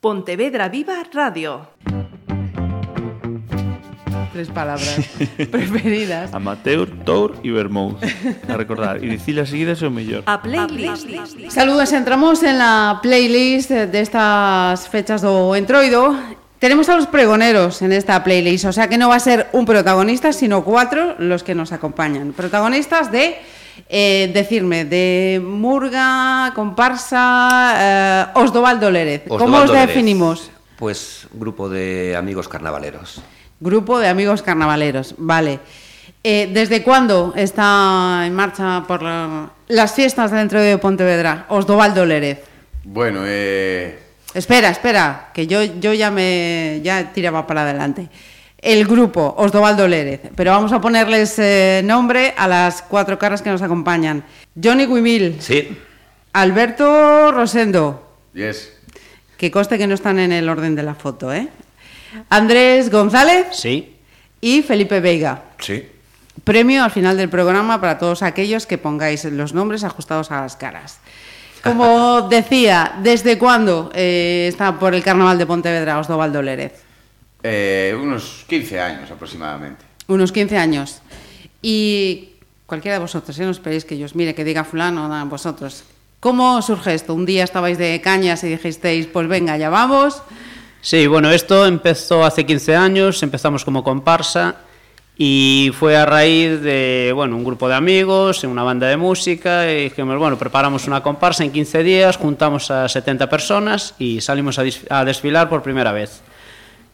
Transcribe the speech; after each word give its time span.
Pontevedra 0.00 0.70
Viva 0.70 0.94
Radio. 1.12 1.68
Tres 4.32 4.48
palabras 4.48 4.96
preferidas. 5.50 6.32
Amateur, 6.32 6.88
Tour 7.04 7.36
e 7.44 7.50
Vermouth. 7.52 7.98
A 8.48 8.56
recordar, 8.56 9.04
e 9.04 9.08
dicilas 9.10 9.50
seguidas 9.50 9.82
é 9.82 9.86
o 9.86 9.90
mellor. 9.92 10.22
A 10.24 10.40
playlist. 10.40 11.04
Saludos, 11.52 11.92
entramos 11.92 12.40
en 12.42 12.56
la 12.56 13.00
playlist 13.02 13.68
destas 13.92 14.80
estas 14.80 14.88
fechas 14.88 15.20
do 15.20 15.52
Entroido 15.52 16.16
Tenemos 16.60 16.90
a 16.90 16.96
los 16.96 17.06
pregoneros 17.06 17.80
en 17.80 17.90
esta 17.90 18.22
playlist, 18.22 18.66
o 18.66 18.72
sea 18.72 18.86
que 18.86 18.98
no 18.98 19.08
va 19.08 19.16
a 19.16 19.20
ser 19.20 19.48
un 19.52 19.64
protagonista, 19.64 20.30
sino 20.30 20.62
cuatro 20.62 21.16
los 21.18 21.42
que 21.42 21.54
nos 21.54 21.72
acompañan. 21.72 22.34
Protagonistas 22.34 23.10
de 23.10 23.36
eh, 23.88 24.30
decirme, 24.32 24.84
de 24.84 25.40
Murga, 25.44 26.52
Comparsa, 26.54 27.74
eh, 27.76 28.26
Osdovaldo 28.34 28.90
Lérez. 28.90 29.22
¿Cómo 29.28 29.58
os 29.58 29.70
Lérez. 29.70 29.88
definimos? 29.88 30.50
Pues 30.76 31.26
grupo 31.32 31.68
de 31.68 32.16
amigos 32.16 32.48
carnavaleros. 32.48 33.20
Grupo 33.60 33.98
de 33.98 34.08
amigos 34.08 34.42
carnavaleros, 34.42 35.14
vale. 35.18 35.60
Eh, 36.24 36.50
¿Desde 36.52 36.82
cuándo 36.82 37.32
está 37.36 38.22
en 38.26 38.34
marcha 38.34 38.84
por 38.86 39.02
la- 39.02 39.50
las 39.68 39.94
fiestas 39.94 40.30
dentro 40.30 40.60
de 40.60 40.76
Pontevedra? 40.78 41.46
Osdovaldo 41.48 42.04
Lérez. 42.06 42.40
Bueno, 42.84 43.20
eh, 43.24 43.98
Espera, 44.32 44.68
espera, 44.70 45.30
que 45.34 45.46
yo, 45.48 45.62
yo 45.64 45.92
ya 45.92 46.10
me 46.12 46.80
ya 46.84 47.12
tiraba 47.12 47.46
para 47.48 47.62
adelante. 47.62 48.08
El 48.62 48.86
grupo, 48.86 49.34
Osdovaldo 49.38 49.88
Lérez, 49.88 50.20
pero 50.36 50.50
vamos 50.50 50.72
a 50.72 50.80
ponerles 50.80 51.38
eh, 51.38 51.80
nombre 51.84 52.34
a 52.36 52.46
las 52.46 52.82
cuatro 52.82 53.18
caras 53.18 53.40
que 53.40 53.48
nos 53.50 53.62
acompañan. 53.62 54.22
Johnny 54.62 54.84
Guimil, 54.86 55.40
Sí, 55.40 55.78
Alberto 56.34 57.32
Rosendo, 57.32 58.06
yes. 58.34 58.70
que 59.38 59.50
conste 59.50 59.78
que 59.78 59.86
no 59.86 59.94
están 59.94 60.18
en 60.18 60.32
el 60.32 60.48
orden 60.48 60.74
de 60.74 60.82
la 60.82 60.94
foto, 60.94 61.32
¿eh? 61.32 61.48
Andrés 62.28 62.90
González 62.90 63.46
Sí. 63.52 63.96
y 64.40 64.62
Felipe 64.62 65.00
Veiga. 65.00 65.42
Sí. 65.58 65.88
Premio 66.44 66.84
al 66.84 66.90
final 66.90 67.16
del 67.16 67.28
programa 67.28 67.80
para 67.80 67.98
todos 67.98 68.22
aquellos 68.22 68.66
que 68.66 68.78
pongáis 68.78 69.24
los 69.24 69.54
nombres 69.54 69.84
ajustados 69.84 70.30
a 70.30 70.40
las 70.42 70.56
caras. 70.56 70.98
Como 71.62 72.22
decía, 72.30 72.92
¿desde 73.02 73.38
cuándo 73.38 73.90
eh, 73.94 74.46
está 74.48 74.78
por 74.78 74.94
el 74.94 75.02
Carnaval 75.02 75.38
de 75.38 75.46
Pontevedra 75.46 75.98
Osdovaldo 75.98 76.42
Lérez? 76.42 76.82
Eh, 77.42 77.96
unos 78.00 78.44
15 78.48 78.80
años 78.80 79.10
aproximadamente. 79.10 79.84
Unos 80.06 80.32
15 80.32 80.56
años. 80.56 81.00
Y 81.62 82.30
cualquiera 82.66 82.94
de 82.94 83.00
vosotros, 83.00 83.38
¿eh? 83.38 83.44
no 83.44 83.50
esperéis 83.50 83.84
que 83.84 83.98
yo 83.98 84.06
os 84.06 84.14
mire, 84.14 84.34
que 84.34 84.44
diga 84.44 84.64
fulano, 84.64 85.08
nada, 85.08 85.24
vosotros. 85.24 85.84
¿Cómo 86.20 86.60
surge 86.62 86.94
esto? 86.94 87.14
Un 87.14 87.24
día 87.24 87.44
estabais 87.44 87.78
de 87.78 88.00
cañas 88.00 88.44
y 88.44 88.48
dijisteis, 88.48 89.06
pues 89.06 89.26
venga, 89.26 89.56
ya 89.56 89.70
vamos. 89.70 90.22
Sí, 90.82 91.06
bueno, 91.06 91.30
esto 91.30 91.66
empezó 91.66 92.24
hace 92.24 92.44
15 92.44 92.76
años, 92.76 93.22
empezamos 93.22 93.64
como 93.64 93.82
comparsa 93.82 94.56
y 95.16 95.70
fue 95.78 95.96
a 95.96 96.06
raíz 96.06 96.60
de, 96.62 97.12
bueno, 97.14 97.36
un 97.36 97.44
grupo 97.44 97.68
de 97.68 97.74
amigos, 97.74 98.42
una 98.44 98.62
banda 98.62 98.86
de 98.86 98.96
música, 98.96 99.70
y 99.70 99.84
dijimos, 99.84 100.18
bueno, 100.18 100.38
preparamos 100.38 100.86
una 100.86 101.02
comparsa 101.02 101.44
en 101.44 101.52
15 101.52 101.82
días, 101.82 102.16
juntamos 102.16 102.70
a 102.70 102.88
70 102.88 103.28
personas 103.28 103.94
y 103.98 104.22
salimos 104.22 104.58
a 104.88 105.04
desfilar 105.04 105.50
por 105.50 105.62
primera 105.62 105.92
vez. 105.92 106.22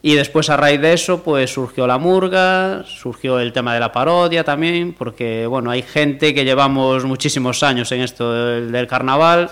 Y 0.01 0.13
después 0.15 0.49
a 0.49 0.57
raíz 0.57 0.79
de 0.79 0.93
eso, 0.93 1.23
pues 1.23 1.51
surgió 1.51 1.87
la 1.87 1.97
murga, 1.97 2.83
surgió 2.85 3.39
el 3.39 3.51
tema 3.51 3.73
de 3.73 3.79
la 3.79 3.91
parodia 3.91 4.43
también, 4.43 4.93
porque, 4.93 5.47
bueno, 5.47 5.71
hay 5.71 5.81
gente 5.81 6.33
que 6.33 6.45
llevamos 6.45 7.03
muchísimos 7.03 7.63
años 7.63 7.91
en 7.91 8.01
esto 8.01 8.31
del, 8.31 8.71
del 8.71 8.87
carnaval, 8.87 9.49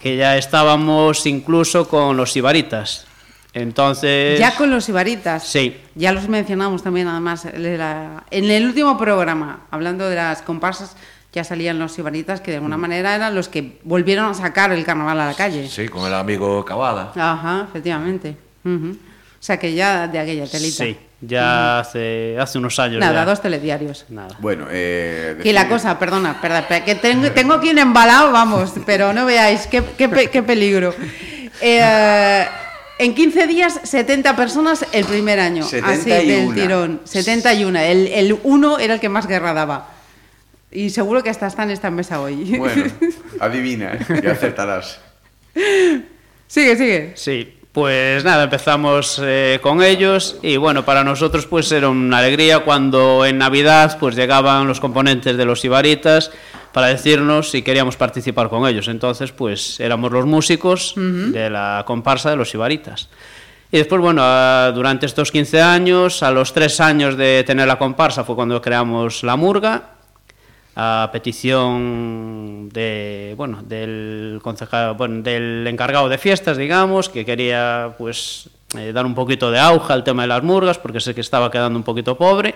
que 0.00 0.16
ya 0.16 0.36
estábamos 0.36 1.24
incluso 1.26 1.88
con 1.88 2.16
los 2.16 2.36
ibaritas. 2.36 3.06
Entonces... 3.54 4.38
Ya 4.38 4.56
con 4.56 4.68
los 4.68 4.88
ibaritas. 4.88 5.46
Sí. 5.46 5.76
Ya 5.94 6.12
los 6.12 6.28
mencionamos 6.28 6.82
también, 6.82 7.06
además, 7.06 7.46
en 7.46 8.50
el 8.50 8.66
último 8.66 8.98
programa, 8.98 9.60
hablando 9.70 10.08
de 10.08 10.16
las 10.16 10.42
comparsas, 10.42 10.96
ya 11.32 11.44
salían 11.44 11.78
los 11.78 11.96
ibaritas, 11.98 12.40
que 12.40 12.50
de 12.50 12.56
Mm. 12.58 12.60
alguna 12.64 12.76
manera 12.76 13.14
eran 13.14 13.34
los 13.34 13.48
que 13.48 13.78
volvieron 13.84 14.26
a 14.26 14.34
sacar 14.34 14.72
el 14.72 14.84
carnaval 14.84 15.20
a 15.20 15.26
la 15.28 15.34
calle. 15.34 15.68
Sí, 15.68 15.88
con 15.88 16.04
el 16.06 16.14
amigo 16.14 16.64
Cavada. 16.64 17.12
Ajá, 17.14 17.66
efectivamente. 17.68 18.36
O 18.64 18.68
sea 19.44 19.58
que 19.58 19.74
ya 19.74 20.08
de 20.08 20.18
aquella 20.18 20.46
telita. 20.46 20.84
Sí, 20.84 20.96
ya 21.20 21.80
hace, 21.80 22.36
hace 22.38 22.58
unos 22.58 22.78
años. 22.78 22.98
Nada, 23.00 23.20
ya. 23.20 23.24
dos 23.26 23.42
telediarios. 23.42 24.06
Nada. 24.08 24.36
Bueno, 24.38 24.66
eh... 24.70 25.38
Que 25.42 25.52
la 25.52 25.68
cosa, 25.68 25.98
perdona, 25.98 26.40
perdón, 26.40 26.60
espera, 26.60 26.84
que 26.84 26.94
tengo, 26.94 27.30
tengo 27.32 27.54
aquí 27.54 27.70
un 27.70 27.78
embalado, 27.78 28.32
vamos, 28.32 28.72
pero 28.86 29.12
no 29.12 29.26
veáis, 29.26 29.66
qué, 29.66 29.82
qué 29.98 30.08
pe- 30.08 30.30
qué 30.30 30.42
peligro. 30.42 30.94
Eh, 31.60 32.46
en 32.98 33.14
15 33.14 33.46
días, 33.46 33.80
70 33.84 34.34
personas 34.36 34.86
el 34.92 35.04
primer 35.04 35.38
año, 35.40 35.64
así 35.64 35.80
del 35.80 36.02
71. 36.02 36.54
tirón. 36.54 37.00
71. 37.04 37.78
El, 37.80 38.06
el 38.08 38.38
uno 38.44 38.78
era 38.78 38.94
el 38.94 39.00
que 39.00 39.08
más 39.08 39.26
guerra 39.26 39.52
daba. 39.52 39.88
Y 40.70 40.90
seguro 40.90 41.22
que 41.22 41.30
hasta 41.30 41.46
está 41.46 41.62
en 41.64 41.70
esta 41.70 41.90
mesa 41.90 42.20
hoy. 42.20 42.56
Bueno, 42.56 42.84
adivina 43.40 43.92
¿eh? 43.94 44.20
y 44.24 44.26
acertarás. 44.26 44.98
sigue, 46.46 46.76
sigue. 46.76 47.12
Sí, 47.16 47.54
pues 47.74 48.22
nada, 48.22 48.44
empezamos 48.44 49.20
eh, 49.20 49.58
con 49.60 49.82
ellos 49.82 50.36
y 50.42 50.56
bueno, 50.56 50.84
para 50.84 51.02
nosotros 51.02 51.46
pues 51.46 51.72
era 51.72 51.88
una 51.88 52.18
alegría 52.18 52.60
cuando 52.60 53.26
en 53.26 53.36
Navidad 53.38 53.98
pues 53.98 54.14
llegaban 54.14 54.68
los 54.68 54.78
componentes 54.78 55.36
de 55.36 55.44
los 55.44 55.64
Ibaritas 55.64 56.30
para 56.70 56.86
decirnos 56.86 57.50
si 57.50 57.62
queríamos 57.62 57.96
participar 57.96 58.48
con 58.48 58.68
ellos. 58.68 58.86
Entonces 58.86 59.32
pues 59.32 59.80
éramos 59.80 60.12
los 60.12 60.24
músicos 60.24 60.94
de 60.96 61.50
la 61.50 61.82
comparsa 61.84 62.30
de 62.30 62.36
los 62.36 62.54
Ibaritas. 62.54 63.08
Y 63.72 63.78
después, 63.78 64.00
bueno, 64.00 64.22
durante 64.70 65.06
estos 65.06 65.32
15 65.32 65.60
años, 65.60 66.22
a 66.22 66.30
los 66.30 66.52
tres 66.52 66.80
años 66.80 67.16
de 67.16 67.42
tener 67.42 67.66
la 67.66 67.76
comparsa 67.76 68.22
fue 68.22 68.36
cuando 68.36 68.62
creamos 68.62 69.24
la 69.24 69.34
Murga, 69.34 69.93
a 70.76 71.10
petición 71.12 72.68
de 72.72 73.34
bueno 73.36 73.62
del 73.62 74.40
concejal 74.42 74.94
bueno, 74.94 75.22
del 75.22 75.66
encargado 75.66 76.08
de 76.08 76.18
fiestas 76.18 76.56
digamos 76.56 77.08
que 77.08 77.24
quería 77.24 77.94
pues 77.96 78.48
eh, 78.76 78.92
dar 78.92 79.06
un 79.06 79.14
poquito 79.14 79.50
de 79.50 79.60
auge 79.60 79.92
al 79.92 80.02
tema 80.02 80.22
de 80.22 80.28
las 80.28 80.42
murgas 80.42 80.78
porque 80.78 81.00
sé 81.00 81.14
que 81.14 81.20
estaba 81.20 81.50
quedando 81.50 81.78
un 81.78 81.84
poquito 81.84 82.16
pobre 82.16 82.54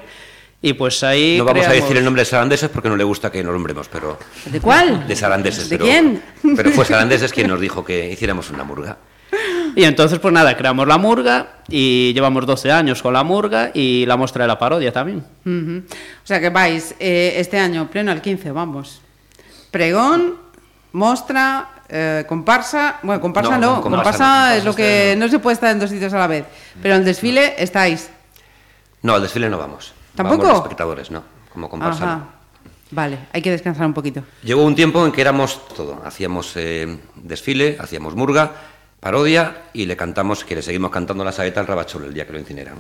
y 0.61 0.73
pues 0.73 1.05
ahí 1.05 1.37
no 1.39 1.45
vamos 1.45 1.67
a 1.67 1.73
decir 1.73 1.97
el 1.97 2.05
nombre 2.05 2.23
de 2.23 2.27
Sarandeses 2.27 2.69
porque 2.69 2.89
no 2.89 2.97
le 2.97 3.05
gusta 3.05 3.31
que 3.31 3.45
nos 3.45 3.53
nombremos, 3.53 3.89
pero... 3.89 4.19
¿De 4.47 4.61
cuál? 4.61 5.06
De 5.06 5.15
Sarandeses. 5.15 5.69
¿De 5.69 5.79
pero, 5.79 5.85
quién? 5.89 6.23
Pero 6.56 6.71
fue 6.73 6.85
Sarandeses 6.85 7.33
quien 7.33 7.47
nos 7.47 7.61
dijo 7.61 7.85
que 7.85 8.11
hiciéramos 8.11 8.50
una 8.50 8.65
murga. 8.65 8.99
Y 9.77 9.84
entonces 9.84 10.19
pues 10.19 10.33
nada 10.33 10.56
creamos 10.56 10.87
la 10.87 10.99
murga 10.99 11.49
y 11.69 12.12
llevamos 12.12 12.47
12 12.47 12.73
años 12.73 13.03
con 13.03 13.12
la 13.12 13.25
murga 13.25 13.71
y 13.75 14.06
la 14.06 14.17
muestra 14.17 14.45
de 14.45 14.49
la 14.49 14.59
parodia 14.59 14.93
también. 14.93 15.25
O 15.45 16.27
sea 16.27 16.41
que 16.41 16.51
vais 16.51 16.95
eh, 16.99 17.34
este 17.37 17.59
año 17.59 17.89
pleno 17.91 18.11
al 18.11 18.23
15, 18.23 18.53
vamos. 18.53 19.01
Pregón, 19.71 20.37
mostra, 20.93 21.69
eh, 21.89 22.25
comparsa. 22.29 22.99
Bueno, 23.03 23.21
comparsa 23.21 23.59
no, 23.59 23.77
No, 23.77 23.83
comparsa, 23.83 24.56
es 24.56 24.65
lo 24.65 24.75
que 24.75 25.15
no 25.19 25.29
se 25.29 25.39
puede 25.39 25.55
estar 25.55 25.71
en 25.71 25.79
dos 25.79 25.91
sitios 25.91 26.12
a 26.12 26.19
la 26.19 26.27
vez. 26.27 26.45
Pero 26.81 26.95
en 26.95 27.00
el 27.00 27.06
desfile 27.06 27.55
estáis. 27.59 28.11
No, 29.03 29.15
al 29.15 29.23
desfile 29.23 29.49
no 29.49 29.59
vamos. 29.59 29.93
¿Tampoco? 30.15 30.39
Vamos 30.39 30.55
los 30.55 30.62
espectadores, 30.65 31.11
no. 31.11 31.23
Como 31.53 31.69
comparsa. 31.69 32.05
Ajá. 32.05 32.21
Vale, 32.91 33.19
hay 33.33 33.43
que 33.43 33.50
descansar 33.50 33.87
un 33.87 33.93
poquito. 33.93 34.23
Llegó 34.43 34.65
un 34.65 34.75
tiempo 34.75 35.05
en 35.05 35.12
que 35.12 35.21
éramos 35.21 35.61
todo. 35.77 36.00
Hacíamos 36.05 36.53
eh, 36.56 36.99
desfile, 37.17 37.77
hacíamos 37.79 38.15
murga, 38.15 38.53
parodia 39.00 39.64
y 39.72 39.86
le 39.86 39.97
cantamos, 39.97 40.44
que 40.44 40.54
le 40.54 40.62
seguimos 40.62 40.91
cantando 40.91 41.25
la 41.25 41.32
saeta 41.32 41.60
al 41.60 41.66
rabachol 41.66 42.04
el 42.04 42.14
día 42.14 42.26
que 42.26 42.32
lo 42.32 42.38
incineran. 42.38 42.76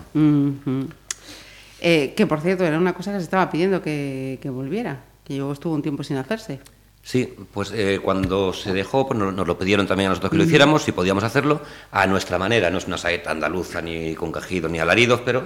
Eh, 1.80 2.14
que 2.16 2.26
por 2.26 2.40
cierto, 2.40 2.64
era 2.64 2.78
una 2.78 2.92
cosa 2.92 3.12
que 3.12 3.18
se 3.18 3.24
estaba 3.24 3.50
pidiendo 3.50 3.82
que, 3.82 4.38
que 4.42 4.50
volviera, 4.50 5.00
que 5.24 5.36
luego 5.36 5.52
estuvo 5.52 5.74
un 5.74 5.82
tiempo 5.82 6.02
sin 6.02 6.16
hacerse. 6.16 6.60
Sí, 7.02 7.34
pues 7.52 7.72
eh, 7.74 8.00
cuando 8.02 8.52
se 8.52 8.72
dejó, 8.72 9.06
pues 9.06 9.18
nos, 9.18 9.32
nos 9.32 9.46
lo 9.46 9.58
pidieron 9.58 9.86
también 9.86 10.08
a 10.08 10.10
nosotros 10.10 10.30
que 10.30 10.36
lo 10.36 10.44
hiciéramos, 10.44 10.82
si 10.82 10.92
podíamos 10.92 11.24
hacerlo, 11.24 11.62
a 11.90 12.06
nuestra 12.06 12.36
manera. 12.36 12.68
No 12.68 12.78
es 12.78 12.86
una 12.86 12.98
saeta 12.98 13.30
andaluza, 13.30 13.80
ni 13.80 14.14
con 14.14 14.32
quejidos, 14.32 14.70
ni 14.70 14.78
alaridos, 14.78 15.22
pero... 15.24 15.44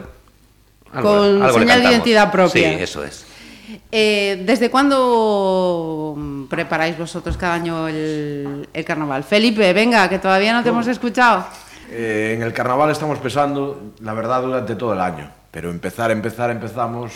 Con 0.91 1.41
le 1.41 1.53
señal 1.53 1.83
de 1.83 1.91
identidad 1.91 2.33
propia. 2.33 2.77
Sí, 2.77 2.83
eso 2.83 3.05
es. 3.05 3.25
Eh, 3.91 4.43
¿Desde 4.45 4.71
cuándo 4.71 6.17
preparáis 6.49 6.99
vosotros 6.99 7.37
cada 7.37 7.55
año 7.55 7.89
el, 7.89 8.69
el 8.73 8.85
carnaval? 8.85 9.25
Felipe, 9.25 9.73
venga, 9.73 10.09
que 10.09 10.19
todavía 10.19 10.53
no 10.53 10.63
te 10.63 10.71
hemos 10.71 10.87
escuchado. 10.87 11.47
Eh, 11.91 12.35
en 12.37 12.43
el 12.43 12.53
carnaval 12.53 12.91
estamos 12.91 13.19
pesando, 13.19 13.93
la 14.01 14.15
verdad, 14.15 14.43
durante 14.43 14.75
todo 14.77 14.95
el 14.95 15.01
año. 15.01 15.31
Pero 15.51 15.71
empezar, 15.71 16.11
empezar, 16.11 16.51
empezamos 16.51 17.13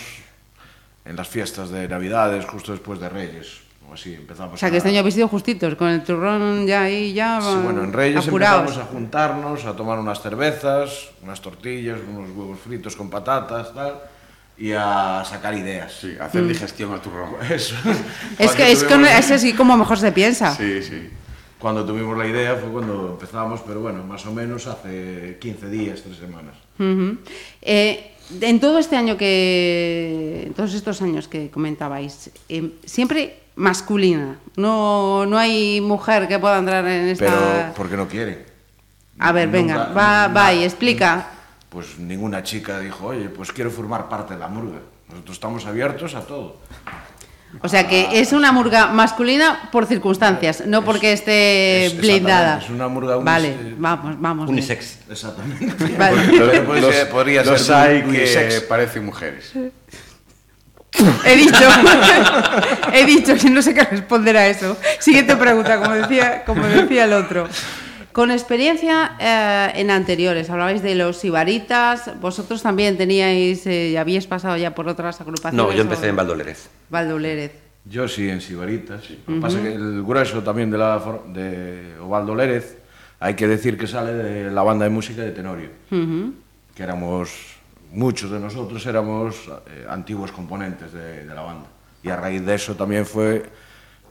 en 1.05 1.17
las 1.17 1.29
fiestas 1.29 1.71
de 1.71 1.89
Navidades, 1.89 2.45
justo 2.45 2.73
después 2.73 3.01
de 3.01 3.09
Reyes. 3.09 3.61
O 3.89 3.95
así 3.95 4.15
empezamos. 4.15 4.55
O 4.55 4.57
sea, 4.57 4.71
que 4.71 4.79
este 4.79 4.89
año 4.91 4.99
habéis 4.99 5.15
sido 5.15 5.29
justitos, 5.29 5.77
con 5.77 5.89
el 5.89 6.03
turrón 6.03 6.67
ya 6.67 6.83
ahí, 6.83 7.15
ya. 7.15 7.41
Sí, 7.41 7.57
bueno, 7.63 7.85
en 7.85 7.93
Reyes 7.93 8.27
apurados. 8.27 8.63
empezamos 8.63 8.89
a 8.89 8.93
juntarnos, 8.93 9.65
a 9.65 9.75
tomar 9.75 9.99
unas 9.99 10.21
cervezas, 10.21 11.11
unas 11.23 11.41
tortillas, 11.41 11.99
unos 12.07 12.31
huevos 12.31 12.59
fritos 12.59 12.97
con 12.97 13.09
patatas, 13.09 13.73
tal. 13.73 13.95
Y 14.59 14.73
a 14.73 15.23
sacar 15.29 15.55
ideas. 15.55 15.93
Sí, 16.01 16.17
hacer 16.21 16.47
digestión 16.47 16.93
al 16.93 17.01
turrón. 17.01 17.35
Eso. 17.51 17.75
Es 18.39 18.53
que 18.53 18.73
es, 18.73 18.85
con, 18.85 19.05
es 19.05 19.31
así 19.31 19.53
como 19.53 19.77
mejor 19.77 19.99
se 19.99 20.13
piensa. 20.13 20.55
Sí, 20.55 20.83
sí. 20.83 21.11
cuando 21.59 21.85
tuvimos 21.85 22.17
la 22.17 22.27
idea 22.27 22.55
fue 22.57 22.71
cuando 22.71 23.11
empezamos, 23.13 23.61
pero 23.67 23.81
bueno, 23.81 24.03
más 24.05 24.25
o 24.27 24.33
menos 24.33 24.67
hace 24.67 25.39
15 25.41 25.69
días, 25.71 26.03
3 26.03 26.17
semanas. 26.17 26.55
Ujú. 26.79 27.19
Eh, 27.63 28.13
en 28.41 28.59
todo 28.61 28.79
este 28.79 28.97
año 28.97 29.17
que, 29.17 30.45
en 30.47 30.55
todos 30.55 30.75
estos 30.75 31.01
años 31.03 31.29
que 31.29 31.51
comentabais, 31.51 32.31
eh, 32.49 32.73
siempre 32.85 33.41
masculina. 33.57 34.39
No, 34.57 35.27
no 35.27 35.39
hay 35.39 35.81
mujer 35.81 36.29
que 36.29 36.39
pueda 36.39 36.59
entrar 36.59 36.87
en 36.87 37.09
esta. 37.09 37.25
Pero 37.27 37.75
porque 37.77 37.97
no 37.97 38.09
quieren. 38.09 38.45
A 39.19 39.33
ver, 39.33 39.49
venga, 39.49 39.75
Nunca- 39.75 39.93
va, 39.93 40.29
nunca- 40.29 40.41
va 40.41 40.55
y 40.55 40.65
explica. 40.65 41.31
Pues 41.77 41.99
ninguna 41.99 42.43
chica 42.43 42.79
dijo, 42.81 43.09
oye, 43.09 43.29
pues 43.29 43.53
quiero 43.53 43.71
formar 43.71 44.09
parte 44.09 44.33
de 44.33 44.41
la 44.41 44.49
murga. 44.49 44.79
Nosotros 45.11 45.37
estamos 45.37 45.67
abiertos 45.67 46.15
a 46.15 46.21
todo. 46.23 46.57
O 47.61 47.69
sea 47.69 47.87
que 47.87 48.19
es 48.19 48.33
una 48.33 48.51
murga 48.51 48.87
masculina 48.87 49.69
por 49.71 49.85
circunstancias, 49.85 50.63
no 50.67 50.87
porque 50.87 51.13
esté 51.13 51.85
es- 51.85 51.97
blindada. 51.99 52.61
es 52.65 52.71
una 52.71 52.89
murga 52.89 53.19
unis- 53.19 53.25
Vale, 53.25 53.57
vamos, 53.77 54.17
vamos. 54.19 54.49
Unisex. 54.49 55.01
Exactamente. 55.11 55.67
Vale. 55.99 56.81
Los- 56.81 56.95
ser- 56.95 57.11
podría 57.11 57.45
los 57.45 57.61
ser 57.61 57.75
hay 57.77 57.97
un- 57.97 58.03
que 58.11 58.21
unisex. 58.21 58.61
parecen 58.63 59.05
mujeres. 59.05 59.53
He 61.27 61.37
dicho, 61.37 61.59
he 62.95 63.05
dicho 63.05 63.35
que 63.37 63.51
no 63.51 63.61
sé 63.61 63.75
qué 63.75 63.83
responder 63.85 64.35
a 64.39 64.47
eso. 64.47 64.79
Siguiente 64.99 65.37
pregunta, 65.37 65.79
como 65.79 65.95
decía, 65.95 66.43
como 66.47 66.67
decía 66.67 67.05
el 67.05 67.13
otro. 67.13 67.47
Con 68.17 68.31
experiencia 68.31 69.13
eh, 69.21 69.73
en 69.79 69.91
anteriores, 69.91 70.49
hablabais 70.49 70.81
de 70.83 70.95
los 70.95 71.23
ibaritas, 71.23 72.19
vosotros 72.19 72.63
también 72.63 72.97
teníais, 72.97 73.67
eh, 73.67 73.91
y 73.91 73.97
habíais 73.97 74.27
pasado 74.27 74.57
ya 74.57 74.75
por 74.75 74.89
otras 74.89 75.21
agrupaciones. 75.21 75.55
No, 75.67 75.71
yo 75.71 75.83
empecé 75.83 76.07
o- 76.07 76.09
en 76.09 76.17
Valdolérez. 76.17 76.71
Valdolérez. 76.89 77.53
Yo 77.85 78.09
sí, 78.09 78.27
en 78.31 78.41
Sibaritas. 78.41 79.03
Lo 79.27 79.35
que 79.35 79.41
pasa 79.43 79.59
es 79.59 79.65
que 79.65 79.75
el 79.75 80.03
grueso 80.03 80.43
también 80.43 80.71
de, 80.71 80.79
la, 80.79 80.99
de 81.29 81.99
Ovaldo 82.01 82.35
Lérez, 82.35 82.79
hay 83.21 83.35
que 83.35 83.47
decir 83.47 83.77
que 83.77 83.87
sale 83.87 84.15
de 84.15 84.51
la 84.51 84.63
banda 84.63 84.85
de 84.85 84.91
música 84.91 85.21
de 85.21 85.33
Tenorio. 85.33 85.69
Que 86.75 86.83
éramos, 86.83 87.31
muchos 87.93 88.31
de 88.31 88.41
nosotros 88.41 88.85
éramos 88.87 89.37
eh, 89.67 89.85
antiguos 89.91 90.33
componentes 90.33 90.91
de, 90.95 91.27
de 91.27 91.35
la 91.35 91.43
banda. 91.43 91.67
Y 92.03 92.09
a 92.09 92.17
raíz 92.17 92.45
de 92.47 92.55
eso 92.55 92.75
también 92.77 93.05
fue, 93.05 93.45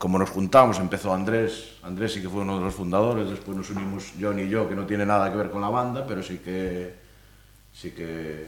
como 0.06 0.19
nos 0.19 0.30
juntamos, 0.30 0.78
empezó 0.78 1.12
Andrés. 1.16 1.78
Andrés 1.81 2.13
sí 2.13 2.22
que 2.22 2.30
fue 2.30 2.42
uno 2.42 2.60
de 2.60 2.66
los 2.66 2.75
fundadores, 2.75 3.28
después 3.28 3.57
nos 3.57 3.72
unimos 3.72 4.12
John 4.22 4.38
y 4.38 4.48
yo, 4.48 4.69
que 4.69 4.75
no 4.75 4.86
tiene 4.86 5.04
nada 5.04 5.31
que 5.31 5.36
ver 5.38 5.50
con 5.50 5.62
la 5.62 5.69
banda, 5.69 6.06
pero 6.07 6.22
sí 6.22 6.38
que... 6.46 6.94
Sí 7.74 7.90
que 7.90 8.46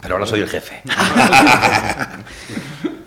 Pero 0.00 0.14
ahora 0.14 0.24
soy 0.26 0.38
el 0.42 0.48
jefe. 0.48 0.80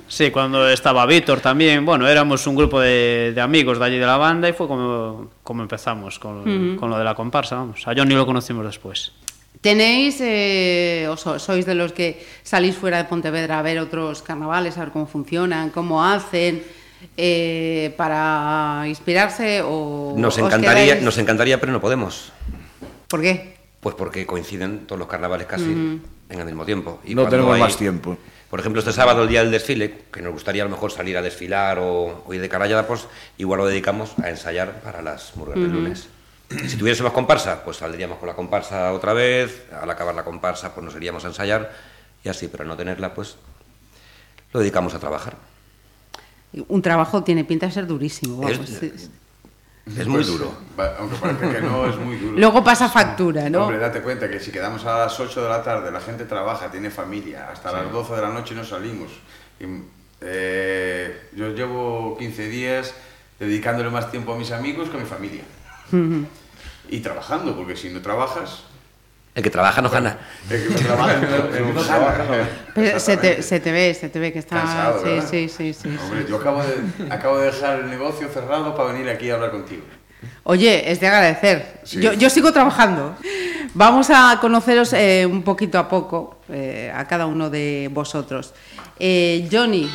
Sí, 0.06 0.30
cuando 0.32 0.68
estaba 0.70 1.06
Víctor 1.06 1.40
también, 1.40 1.86
bueno, 1.86 2.06
éramos 2.10 2.46
un 2.46 2.56
grupo 2.58 2.80
de, 2.82 3.32
de 3.34 3.40
amigos 3.42 3.80
de 3.80 3.86
allí 3.86 3.98
de 3.98 4.06
la 4.06 4.18
banda 4.18 4.48
y 4.50 4.54
fue 4.54 4.68
como, 4.68 5.32
como 5.42 5.64
empezamos 5.64 6.20
con, 6.20 6.76
con 6.78 6.90
lo 6.90 6.98
de 7.00 7.04
la 7.06 7.16
comparsa, 7.16 7.56
vamos. 7.56 7.88
A 7.88 7.94
Johnny 7.96 8.14
lo 8.16 8.26
conocimos 8.26 8.66
después. 8.66 9.14
¿Tenéis, 9.62 10.18
eh, 10.20 11.08
o 11.10 11.16
so- 11.16 11.40
sois 11.40 11.66
de 11.66 11.74
los 11.74 11.94
que 11.94 12.24
salís 12.44 12.76
fuera 12.76 12.98
de 12.98 13.06
Pontevedra 13.06 13.58
a 13.60 13.62
ver 13.64 13.80
otros 13.80 14.22
carnavales, 14.22 14.78
a 14.78 14.82
ver 14.82 14.92
cómo 14.92 15.08
funcionan, 15.08 15.70
cómo 15.72 16.04
hacen, 16.06 16.62
eh, 17.18 17.94
para 17.98 18.84
inspirarse 18.88 19.62
o 19.64 20.14
Nos 20.18 20.38
os 20.38 20.46
encantaría, 20.46 20.96
quedáis- 20.96 21.02
nos 21.04 21.18
encantaría, 21.18 21.60
pero 21.60 21.72
no 21.72 21.82
podemos. 21.82 22.32
¿Por 23.08 23.22
qué? 23.22 23.58
Pues 23.80 23.96
porque 23.96 24.26
coinciden 24.26 24.86
todos 24.88 25.00
los 25.00 25.08
carnavales 25.08 25.46
casi 25.48 25.66
en 25.66 26.40
el 26.40 26.46
mismo 26.46 26.66
tiempo. 26.66 27.00
Y 27.06 27.16
no 27.16 27.28
tenemos 27.28 27.54
hay- 27.56 27.62
más 27.62 27.78
tiempo. 27.78 28.18
Por 28.50 28.60
ejemplo, 28.60 28.80
este 28.80 28.94
sábado, 28.94 29.24
el 29.24 29.30
día 29.30 29.42
del 29.42 29.52
desfile, 29.52 30.02
que 30.12 30.22
nos 30.22 30.32
gustaría 30.32 30.62
a 30.62 30.66
lo 30.66 30.72
mejor 30.72 30.92
salir 30.92 31.18
a 31.18 31.22
desfilar 31.24 31.80
o, 31.80 32.24
o 32.26 32.34
ir 32.34 32.40
de 32.42 32.50
carallada, 32.50 32.86
pues 32.88 33.08
igual 33.40 33.58
lo 33.60 33.66
dedicamos 33.66 34.12
a 34.24 34.30
ensayar 34.30 34.80
para 34.82 35.02
las 35.02 35.36
murgas 35.36 35.58
del 35.60 35.72
lunes. 35.72 36.08
Si 36.68 36.78
tuviésemos 36.78 37.14
comparsa, 37.14 37.64
pues 37.64 37.78
saldríamos 37.78 38.20
con 38.20 38.28
la 38.28 38.36
comparsa 38.36 38.94
otra 38.94 39.14
vez, 39.14 39.64
al 39.82 39.90
acabar 39.90 40.14
la 40.14 40.24
comparsa, 40.24 40.72
pues 40.76 40.86
nos 40.86 40.96
iríamos 40.96 41.26
a 41.26 41.30
ensayar 41.30 41.72
y 42.24 42.30
así, 42.30 42.48
pero 42.48 42.62
al 42.64 42.68
no 42.68 42.78
tenerla, 42.78 43.16
pues 43.16 43.38
lo 44.52 44.60
dedicamos 44.60 44.94
a 44.94 45.00
trabajar. 45.00 45.34
Un 46.68 46.82
trabajo 46.82 47.24
tiene 47.24 47.44
pinta 47.46 47.66
de 47.66 47.72
ser 47.72 47.88
durísimo. 47.88 48.48
Es- 48.48 48.58
vamos, 48.58 48.70
sí. 48.80 48.92
Es 49.98 50.08
muy 50.08 50.24
duro. 50.24 50.54
Va- 50.80 50.96
Aunque 51.00 51.18
parezca 51.18 51.52
que 51.52 51.62
no, 51.62 51.86
es 51.88 51.98
muy 51.98 52.16
duro. 52.16 52.38
Luego 52.38 52.64
pasa 52.64 52.88
factura, 52.88 53.50
¿no? 53.50 53.64
Hombre, 53.64 53.80
date 53.80 54.02
cuenta 54.02 54.30
que 54.30 54.40
si 54.40 54.50
quedamos 54.52 54.86
a 54.86 55.00
las 55.00 55.20
8 55.20 55.44
de 55.44 55.50
la 55.50 55.62
tarde, 55.62 55.92
la 55.92 56.00
gente 56.00 56.24
trabaja, 56.26 56.72
tiene 56.72 56.90
familia, 56.90 57.50
hasta 57.52 57.72
las 57.72 57.92
12 57.92 58.16
de 58.16 58.22
la 58.22 58.30
noche 58.30 58.56
no 58.56 58.64
salimos. 58.64 59.12
Y, 59.60 59.66
eh, 60.22 61.30
yo 61.36 61.50
llevo 61.50 62.16
15 62.18 62.48
días 62.48 62.94
dedicándole 63.40 63.90
más 63.90 64.10
tiempo 64.10 64.34
a 64.34 64.38
mis 64.38 64.52
amigos 64.52 64.90
que 64.90 64.96
a 64.96 65.00
mi 65.02 65.06
familia. 65.06 65.44
Y 66.90 67.00
trabajando, 67.02 67.56
porque 67.56 67.76
si 67.76 67.90
no 67.90 68.02
trabajas, 68.02 68.64
El 69.36 69.42
que 69.42 69.50
trabaja 69.50 69.82
no 69.82 69.90
gana. 69.90 70.18
el 70.50 70.64
que 70.64 70.70
no 70.70 71.82
trabaja, 71.82 72.24
no 72.24 72.48
Pero 72.76 73.00
se, 73.00 73.18
te, 73.18 73.42
se 73.42 73.60
te 73.60 73.72
ve, 73.72 73.94
se 73.94 74.10
te 74.10 74.20
ve 74.20 74.32
que 74.32 74.40
está... 74.40 74.58
Cansado, 74.62 75.00
sí, 75.04 75.10
¿verdad? 75.10 75.28
sí, 75.30 75.50
sí, 75.50 75.74
sí, 75.74 75.88
Hombre, 75.88 76.22
sí. 76.22 76.28
yo 76.30 76.38
acabo 76.38 76.62
de, 76.64 77.12
acabo 77.12 77.40
de 77.40 77.48
dejar 77.48 77.80
el 77.80 77.90
negocio 77.90 78.28
cerrado 78.30 78.76
para 78.76 78.94
venir 78.94 79.10
aquí 79.10 79.32
a 79.32 79.36
hablar 79.36 79.52
contigo. 79.52 79.84
Oye, 80.44 80.92
es 80.92 81.00
de 81.00 81.08
agradecer. 81.08 81.80
Sí. 81.84 82.00
Yo, 82.00 82.14
yo 82.14 82.30
sigo 82.30 82.52
trabajando. 82.54 83.16
Vamos 83.74 84.10
a 84.12 84.38
conoceros 84.40 84.94
eh, 84.94 85.26
un 85.26 85.42
poquito 85.42 85.80
a 85.80 85.90
poco 85.90 86.38
eh, 86.50 86.92
a 86.96 87.06
cada 87.08 87.26
uno 87.26 87.50
de 87.50 87.90
vosotros. 87.92 88.54
Eh, 89.00 89.50
Johnny, 89.52 89.90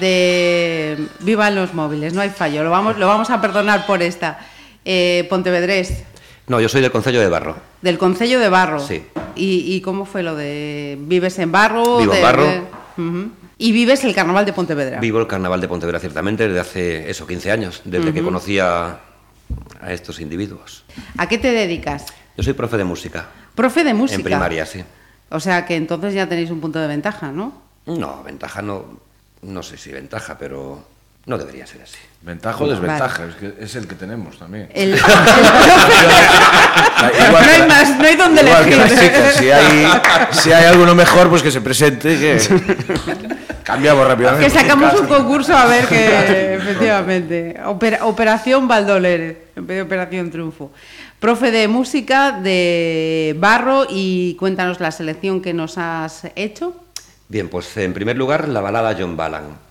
de 0.00 0.96
Vivan 1.20 1.54
los 1.54 1.74
móviles, 1.74 2.12
no 2.14 2.20
hay 2.20 2.30
fallo, 2.30 2.62
lo 2.62 2.70
vamos, 2.70 2.98
lo 2.98 3.06
vamos 3.06 3.30
a 3.30 3.40
perdonar 3.40 3.84
por 3.86 4.02
esta. 4.02 4.38
Eh, 4.84 5.26
Pontevedrés, 5.28 6.04
No, 6.46 6.60
yo 6.60 6.68
soy 6.68 6.80
del 6.80 6.92
Concello 6.92 7.20
de 7.20 7.28
Barro. 7.28 7.56
Del 7.86 7.98
Concello 7.98 8.40
de 8.40 8.48
Barro. 8.48 8.80
Sí. 8.80 9.02
¿Y, 9.36 9.74
y 9.74 9.80
cómo 9.80 10.04
fue 10.04 10.22
lo 10.22 10.34
de 10.34 10.98
vives 11.00 11.38
en 11.38 11.52
Barro? 11.52 11.98
Vivo 11.98 12.12
en 12.14 12.22
Barro. 12.22 12.44
de-. 12.44 12.62
Y 13.58 13.72
vives 13.72 14.04
el 14.04 14.14
Carnaval 14.14 14.44
de 14.44 14.52
Pontevedra. 14.52 15.00
Vivo 15.00 15.20
el 15.20 15.26
Carnaval 15.26 15.60
de 15.60 15.68
Pontevedra 15.68 15.98
ciertamente 16.00 16.46
desde 16.46 16.60
hace, 16.60 17.10
eso, 17.10 17.26
15 17.26 17.50
años, 17.50 17.82
desde 17.84 18.12
que 18.12 18.22
conocía 18.22 18.98
a 19.80 19.92
estos 19.92 20.20
individuos. 20.20 20.84
¿A 21.16 21.28
qué 21.28 21.38
te 21.38 21.52
dedicas? 21.52 22.06
Yo 22.36 22.42
soy 22.42 22.52
profe 22.52 22.76
de 22.76 22.84
música. 22.84 23.28
Profe 23.54 23.84
de 23.84 23.94
música. 23.94 24.16
En 24.16 24.24
primaria, 24.24 24.66
sí. 24.66 24.82
O 25.30 25.40
sea 25.40 25.64
que 25.64 25.76
entonces 25.76 26.12
ya 26.12 26.28
tenéis 26.28 26.50
un 26.50 26.60
punto 26.60 26.80
de 26.80 26.86
ventaja, 26.86 27.32
¿no? 27.32 27.62
No, 27.86 28.22
ventaja 28.24 28.62
no, 28.62 29.00
no 29.42 29.62
sé 29.62 29.78
si 29.78 29.92
ventaja, 29.92 30.36
pero 30.38 30.84
no 31.26 31.36
debería 31.38 31.66
ser 31.66 31.82
así. 31.82 31.96
Ventaja 32.22 32.64
o 32.64 32.68
desventaja, 32.68 33.24
es, 33.26 33.34
que 33.36 33.54
es 33.60 33.74
el 33.76 33.86
que 33.86 33.94
tenemos 33.94 34.38
también. 34.38 34.68
El, 34.74 34.94
el- 34.94 34.98
Igual 37.28 37.44
no 37.46 37.50
hay 37.52 37.58
la- 37.60 37.66
más, 37.66 37.96
no 37.98 38.04
hay 38.04 38.16
donde 38.16 38.42
igual 38.42 38.64
que 38.64 38.74
elegir. 38.74 38.96
las 38.96 39.00
chicas, 39.00 39.34
si 39.34 39.50
hay, 39.50 39.86
si 40.32 40.52
hay 40.52 40.64
alguno 40.64 40.94
mejor, 40.94 41.28
pues 41.28 41.42
que 41.42 41.50
se 41.50 41.60
presente, 41.60 42.18
que 42.18 42.38
cambiamos 43.62 44.06
rápidamente. 44.06 44.44
que 44.46 44.50
sacamos 44.50 44.98
un 45.00 45.06
concurso 45.06 45.56
a 45.56 45.66
ver 45.66 45.86
que 45.86 46.54
efectivamente 46.54 47.60
Opera- 47.64 48.04
Operación 48.04 48.66
Valdolérez 48.68 49.38
en 49.56 49.66
vez 49.66 49.76
de 49.78 49.82
Operación 49.82 50.30
Triunfo 50.30 50.70
profe 51.18 51.50
de 51.50 51.66
música 51.68 52.32
de 52.32 53.34
barro 53.38 53.86
y 53.88 54.34
cuéntanos 54.38 54.80
la 54.80 54.90
selección 54.90 55.40
que 55.42 55.52
nos 55.54 55.78
has 55.78 56.22
hecho 56.36 56.74
Bien, 57.28 57.48
pues 57.48 57.76
en 57.78 57.92
primer 57.92 58.16
lugar 58.16 58.46
la 58.48 58.60
balada 58.60 58.94
John 58.98 59.16
Balan. 59.16 59.65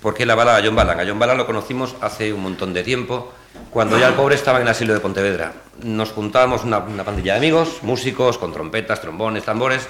¿Por 0.00 0.14
qué 0.14 0.24
la 0.24 0.34
balada 0.34 0.60
John 0.64 0.76
Balan? 0.76 1.00
A 1.00 1.04
John 1.06 1.18
Balan 1.18 1.36
lo 1.36 1.46
conocimos 1.46 1.96
hace 2.00 2.32
un 2.32 2.42
montón 2.42 2.72
de 2.72 2.82
tiempo, 2.84 3.32
cuando 3.70 3.98
ya 3.98 4.08
el 4.08 4.14
pobre 4.14 4.34
estaba 4.36 4.58
en 4.58 4.62
el 4.62 4.68
asilo 4.68 4.94
de 4.94 5.00
Pontevedra. 5.00 5.52
Nos 5.82 6.10
juntábamos 6.10 6.64
una, 6.64 6.78
una 6.78 7.04
pandilla 7.04 7.32
de 7.32 7.38
amigos, 7.38 7.78
músicos, 7.82 8.38
con 8.38 8.52
trompetas, 8.52 9.00
trombones, 9.00 9.44
tambores, 9.44 9.88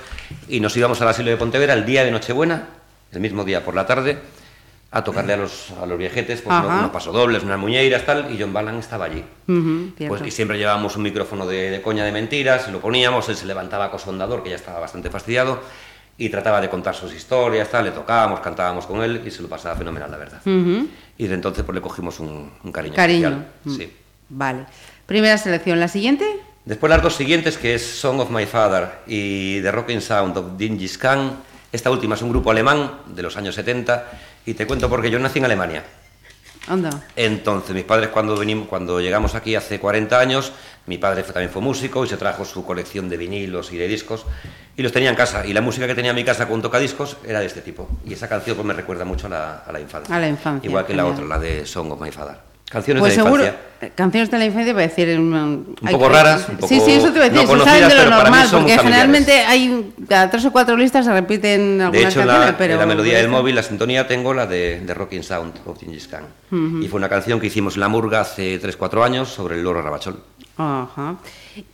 y 0.49 0.61
nos 0.61 0.77
íbamos 0.77 1.00
al 1.03 1.09
asilo 1.09 1.31
de 1.31 1.37
Pontevedra 1.37 1.75
el 1.75 1.85
día 1.85 2.05
de 2.05 2.11
Nochebuena, 2.11 2.69
el 3.12 3.21
mismo 3.21 3.45
día 3.45 3.65
por 3.65 3.75
la 3.75 3.87
tarde, 3.87 4.19
a 4.91 5.05
tocarle 5.05 5.35
a 5.35 5.37
los, 5.37 5.71
a 5.83 5.85
los 5.85 5.99
viejetes, 5.99 6.41
pues, 6.41 6.59
unos, 6.59 6.79
unos 6.79 6.91
pasodobles, 6.91 7.43
unas 7.43 7.59
muñeiras, 7.59 8.07
tal, 8.07 8.33
y 8.33 8.41
John 8.41 8.55
Balan 8.55 8.79
estaba 8.79 9.05
allí. 9.05 9.23
Pues, 10.09 10.23
y 10.25 10.31
siempre 10.31 10.57
llevábamos 10.57 10.97
un 10.97 11.03
micrófono 11.03 11.47
de, 11.47 11.71
de 11.71 11.83
coña 11.83 12.05
de 12.05 12.12
mentiras, 12.12 12.67
y 12.69 12.73
lo 12.73 12.81
poníamos, 12.81 13.29
él 13.29 13.37
se 13.37 13.45
levantaba 13.45 13.91
cosondador, 13.91 14.43
que 14.43 14.49
ya 14.49 14.57
estaba 14.57 14.81
bastante 14.81 15.11
fastidiado, 15.11 15.61
y 16.19 16.29
trataba 16.29 16.61
de 16.61 16.69
contar 16.69 16.95
sus 16.95 17.15
historias, 17.15 17.71
tal, 17.71 17.85
le 17.85 17.93
tocábamos, 17.93 18.41
cantábamos 18.41 18.87
con 18.87 19.03
él, 19.03 19.23
y 19.25 19.31
se 19.31 19.41
lo 19.41 19.49
pasaba 19.49 19.77
fenomenal, 19.77 20.11
la 20.11 20.17
verdad. 20.17 20.41
Y 20.45 21.27
de 21.27 21.35
entonces 21.35 21.65
pues 21.65 21.75
le 21.75 21.81
cogimos 21.81 22.19
un, 22.21 22.51
un 22.63 22.73
cariño, 22.73 22.97
cariño 22.97 23.29
especial. 23.29 23.53
Mm. 23.65 23.77
Sí. 23.77 23.93
vale 24.29 24.67
primera 25.07 25.39
selección 25.39 25.81
la 25.81 25.89
siguiente 25.89 26.27
Después 26.69 26.91
las 26.91 27.03
dos 27.03 27.17
siguientes, 27.17 27.57
que 27.57 27.75
es 27.75 27.83
Song 27.83 28.21
of 28.21 28.31
My 28.31 28.45
Father 28.45 28.91
y 29.07 29.63
The 29.63 29.73
Rocking 29.73 30.03
Sound 30.03 30.37
of 30.37 30.59
Dingis 30.59 30.99
Khan. 30.99 31.39
Esta 31.73 31.91
última 31.91 32.15
es 32.15 32.21
un 32.21 32.29
grupo 32.29 32.51
alemán 32.51 32.91
de 33.07 33.23
los 33.23 33.39
años 33.39 33.55
70, 33.55 34.05
y 34.45 34.53
te 34.53 34.67
cuento 34.67 34.91
porque 34.91 35.11
yo 35.11 35.19
nací 35.19 35.39
en 35.39 35.47
Alemania. 35.47 35.83
Anda 36.69 36.91
Entonces, 37.17 37.75
mis 37.75 37.85
padres 37.85 38.09
cuando, 38.11 38.37
venimos, 38.37 38.69
cuando 38.69 39.01
llegamos 39.01 39.35
aquí 39.35 39.55
hace 39.55 39.79
40 39.81 40.19
años, 40.19 40.53
mi 40.87 40.99
padre 40.99 41.23
fue- 41.25 41.33
también 41.35 41.51
fue 41.53 41.63
músico 41.63 42.05
y 42.05 42.09
se 42.09 42.17
trajo 42.17 42.45
su 42.45 42.65
colección 42.65 43.09
de 43.09 43.17
vinilos 43.17 43.73
y 43.73 43.77
de 43.79 43.89
discos 43.89 44.25
y 44.77 44.83
los 44.83 44.93
tenía 44.93 45.11
en 45.11 45.17
casa. 45.17 45.45
Y 45.47 45.53
la 45.53 45.61
música 45.61 45.87
que 45.87 45.95
tenía 45.95 46.11
en 46.11 46.17
mi 46.17 46.25
casa 46.25 46.47
con 46.49 46.63
tocadiscos 46.63 47.17
era 47.27 47.41
de 47.41 47.47
este 47.47 47.61
tipo. 47.63 47.89
Y 48.07 48.13
esa 48.15 48.29
canción 48.29 48.57
pues, 48.57 48.67
me 48.67 48.75
recuerda 48.75 49.05
mucho 49.05 49.27
a 49.27 49.31
la, 49.31 49.57
a 49.67 49.73
la 49.73 49.81
infancia. 49.81 50.15
A 50.15 50.21
la 50.21 50.29
infancia, 50.29 50.69
Igual 50.69 50.87
que 50.87 50.95
la 50.95 51.05
otra, 51.07 51.25
la 51.25 51.39
de 51.39 51.67
Song 51.67 51.91
of 51.93 52.01
My 52.01 52.11
Father. 52.11 52.48
Canciones 52.71 53.01
pues 53.01 53.13
de 53.13 53.17
la 53.17 53.25
seguro, 53.25 53.45
infancia. 53.45 53.69
Eh, 53.81 53.93
canciones 53.95 54.31
de 54.31 54.39
la 54.39 54.45
infancia, 54.45 54.73
voy 54.75 54.83
a 54.83 54.89
decir. 54.89 55.19
Un, 55.19 55.33
un 55.81 55.91
poco 55.91 56.09
raras, 56.11 56.49
un 56.51 56.57
poco. 56.57 56.69
Sí, 56.69 56.81
sí, 56.81 56.93
eso 56.93 57.07
te 57.13 57.19
voy 57.19 57.29
a 57.29 57.31
decir. 57.31 57.49
No 57.49 57.55
eso 57.55 57.65
salen 57.65 57.89
de 57.89 57.95
lo 57.95 58.11
normal, 58.11 58.49
porque 58.51 58.79
generalmente 58.79 59.33
hay. 59.41 59.95
Cada 60.07 60.31
tres 60.31 60.45
o 60.45 60.53
cuatro 60.53 60.77
listas 60.77 61.07
se 61.07 61.13
repiten 61.13 61.81
algunas 61.81 61.93
de 61.93 62.01
hecho, 62.01 62.29
canciones, 62.29 62.71
la, 62.71 62.77
la 62.77 62.87
melodía 62.87 63.19
del 63.19 63.29
móvil, 63.29 63.55
la 63.55 63.63
sintonía, 63.63 64.07
tengo 64.07 64.35
la 64.35 64.47
de, 64.47 64.81
de 64.81 64.95
Rocking 64.95 65.23
Sound 65.23 65.55
of 65.65 65.81
Gengis 65.81 66.09
Khan. 66.09 66.25
Y 66.83 66.89
fue 66.89 66.99
una 66.99 67.09
canción 67.09 67.41
que 67.41 67.47
hicimos 67.47 67.75
en 67.75 67.81
La 67.81 67.89
Murga 67.89 68.21
hace 68.21 68.59
tres, 68.59 68.75
o 68.75 68.79
cuatro 68.79 69.03
años 69.03 69.29
sobre 69.29 69.57
el 69.57 69.63
loro 69.63 69.81
Rabachol. 69.81 70.23
Ajá. 70.59 71.17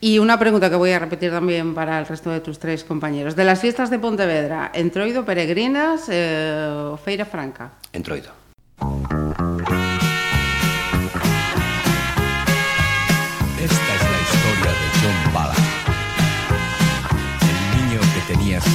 Y 0.00 0.18
una 0.18 0.38
pregunta 0.38 0.68
que 0.68 0.76
voy 0.76 0.92
a 0.92 0.98
repetir 0.98 1.30
también 1.30 1.74
para 1.74 1.98
el 1.98 2.06
resto 2.06 2.30
de 2.30 2.40
tus 2.40 2.58
tres 2.58 2.84
compañeros. 2.84 3.34
De 3.34 3.44
las 3.44 3.60
fiestas 3.60 3.90
de 3.90 3.98
Pontevedra, 3.98 4.70
¿entroido, 4.74 5.24
peregrinas 5.24 6.02
eh, 6.08 6.90
o 6.92 6.96
feira 6.96 7.24
franca? 7.24 7.70
Entroido. 7.92 8.43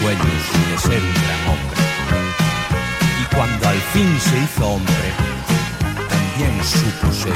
sueños 0.10 0.72
de 0.72 0.78
ser 0.80 1.01
un 1.04 1.13
gran 1.13 1.42
hombre. 1.50 1.82
Y 3.22 3.36
cuando 3.36 3.70
al 3.70 3.78
fin 3.94 4.20
se 4.20 4.39
hizo 4.39 4.68
hombre, 4.68 5.13
también 6.10 6.63
supo 6.63 7.13
ser 7.13 7.34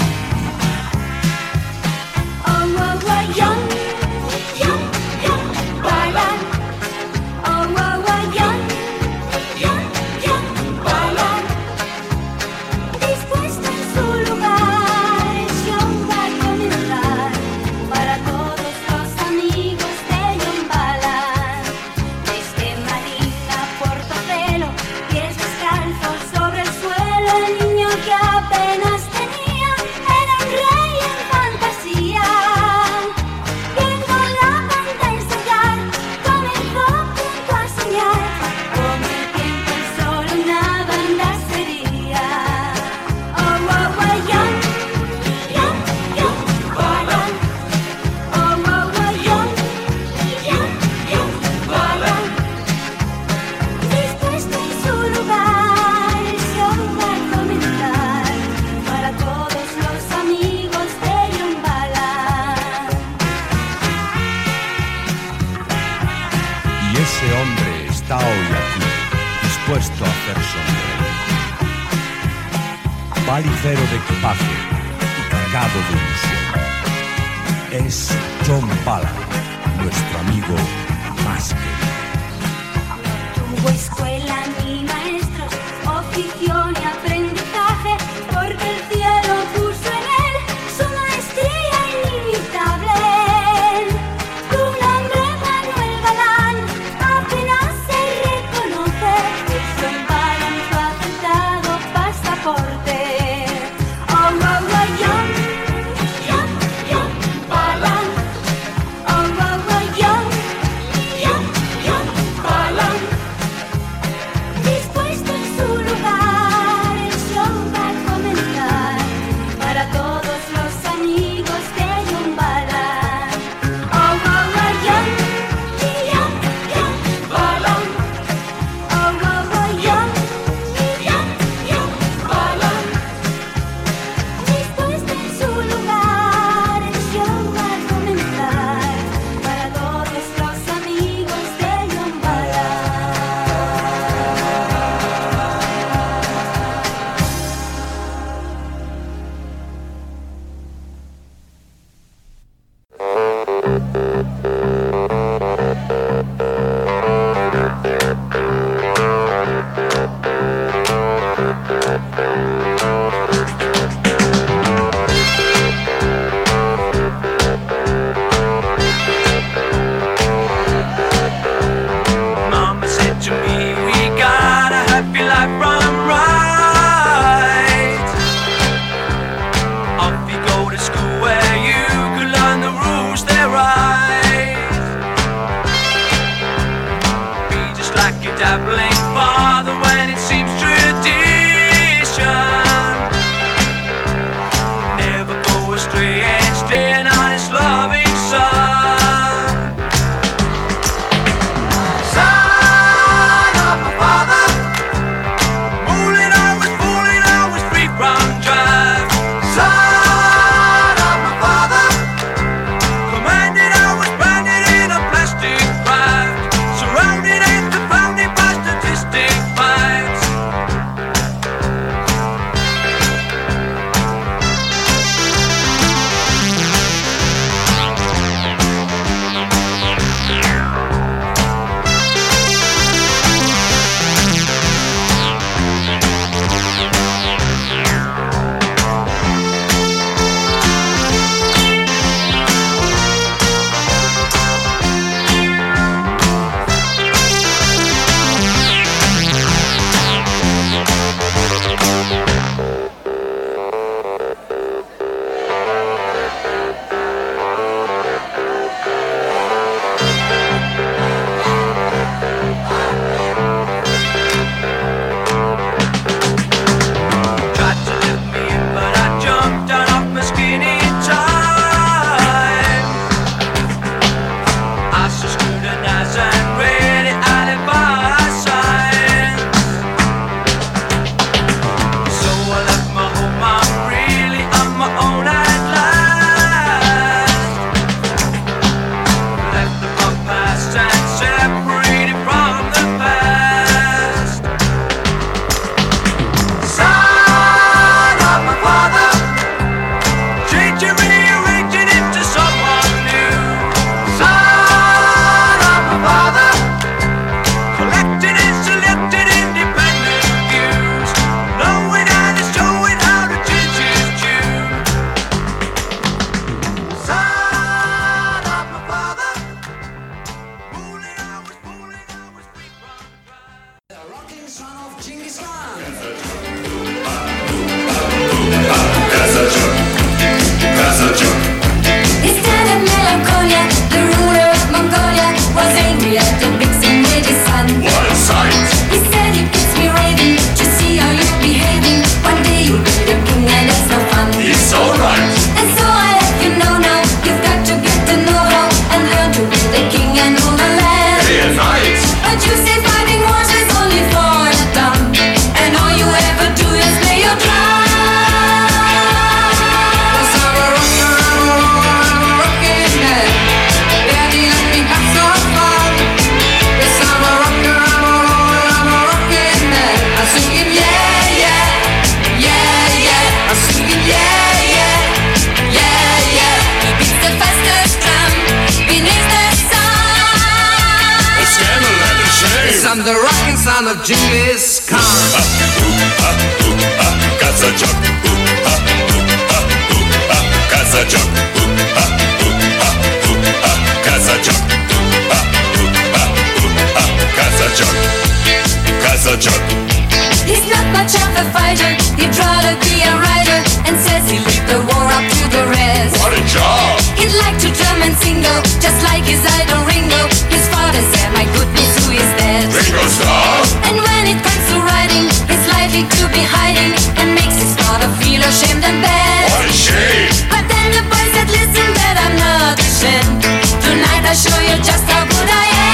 he'd 402.24 402.36
rather 402.40 402.79
be 402.88 403.03
a 403.03 403.14
writer 403.20 403.59
and 403.83 404.00
says 404.00 404.24
he 404.31 404.40
lived 404.40 404.68
the 404.72 404.79
war 404.79 405.05
up 405.12 405.27
to 405.27 405.44
the 405.51 405.64
rest. 405.68 406.16
What 406.24 406.31
a 406.31 406.44
job! 406.48 406.96
He'd 407.20 407.36
like 407.44 407.59
to 407.59 407.70
drum 407.75 408.00
and 408.00 408.16
single, 408.16 408.59
just 408.79 409.03
like 409.03 409.27
his 409.27 409.44
idol 409.44 409.83
Ringo. 409.83 410.31
His 410.48 410.64
father 410.72 411.03
said, 411.12 411.36
My 411.36 411.44
goodness, 411.51 411.92
who 412.00 412.16
is 412.16 412.31
that? 412.40 412.72
Ringo 412.72 413.03
Starr. 413.12 413.68
And 413.92 414.00
when 414.00 414.24
it 414.31 414.40
comes 414.40 414.64
to 414.72 414.79
writing, 414.88 415.27
he's 415.51 415.66
likely 415.68 416.07
to 416.07 416.24
be 416.31 416.44
hiding 416.48 416.96
and 417.20 417.36
makes 417.36 417.59
his 417.59 417.75
father 417.75 418.07
feel 418.24 418.40
ashamed 418.40 418.83
and 418.88 419.03
bad. 419.03 419.51
What 419.51 419.68
a 419.68 419.74
shame! 419.75 420.31
But 420.48 420.64
then 420.72 420.88
the 420.96 421.03
boy 421.12 421.25
said, 421.36 421.51
Listen, 421.51 421.90
that 422.00 422.16
I'm 422.24 422.36
not 422.40 422.79
ashamed. 422.79 423.44
Tonight 423.83 424.24
I'll 424.24 424.40
show 424.40 424.59
you 424.64 424.79
just 424.79 425.03
how 425.12 425.27
good 425.27 425.50
I 425.51 425.68
am. 425.75 425.92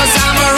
Cause 0.00 0.14
I'm 0.16 0.36
a 0.48 0.55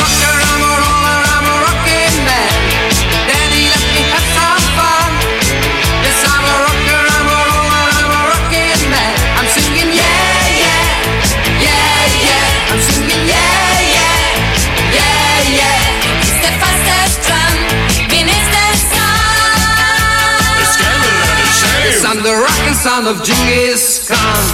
of 23.07 23.23
Genghis 23.23 24.09
Khan. 24.09 24.45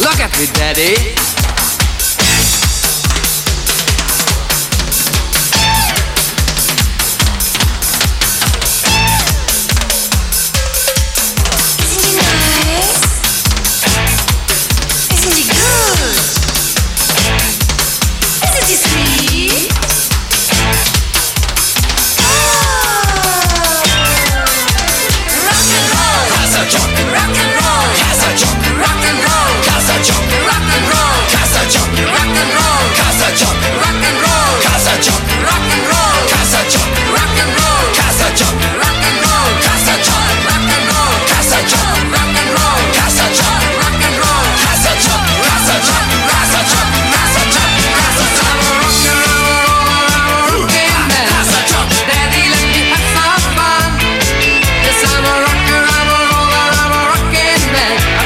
Look 0.00 0.20
at 0.20 0.36
me, 0.38 0.46
daddy. 0.52 1.51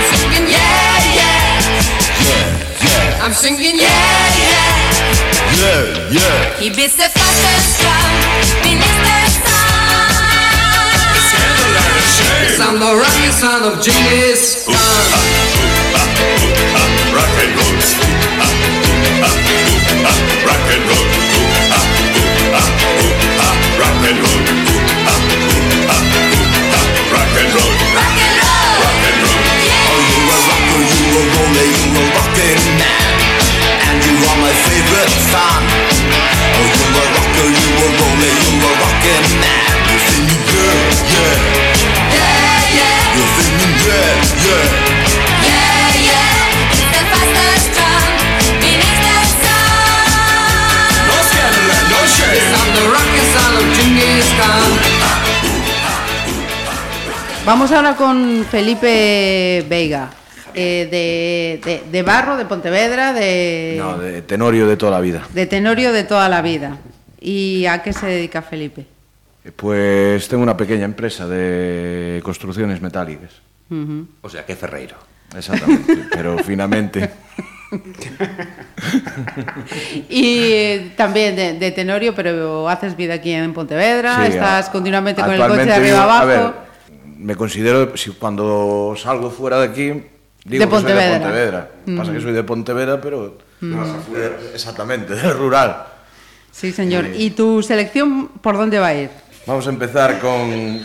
Singing 0.07 0.49
yeah, 0.49 1.17
yeah. 1.19 1.61
Yeah, 2.27 2.47
yeah. 2.87 3.25
I'm 3.25 3.33
singing 3.33 3.77
yeah, 3.77 3.89
yeah. 4.43 4.77
yeah, 5.61 6.11
yeah. 6.11 6.59
He 6.61 6.71
beats 6.71 6.97
the 6.97 7.09
fastest 7.09 7.81
drum 7.81 7.96
I'm 12.67 12.81
the 12.81 12.99
rockin' 12.99 13.31
son 13.31 13.63
of 13.63 13.79
Khan. 13.79 13.95
Rock 17.15 17.39
and 17.39 17.55
roll, 17.55 17.79
rock 20.43 20.67
and 20.75 20.83
roll, 20.83 20.83
rock 20.83 20.83
and 20.83 20.83
roll, 20.83 21.07
rock 23.79 24.03
and 24.03 24.19
roll, 24.19 24.43
Rock 27.07 27.39
and 27.39 27.55
roll! 27.55 27.71
rock 28.83 29.05
and 29.07 29.19
roll. 29.23 29.41
Oh, 29.87 30.03
you 30.11 30.19
a 30.27 30.39
rocker, 30.51 30.83
you 30.91 31.07
a 31.07 31.23
roller, 31.23 31.71
you 31.71 31.87
a 31.87 32.05
rockin' 32.19 32.63
man. 32.83 33.15
And 33.87 33.99
you 34.03 34.15
are 34.27 34.39
my 34.43 34.51
favorite 34.67 35.15
fan. 35.31 35.63
Oh, 36.51 36.67
you 36.67 36.83
a 36.83 37.05
rocker, 37.15 37.47
you 37.47 37.71
a 37.79 37.87
roller, 37.95 38.35
you 38.43 38.59
a 38.59 38.71
rockin' 38.83 39.27
man. 39.39 39.71
You're 39.87 40.03
singing 40.11 40.43
yeah, 40.51 40.75
yeah, 41.15 41.47
Yeah, 41.55 41.66
Vamos 57.45 57.71
ahora 57.71 57.95
con 57.95 58.45
Felipe 58.51 59.65
Veiga, 59.69 60.11
eh, 60.53 60.89
de, 60.91 61.61
de- 61.65 61.83
de 61.91 62.03
Barro, 62.03 62.37
de 62.37 62.45
Pontevedra, 62.45 63.13
de, 63.13 63.77
No, 63.79 63.99
de 63.99 64.23
Tenorio 64.23 64.67
de 64.67 64.77
toda 64.77 64.93
la 64.93 65.01
vida. 65.01 65.23
de 65.33 65.47
Tenorio 65.47 65.93
de 65.93 66.03
toda 66.05 66.29
la 66.29 66.43
vida. 66.43 66.77
¿Y 67.21 67.67
a 67.67 67.83
qué 67.83 67.93
se 67.93 68.07
dedica 68.07 68.43
Felipe? 68.43 68.85
Eh, 69.45 69.53
Pues 69.55 70.27
tengo 70.29 70.43
una 70.43 70.57
pequeña 70.57 70.85
empresa 70.85 71.27
de 71.29 72.21
construcciones 72.25 72.81
metálicas. 72.83 73.31
O 74.23 74.29
sea, 74.29 74.45
que 74.47 74.55
Ferreiro. 74.57 74.97
Exactamente, 75.37 75.99
pero 76.13 76.39
finamente. 76.45 77.11
Y 80.09 80.39
eh, 80.53 80.93
también 80.97 81.35
de, 81.37 81.55
de 81.55 81.71
Tenorio, 81.73 82.15
pero 82.15 82.69
haces 82.69 82.97
vida 82.97 83.15
aquí 83.15 83.33
en 83.33 83.53
Pontevedra, 83.53 84.25
Sí, 84.27 84.33
estás 84.33 84.69
a- 84.69 84.73
continuamente 84.73 85.23
con 85.23 85.33
el 85.33 85.41
coche 85.41 85.65
de 85.65 85.73
arriba 85.73 86.03
abajo. 86.05 86.23
A 86.23 86.25
ver, 86.25 86.51
me 87.19 87.35
considero, 87.35 87.97
si 87.97 88.11
cuando 88.13 88.95
salgo 88.97 89.31
fuera 89.31 89.59
de 89.59 89.65
aquí, 89.69 89.83
digo 89.85 90.05
De 90.45 90.59
que 90.59 90.61
soy 90.65 90.69
Pontevedra. 90.69 91.13
de 91.15 91.21
Pontevedra. 91.21 91.71
Pasa 91.97 92.13
que 92.13 92.21
soy 92.21 92.33
de 92.33 92.43
Pontevedra, 92.45 93.01
pero... 93.01 93.39
eh, 93.63 94.51
Exactamente, 94.55 95.15
del 95.15 95.33
rural. 95.37 95.85
Sí, 96.53 96.73
señor. 96.73 97.07
¿Y 97.15 97.31
tu 97.31 97.63
selección 97.63 98.29
por 98.41 98.57
dónde 98.57 98.79
va 98.79 98.89
a 98.89 98.95
ir? 98.95 99.11
Vamos 99.47 99.67
a 99.67 99.71
empezar 99.71 100.19
con 100.21 100.81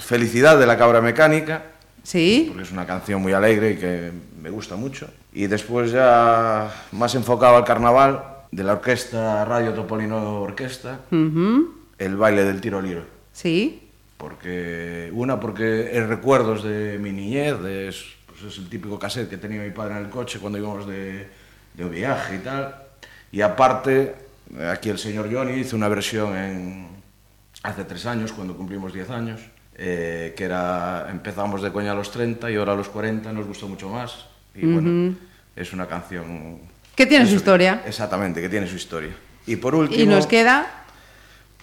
Felicidad 0.00 0.58
de 0.58 0.66
la 0.66 0.76
Cabra 0.76 1.00
Mecánica, 1.00 1.62
¿Sí? 2.02 2.46
porque 2.48 2.64
es 2.64 2.72
una 2.72 2.86
canción 2.86 3.22
muy 3.22 3.32
alegre 3.32 3.72
y 3.72 3.76
que 3.76 4.10
me 4.40 4.50
gusta 4.50 4.76
mucho. 4.76 5.08
Y 5.32 5.46
después 5.46 5.92
ya 5.92 6.70
más 6.92 7.14
enfocado 7.14 7.56
al 7.56 7.64
carnaval, 7.64 8.24
de 8.50 8.64
la 8.64 8.72
orquesta 8.72 9.44
Radio 9.44 9.72
Topolino 9.72 10.40
Orquesta, 10.42 11.00
Ujú. 11.10 11.74
el 11.98 12.16
baile 12.16 12.44
del 12.44 12.60
tiro 12.60 12.82
liro. 12.82 13.04
Sí. 13.32 13.88
Porque, 14.18 15.10
una, 15.14 15.40
porque 15.40 15.96
es 15.96 16.06
recuerdos 16.06 16.62
de 16.62 16.98
mi 16.98 17.12
niñez, 17.12 17.60
de, 17.60 17.88
es, 17.88 18.04
pues 18.26 18.42
es 18.52 18.58
el 18.58 18.68
típico 18.68 18.98
cassette 18.98 19.28
que 19.30 19.36
tenía 19.38 19.62
mi 19.62 19.70
padre 19.70 19.92
en 19.96 20.04
el 20.04 20.10
coche 20.10 20.38
cuando 20.38 20.58
íbamos 20.58 20.86
de, 20.86 21.28
de 21.74 21.84
viaje 21.88 22.36
y 22.36 22.38
tal. 22.38 22.74
Y 23.32 23.40
aparte, 23.40 24.14
aquí 24.70 24.90
el 24.90 24.98
señor 24.98 25.32
Johnny 25.32 25.52
hizo 25.60 25.74
una 25.76 25.88
versión 25.88 26.36
en, 26.36 26.88
hace 27.62 27.84
tres 27.84 28.04
años, 28.06 28.32
cuando 28.32 28.54
cumplimos 28.56 28.92
10 28.92 29.10
años, 29.10 29.40
eh, 29.84 30.32
que 30.36 30.44
era, 30.44 31.08
empezamos 31.10 31.60
de 31.60 31.72
coña 31.72 31.90
a 31.90 31.94
los 31.96 32.12
30 32.12 32.48
y 32.52 32.54
ahora 32.54 32.74
a 32.74 32.76
los 32.76 32.88
40 32.88 33.32
nos 33.32 33.46
gustó 33.48 33.66
mucho 33.66 33.88
más. 33.88 34.26
Y 34.54 34.64
bueno, 34.64 35.16
es 35.56 35.72
una 35.72 35.88
canción... 35.88 36.60
Que 36.94 37.04
tiene 37.04 37.26
su 37.26 37.34
historia. 37.34 37.82
Exactamente, 37.84 38.40
que 38.40 38.48
tiene 38.48 38.68
su 38.68 38.76
historia. 38.76 39.10
Y 39.44 39.56
por 39.56 39.74
último... 39.74 40.00
Y 40.00 40.06
nos 40.06 40.28
queda 40.28 40.84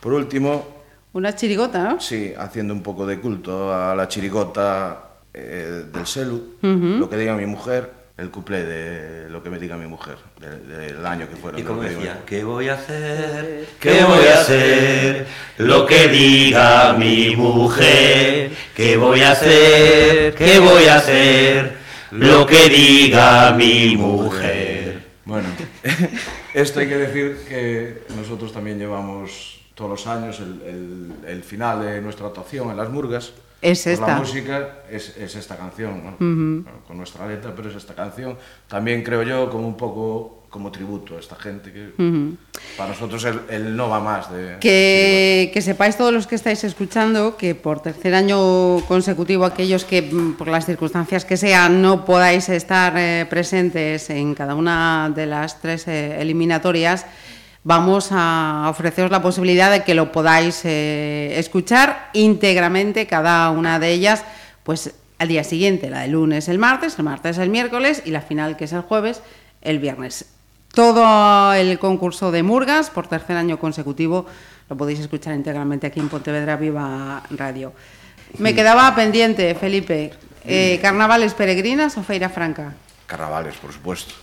Por 0.02 0.12
último, 0.12 0.68
una 1.14 1.34
chirigota, 1.34 1.82
¿no? 1.82 2.02
Sí, 2.02 2.34
haciendo 2.38 2.74
un 2.74 2.84
poco 2.84 3.06
de 3.06 3.22
culto 3.22 3.74
a 3.74 3.96
la 3.96 4.10
chirigota 4.10 5.12
eh, 5.34 5.86
del 5.90 6.06
celu, 6.06 6.56
lo 6.62 7.10
que 7.10 7.16
diga 7.16 7.36
mi 7.36 7.46
mujer, 7.46 7.90
el 8.20 8.30
cuplé 8.32 8.64
de 8.64 9.30
lo 9.30 9.42
que 9.42 9.50
me 9.50 9.58
diga 9.60 9.78
mi 9.78 9.88
mujer, 9.88 10.18
de- 10.40 10.60
del 10.60 11.06
año 11.06 11.30
que 11.30 11.36
fuera. 11.36 11.60
Y 11.60 11.64
como 11.64 11.82
decía. 11.84 12.20
¿qué 12.26 12.44
voy 12.44 12.68
a 12.70 12.74
hacer? 12.76 13.66
¿Qué 13.80 14.04
voy 14.04 14.28
a 14.28 14.42
hacer? 14.42 15.26
Lo 15.58 15.86
que 15.86 16.08
diga 16.08 16.94
mi 16.94 17.36
mujer. 17.36 18.52
¿Qué 18.76 18.98
voy 18.98 19.22
a 19.22 19.32
hacer? 19.32 20.34
¿Qué 20.36 20.60
voy 20.60 20.86
a 20.86 20.96
hacer? 20.98 21.78
Lo 22.12 22.46
que 22.46 22.70
diga 22.70 23.52
mi 23.54 23.96
mujer. 23.96 25.04
Bueno, 25.26 25.48
esto 26.54 26.80
hay 26.80 26.88
que 26.88 26.98
decir 26.98 27.38
que 27.48 28.04
nosotros 28.18 28.52
también 28.52 28.80
llevamos 28.80 29.60
todos 29.76 29.92
los 29.92 30.08
años 30.08 30.40
el, 30.40 30.62
el- 30.68 31.30
el 31.30 31.44
final 31.44 31.82
de 31.86 32.02
nuestra 32.02 32.28
actuación 32.28 32.72
en 32.72 32.78
las 32.78 32.90
murgas. 32.90 33.32
Es 33.62 33.84
Pues 33.84 33.88
esta. 33.88 34.08
La 34.08 34.16
música 34.18 34.70
es, 34.90 35.18
es 35.18 35.36
esta 35.36 35.58
canción, 35.58 36.04
¿no? 36.04 36.86
Con 36.88 36.98
nuestra 36.98 37.28
letra, 37.28 37.54
pero 37.56 37.70
es 37.70 37.76
esta 37.76 37.94
canción. 37.94 38.38
También 38.68 39.04
creo 39.04 39.24
yo 39.24 39.50
como 39.50 39.68
un 39.68 39.76
poco 39.76 40.40
como 40.50 40.72
tributo 40.72 41.16
a 41.16 41.20
esta 41.20 41.36
gente 41.36 41.72
que 41.72 41.92
para 42.76 42.90
nosotros 42.90 43.24
el, 43.26 43.42
el 43.50 43.76
no 43.76 43.90
va 43.90 44.00
más 44.00 44.32
de... 44.32 44.58
Que, 44.60 45.52
que 45.54 45.62
sepáis 45.62 45.96
todos 45.96 46.12
los 46.12 46.28
que 46.28 46.36
estáis 46.36 46.64
escuchando 46.64 47.38
que 47.38 47.56
por 47.56 47.82
tercer 47.82 48.16
año 48.16 48.80
consecutivo 48.88 49.46
aquellos 49.46 49.86
que 49.86 50.02
mm, 50.02 50.34
por 50.34 50.48
las 50.48 50.66
circunstancias 50.66 51.24
que 51.24 51.38
sean 51.38 51.82
no 51.82 52.04
podáis 52.04 52.50
estar 52.50 52.94
eh, 52.98 53.26
presentes 53.30 54.10
en 54.10 54.34
cada 54.34 54.56
una 54.56 55.12
de 55.16 55.28
las 55.28 55.62
tres 55.62 55.88
eh, 55.88 56.20
eliminatorias, 56.20 57.06
vamos 57.64 58.10
a 58.12 58.68
ofreceros 58.70 59.12
la 59.12 59.22
posibilidad 59.22 59.72
de 59.72 59.84
que 59.84 59.94
lo 59.94 60.12
podáis 60.12 60.62
eh, 60.64 61.34
escuchar 61.38 62.10
íntegramente 62.14 63.08
cada 63.08 63.50
una 63.52 63.80
de 63.80 63.92
ellas, 63.92 64.24
pues 64.64 64.94
al 65.18 65.28
día 65.28 65.44
siguiente, 65.44 65.90
la 65.90 66.02
de 66.02 66.08
lunes 66.08 66.48
el 66.48 66.60
martes, 66.60 66.98
el 66.98 67.04
martes 67.04 67.38
el 67.38 67.50
miércoles 67.50 68.02
y 68.06 68.12
la 68.12 68.22
final 68.22 68.56
que 68.56 68.66
es 68.66 68.74
el 68.74 68.82
jueves 68.82 69.22
el 69.62 69.80
viernes. 69.80 70.26
Todo 70.74 71.54
el 71.54 71.80
concurso 71.80 72.32
de 72.32 72.44
Murgas 72.44 72.90
por 72.90 73.08
tercer 73.08 73.36
año 73.36 73.60
consecutivo 73.60 74.26
lo 74.70 74.78
podéis 74.78 75.00
escuchar 75.00 75.34
íntegramente 75.34 75.88
aquí 75.88 76.00
en 76.00 76.10
Pontevedra 76.10 76.56
Viva 76.56 77.24
Radio. 77.32 77.74
Me 78.38 78.54
quedaba 78.54 78.94
pendiente, 78.94 79.56
Felipe, 79.56 80.14
eh, 80.46 80.80
¿carnavales 80.82 81.34
peregrinas 81.34 81.98
o 81.98 82.04
feira 82.04 82.30
franca? 82.30 82.76
Carnavales, 83.08 83.56
por 83.56 83.74
supuesto. 83.74 84.14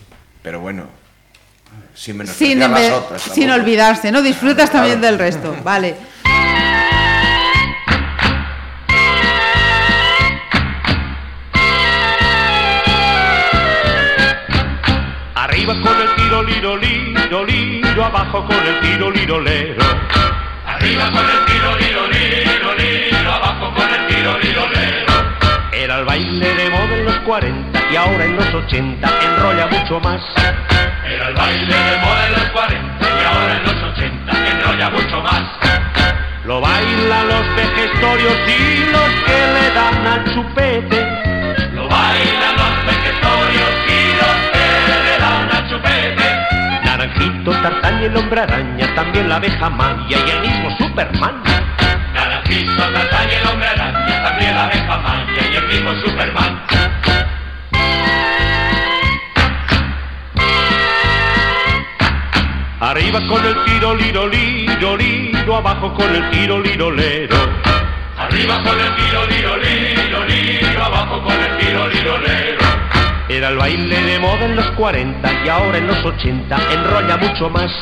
Pero 0.42 0.60
bueno, 0.60 0.86
sin 1.94 2.16
menos 2.18 2.34
Sin, 2.34 2.58
las 2.58 2.70
embe- 2.70 2.92
otras. 2.92 3.22
sin 3.22 3.50
olvidarse, 3.50 4.12
¿no? 4.12 4.22
Disfrutas 4.22 4.70
también 4.70 5.00
del 5.00 5.18
resto, 5.18 5.56
vale. 5.64 5.96
Arriba 15.34 15.74
con 15.82 16.00
el 16.00 16.14
tiro 16.16 16.42
liro 16.42 16.76
liro 16.76 17.44
liro, 17.44 18.04
abajo 18.04 18.44
con 18.46 18.56
el 18.66 18.80
tiro 18.80 19.10
liro 19.10 19.40
lero. 19.40 19.82
Arriba 20.66 21.10
con 21.10 21.24
el 21.24 21.44
tiro 21.46 21.76
liro 21.76 22.06
liro 22.08 22.74
liro, 22.74 23.32
abajo 23.32 23.74
con 23.74 23.88
el 23.88 24.06
tiro 24.08 24.38
liro 24.38 24.66
lero. 24.68 25.12
Era 25.72 25.98
el 26.00 26.04
baile 26.04 26.54
de 26.54 26.70
moda 26.70 26.96
en 26.96 27.04
los 27.04 27.16
40 27.20 27.80
y 27.92 27.96
ahora 27.96 28.24
en 28.24 28.36
los 28.36 28.54
80 28.54 29.08
enrolla 29.22 29.66
mucho 29.68 30.00
más. 30.00 30.22
Era 31.26 31.32
el 31.32 31.34
baile 31.34 31.74
de 31.74 31.98
moda 31.98 32.26
en 32.28 32.32
los 32.34 32.50
40 32.50 33.04
y 33.04 33.24
ahora 33.24 33.56
en 33.56 33.62
los 33.64 33.82
80 33.82 34.48
enrolla 34.48 34.90
mucho 34.90 35.20
más. 35.22 35.42
Lo 36.44 36.60
bailan 36.60 37.26
los 37.26 37.56
vejestorios 37.56 38.36
y 38.46 38.92
los 38.92 39.10
que 39.26 39.38
le 39.54 39.70
dan 39.74 40.06
al 40.06 40.24
chupete. 40.32 41.00
Lo 41.74 41.88
bailan 41.88 42.54
los 42.54 42.86
vejestorios 42.86 43.72
y 43.88 44.00
los 44.20 44.36
que 44.52 44.66
le 45.02 45.18
dan 45.18 45.50
al 45.50 45.68
chupete. 45.68 46.84
Naranjito, 46.84 47.50
Tartán 47.60 48.02
y 48.02 48.04
el 48.04 48.16
hombre 48.16 48.40
araña, 48.42 48.94
también 48.94 49.28
la 49.28 49.36
abeja 49.36 49.68
maya 49.68 50.18
y 50.24 50.30
el 50.30 50.40
mismo 50.42 50.76
Superman. 50.78 51.42
Naranjito, 52.14 52.82
Tartán 52.92 53.28
y 53.28 53.34
el 53.34 53.46
hombre 53.48 53.68
araña, 53.68 54.22
también 54.22 54.54
la 54.54 54.64
abeja 54.66 54.98
maya 54.98 55.42
y 55.50 55.56
el 55.56 55.66
mismo 55.66 55.92
Superman. 56.04 56.62
Arriba 62.78 63.26
con 63.26 63.42
el 63.42 63.64
tiro 63.64 63.94
liro 63.94 64.28
liro 64.28 64.98
liro, 64.98 65.56
abajo 65.56 65.94
con 65.94 66.14
el 66.14 66.30
tiro 66.30 66.60
liro 66.60 66.90
lero. 66.90 67.34
Arriba 68.18 68.62
con 68.62 68.78
el 68.78 68.94
tiro 68.96 69.26
liro 69.28 69.56
liro 69.56 70.24
liro, 70.26 70.84
abajo 70.84 71.22
con 71.22 71.32
el 71.32 71.56
tiro 71.56 71.88
liro 71.88 72.18
lero. 72.18 72.66
Era 73.30 73.48
el 73.48 73.56
baile 73.56 74.02
de 74.02 74.18
moda 74.18 74.44
en 74.44 74.56
los 74.56 74.70
40 74.72 75.32
y 75.42 75.48
ahora 75.48 75.78
en 75.78 75.86
los 75.86 76.04
80 76.04 76.56
enrolla 76.70 77.16
mucho 77.16 77.48
más. 77.48 77.72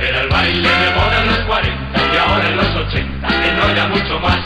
Era 0.00 0.22
el 0.22 0.28
baile 0.28 0.68
de 0.68 0.90
moda 0.96 1.22
en 1.22 1.26
los 1.28 1.38
40 1.38 2.00
y 2.12 2.16
ahora 2.16 2.48
en 2.48 2.56
los 2.56 2.74
80 2.74 3.28
enrolla 3.28 3.86
mucho 3.86 4.18
más. 4.18 4.40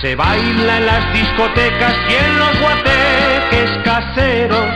Se 0.00 0.14
baila 0.16 0.78
en 0.78 0.86
las 0.86 1.12
discotecas 1.12 1.94
y 2.08 2.14
en 2.14 2.38
los 2.38 2.60
guateques 2.60 3.70
caseros. 3.84 4.74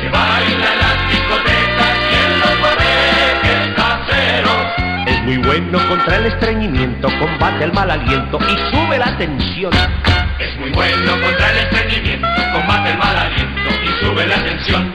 Se 0.00 0.08
baila 0.10 0.72
en 0.72 0.78
las 0.78 1.11
Es 5.22 5.26
muy 5.26 5.36
bueno 5.36 5.78
contra 5.88 6.16
el 6.16 6.26
estreñimiento, 6.26 7.08
combate 7.20 7.62
el 7.62 7.72
mal 7.72 7.88
aliento 7.88 8.40
y 8.40 8.74
sube 8.74 8.98
la 8.98 9.16
tensión. 9.16 9.72
Es 10.40 10.58
muy 10.58 10.70
bueno 10.70 11.12
contra 11.12 11.48
el 11.52 11.58
estreñimiento, 11.58 12.26
combate 12.52 12.90
el 12.90 12.98
mal 12.98 13.16
aliento 13.16 13.70
y 13.84 14.04
sube 14.04 14.26
la 14.26 14.42
tensión. 14.42 14.92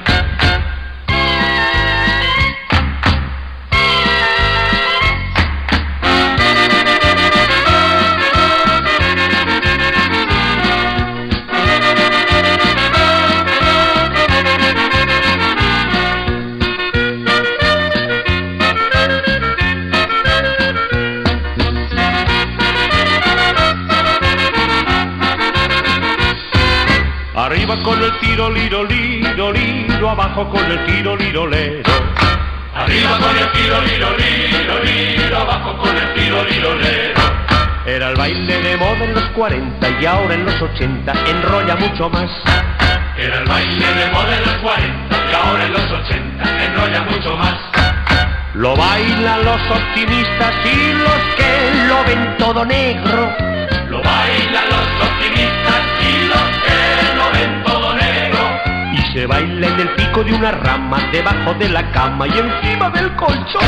Debajo 61.37 61.53
de 61.59 61.69
la 61.69 61.91
cama 61.91 62.27
y 62.27 62.31
encima 62.31 62.89
del 62.89 63.15
colchón. 63.15 63.61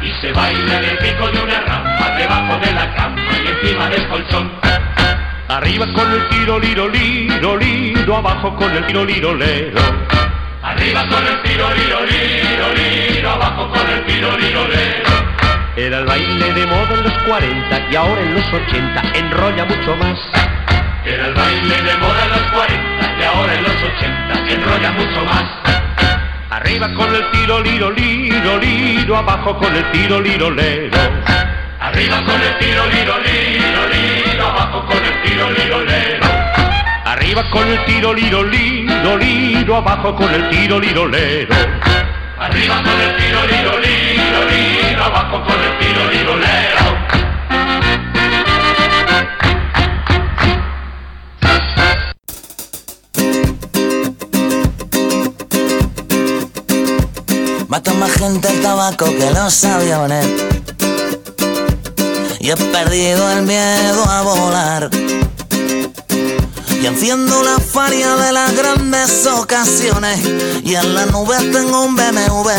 Y 0.00 0.10
se 0.20 0.32
baila 0.32 0.78
en 0.78 0.84
el 0.84 0.98
pico 0.98 1.28
de 1.28 1.42
una 1.42 1.60
rama, 1.60 2.10
debajo 2.16 2.58
de 2.64 2.72
la 2.72 2.94
cama 2.94 3.20
y 3.42 3.48
encima 3.48 3.88
del 3.88 4.08
colchón. 4.08 4.50
Arriba 5.48 5.86
con 5.92 6.12
el 6.12 6.28
tiro 6.28 6.58
liro 6.58 6.88
liro 6.88 7.56
liro, 7.56 8.16
abajo 8.16 8.54
con 8.54 8.70
el 8.76 8.86
tiro 8.86 9.04
liro 9.04 9.34
lero. 9.34 9.80
Arriba 10.62 11.06
con 11.08 11.26
el 11.26 11.42
tiro 11.42 11.74
liro 11.74 12.00
liro 12.06 12.74
liro, 12.74 13.30
abajo 13.30 13.68
con 13.70 13.90
el 13.90 14.06
tiro 14.06 14.36
liro 14.38 14.68
lero. 14.68 15.10
Era 15.76 15.98
el 15.98 16.04
baile 16.04 16.52
de 16.52 16.66
moda 16.66 16.94
en 16.94 17.02
los 17.02 17.12
40 17.24 17.90
y 17.90 17.96
ahora 17.96 18.20
en 18.20 18.34
los 18.34 18.44
80 18.52 19.02
enrolla 19.14 19.64
mucho 19.64 19.96
más. 19.96 20.18
Era 21.04 21.26
el 21.26 21.34
baile 21.34 21.82
de 21.82 21.96
moda 21.96 22.24
en 22.24 22.30
los 22.30 22.52
40 22.52 23.16
y 23.18 23.24
ahora 23.24 23.54
en 23.54 23.62
los 23.62 23.72
80 23.72 24.52
enrolla 24.52 24.92
mucho 24.92 25.24
más. 25.24 25.69
Arriba 26.60 26.92
con 26.92 27.14
el 27.14 27.30
tiro 27.30 27.60
liro 27.62 27.90
liro 27.90 28.58
liro, 28.58 29.16
abajo 29.16 29.56
con 29.56 29.74
el 29.74 29.90
tiro 29.92 30.20
liro 30.20 30.50
lero. 30.50 30.98
Arriba 31.80 32.22
con 32.22 32.38
el 32.38 32.58
tiro 32.58 32.86
liro 32.86 33.18
liro 33.18 33.88
liro, 33.88 34.46
abajo 34.46 34.84
con 34.86 34.98
el 34.98 35.22
tiro 35.22 35.50
liro 35.52 35.80
lero. 35.84 36.26
Arriba 37.06 37.50
con 37.50 37.66
el 37.66 37.82
tiro 37.86 38.12
liro 38.12 38.44
liro 38.44 39.16
liro, 39.16 39.76
abajo 39.76 40.14
con 40.14 40.34
el 40.34 40.50
tiro 40.50 40.78
liro 40.78 41.06
lero. 41.08 41.54
Arriba 42.38 42.82
con 42.82 43.00
el 43.00 43.16
tiro 43.16 43.46
liro 43.46 43.78
liro 43.78 44.44
liro, 44.50 45.04
abajo 45.04 45.42
con 45.42 45.56
el 45.64 45.78
tiro 45.78 46.10
liro 46.12 46.36
lero. 46.36 47.29
Gente 58.20 58.48
el 58.48 58.60
tabaco 58.60 59.06
que 59.06 59.30
los 59.30 59.64
aviones. 59.64 60.26
Y 62.38 62.50
he 62.50 62.56
perdido 62.56 63.30
el 63.32 63.44
miedo 63.44 64.04
a 64.04 64.20
volar. 64.20 64.90
Y 66.82 66.86
enciendo 66.86 67.42
la 67.42 67.58
faria 67.58 68.16
de 68.16 68.32
las 68.32 68.54
grandes 68.54 69.26
ocasiones. 69.26 70.20
Y 70.62 70.74
en 70.74 70.94
la 70.94 71.06
nube 71.06 71.36
tengo 71.50 71.82
un 71.82 71.96
BMW 71.96 72.50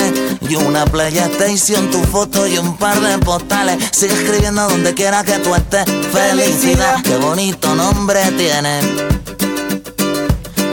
y 0.49 0.55
una 0.55 0.85
PlayStation, 0.85 1.91
tu 1.91 2.01
foto 2.05 2.47
y 2.47 2.57
un 2.57 2.75
par 2.77 2.99
de 2.99 3.19
postales. 3.19 3.77
Sigue 3.91 4.15
escribiendo 4.15 4.67
donde 4.67 4.95
quiera 4.95 5.23
que 5.23 5.33
tú 5.33 5.53
estés. 5.53 5.85
Felicidad, 6.11 7.03
qué 7.03 7.17
bonito 7.17 7.75
nombre 7.75 8.19
tiene. 8.35 8.79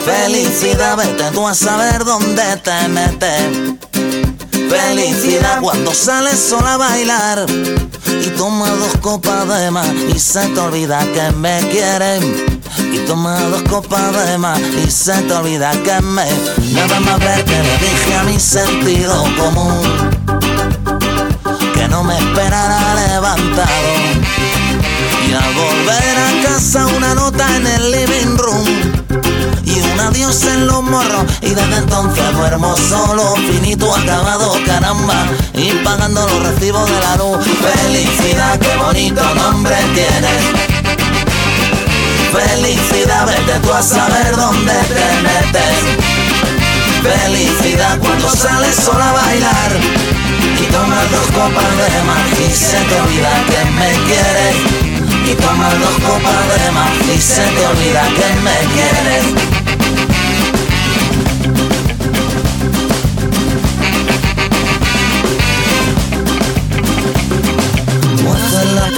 Felicidad, 0.03 0.97
vete 0.97 1.31
tú 1.33 1.47
a 1.47 1.55
saber 1.55 2.07
dónde 2.07 2.57
te 2.65 2.89
metes. 2.89 3.88
Felicidad 4.69 5.61
cuando 5.61 5.95
sales 5.95 6.39
sola 6.39 6.75
a 6.75 6.77
bailar 6.77 7.47
y 8.07 8.29
toma 8.37 8.69
dos 8.71 8.97
copas 9.01 9.49
de 9.49 9.71
más 9.71 9.89
y 10.15 10.19
se 10.19 10.47
te 10.49 10.61
olvida 10.61 11.01
que 11.13 11.33
me 11.37 11.61
quieren. 11.71 12.59
Y 12.93 12.99
toma 13.07 13.41
dos 13.51 13.63
copas 13.63 14.27
de 14.27 14.39
más 14.39 14.61
y 14.61 14.91
se 14.91 15.13
te 15.23 15.33
olvida 15.33 15.73
que 15.83 16.01
me 16.03 16.27
Nada 16.73 17.01
más 17.01 17.19
ver 17.19 17.45
que 17.45 17.63
le 17.63 17.79
dije 17.79 18.15
a 18.17 18.23
mi 18.25 18.39
sentido 18.39 19.25
común 19.37 19.83
Que 21.75 21.89
no 21.89 22.05
me 22.05 22.17
esperara 22.17 22.95
levantado 22.95 23.69
Y 25.29 25.33
al 25.33 25.55
volver 25.55 26.19
a 26.19 26.49
casa 26.49 26.87
una 26.87 27.15
nota 27.15 27.57
en 27.57 27.67
el 27.67 27.91
living 27.91 28.37
room 28.37 28.88
adiós 30.01 30.45
en 30.45 30.67
los 30.67 30.83
morros 30.83 31.25
y 31.43 31.51
desde 31.51 31.77
entonces 31.77 32.33
duermo 32.33 32.77
solo, 32.77 33.35
finito, 33.37 33.95
acabado, 33.95 34.53
caramba, 34.67 35.27
y 35.55 35.73
los 36.15 36.43
recibos 36.43 36.89
de 36.89 37.01
la 37.01 37.17
luz. 37.17 37.39
Felicidad, 37.45 38.59
qué 38.59 38.77
bonito 38.77 39.23
nombre 39.35 39.77
tienes. 39.95 40.43
Felicidad, 42.33 43.27
vete 43.27 43.59
tú 43.61 43.73
a 43.73 43.83
saber 43.83 44.37
dónde 44.37 44.73
te 44.73 45.07
metes. 45.23 45.79
Felicidad 47.03 47.99
cuando 47.99 48.31
sales 48.31 48.75
sola 48.75 49.11
a 49.11 49.13
bailar 49.13 49.71
y 50.61 50.73
tomas 50.73 51.11
dos 51.11 51.27
copas 51.29 51.71
de 51.77 52.03
más 52.03 52.27
y 52.41 52.55
se 52.55 52.79
te 52.89 53.01
olvida 53.01 53.33
que 53.47 53.71
me 53.79 53.91
quieres. 54.07 54.57
Y 55.31 55.35
tomas 55.35 55.79
dos 55.79 55.97
copas 56.07 56.65
de 56.65 56.71
más 56.73 56.91
y 57.15 57.21
se 57.21 57.43
te 57.43 57.67
olvida 57.67 58.03
que 58.19 58.29
me 58.41 58.57
quieres. 58.75 59.88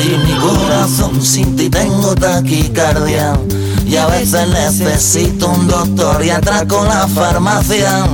Latir 0.01 0.19
mi 0.19 0.33
corazón, 0.35 1.23
sin 1.23 1.57
ti 1.57 1.69
tengo 1.69 2.15
taquicardia. 2.15 3.39
Y 3.87 3.97
a 3.97 4.07
veces 4.07 4.49
necesito 4.49 5.49
un 5.49 5.69
doctor 5.69 6.25
y 6.25 6.31
atraco 6.31 6.85
la 6.85 7.07
farmacia. 7.09 8.07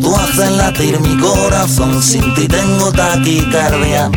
Tú 0.00 0.14
haces 0.16 0.50
latir 0.52 0.98
mi 1.00 1.16
corazón, 1.18 2.02
sin 2.02 2.34
ti 2.34 2.48
tengo 2.48 2.90
taquicardia. 2.92 4.10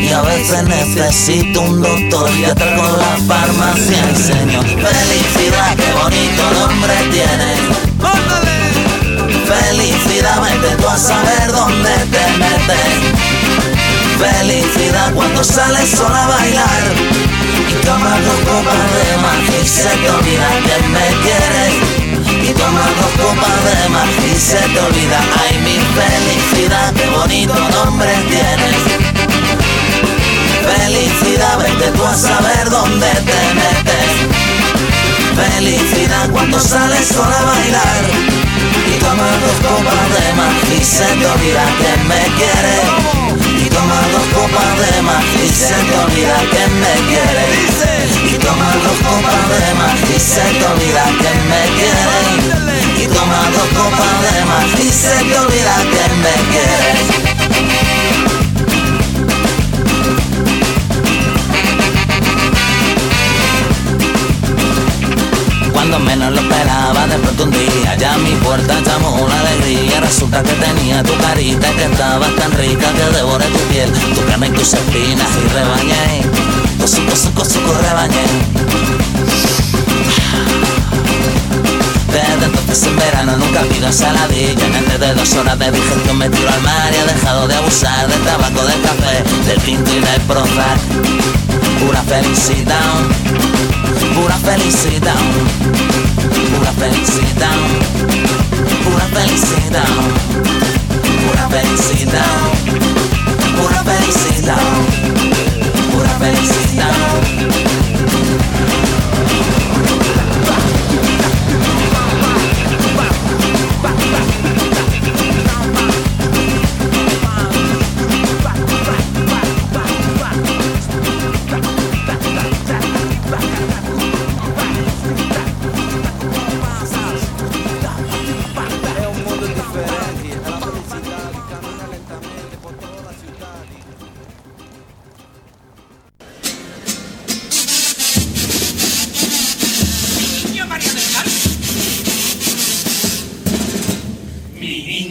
Y 0.00 0.08
a 0.08 0.22
veces 0.22 0.64
necesito 0.64 1.60
un 1.60 1.82
doctor 1.82 2.30
y 2.36 2.44
atraco 2.44 2.82
la 2.82 3.34
farmacia. 3.34 4.10
Y 4.10 4.16
señor, 4.16 4.64
felicidad, 4.64 5.76
qué 5.76 5.92
bonito 6.02 6.42
nombre 6.58 6.94
tienes. 7.12 7.60
Felicidad, 9.46 10.42
vete 10.42 10.74
tú 10.76 10.88
a 10.88 10.96
saber 10.96 11.52
dónde 11.52 11.90
te 12.10 12.38
metes. 12.38 13.43
Felicidad 14.18 15.12
cuando 15.14 15.42
sales 15.42 15.90
sola 15.90 16.24
a 16.24 16.28
bailar 16.28 16.82
y 17.70 17.86
tomas 17.86 18.24
dos 18.24 18.40
copas 18.46 18.84
de 18.94 19.16
más 19.18 19.42
y 19.60 19.66
se 19.66 19.88
te 19.88 20.10
olvida 20.10 20.48
que 20.64 20.76
me 20.88 21.06
quieres. 21.24 21.74
Y 22.48 22.52
tomas 22.52 22.90
dos 23.00 23.26
copas 23.26 23.58
de 23.64 23.88
más 23.88 24.08
y 24.30 24.38
se 24.38 24.56
te 24.56 24.80
olvida, 24.80 25.20
ay 25.42 25.58
mi 25.58 25.78
felicidad, 25.98 26.92
qué 26.94 27.06
bonito 27.08 27.54
nombre 27.70 28.12
tienes. 28.28 28.76
Felicidad, 30.62 31.58
vete 31.58 31.90
tú 31.96 32.04
a 32.04 32.14
saber 32.14 32.70
dónde 32.70 33.06
te 33.06 33.54
metes. 33.54 34.10
Felicidad 35.34 36.30
cuando 36.30 36.60
sales 36.60 37.08
sola 37.08 37.38
a 37.38 37.44
bailar 37.44 38.04
y 38.86 38.98
tomas 39.00 39.40
dos 39.40 39.70
copas 39.70 40.06
de 40.14 40.32
más 40.34 40.54
y 40.80 40.84
se 40.84 41.04
te 41.04 41.26
olvida 41.26 41.64
que 41.78 42.04
me 42.08 42.22
quieres. 42.36 43.43
Y 43.84 43.86
tomas 43.86 44.12
dos 44.12 44.26
copas 44.28 44.78
de 44.78 45.02
más 45.02 45.24
y 45.44 45.48
se 45.50 45.74
te 45.74 45.98
olvida 45.98 46.38
que 46.50 46.66
me 46.68 46.94
quieres. 47.06 48.32
Y 48.32 48.38
tomas 48.38 48.82
dos 48.82 48.98
copas 49.00 49.48
de 49.60 49.74
más 49.74 50.00
y 50.08 50.18
se 50.18 50.40
te 50.40 50.64
olvida 50.64 51.04
que 51.20 51.32
me 51.50 51.62
quieres. 51.76 53.02
Y 53.02 53.06
tomas 53.08 53.52
dos 53.52 53.68
copas 53.76 54.16
de 54.22 54.44
más 54.46 54.80
y 54.80 54.90
se 54.90 55.24
te 55.24 55.38
olvida 55.38 55.76
que 55.92 56.04
me 56.14 56.34
quieres. 56.50 57.83
Menos 66.00 66.32
lo 66.32 66.40
esperaba, 66.40 67.06
de 67.06 67.18
pronto 67.18 67.44
un 67.44 67.50
día 67.52 67.94
ya 67.96 68.14
a 68.14 68.18
mi 68.18 68.32
puerta 68.36 68.80
llamó 68.80 69.14
una 69.14 69.40
alegría. 69.40 70.00
Resulta 70.00 70.42
que 70.42 70.52
tenía 70.54 71.02
tu 71.02 71.16
carita 71.18 71.70
que 71.70 71.84
estabas 71.84 72.34
tan 72.36 72.52
rica 72.52 72.92
que 72.92 73.16
devoré 73.16 73.46
tu 73.46 73.58
piel, 73.72 73.90
tu 73.92 74.24
carne 74.26 74.48
y 74.48 74.50
tus 74.50 74.74
espinas 74.74 75.28
y 75.42 75.48
rebañé. 75.48 76.22
Cosu, 76.80 77.04
cosu, 77.06 77.32
cosu, 77.32 77.60
rebañé. 77.80 78.24
Desde 82.08 82.44
entonces 82.44 82.86
en 82.86 82.96
verano 82.96 83.36
nunca 83.36 83.62
he 83.62 83.64
pido 83.66 83.86
ensaladilla 83.86 84.66
Antes 84.66 85.00
de 85.00 85.14
dos 85.14 85.34
horas 85.34 85.58
de 85.58 85.70
digestión 85.72 86.16
me 86.16 86.28
tiro 86.28 86.48
al 86.48 86.62
mar 86.62 86.92
Y 86.92 86.96
he 86.96 87.12
dejado 87.12 87.48
de 87.48 87.56
abusar 87.56 88.06
del 88.06 88.20
tabaco, 88.20 88.64
del 88.64 88.80
café 88.82 89.24
Del 89.48 89.60
tinto 89.62 89.90
y 89.90 89.98
del 89.98 90.20
Prozac 90.20 90.78
Pura 91.80 92.02
felicidad 92.02 93.73
Pura 94.14 94.36
felicidad 94.38 95.14
Pura 96.56 96.72
felicidad 96.72 97.56
Pura 98.84 99.06
felicidad 99.12 99.84
Pura 101.26 101.48
felicidad 101.48 102.24
Pura 103.56 103.84
felicidad 103.84 104.58
Pura 105.92 106.18
felicidad 106.18 106.94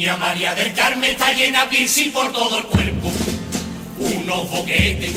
niña 0.03 0.17
María 0.17 0.53
del 0.53 0.73
Carmen 0.73 1.11
está 1.11 1.31
llena 1.31 1.65
de 1.65 2.11
por 2.11 2.29
todo 2.33 2.57
el 2.57 2.65
cuerpo. 2.65 3.09
Unos 3.99 4.51
boquetes 4.51 5.13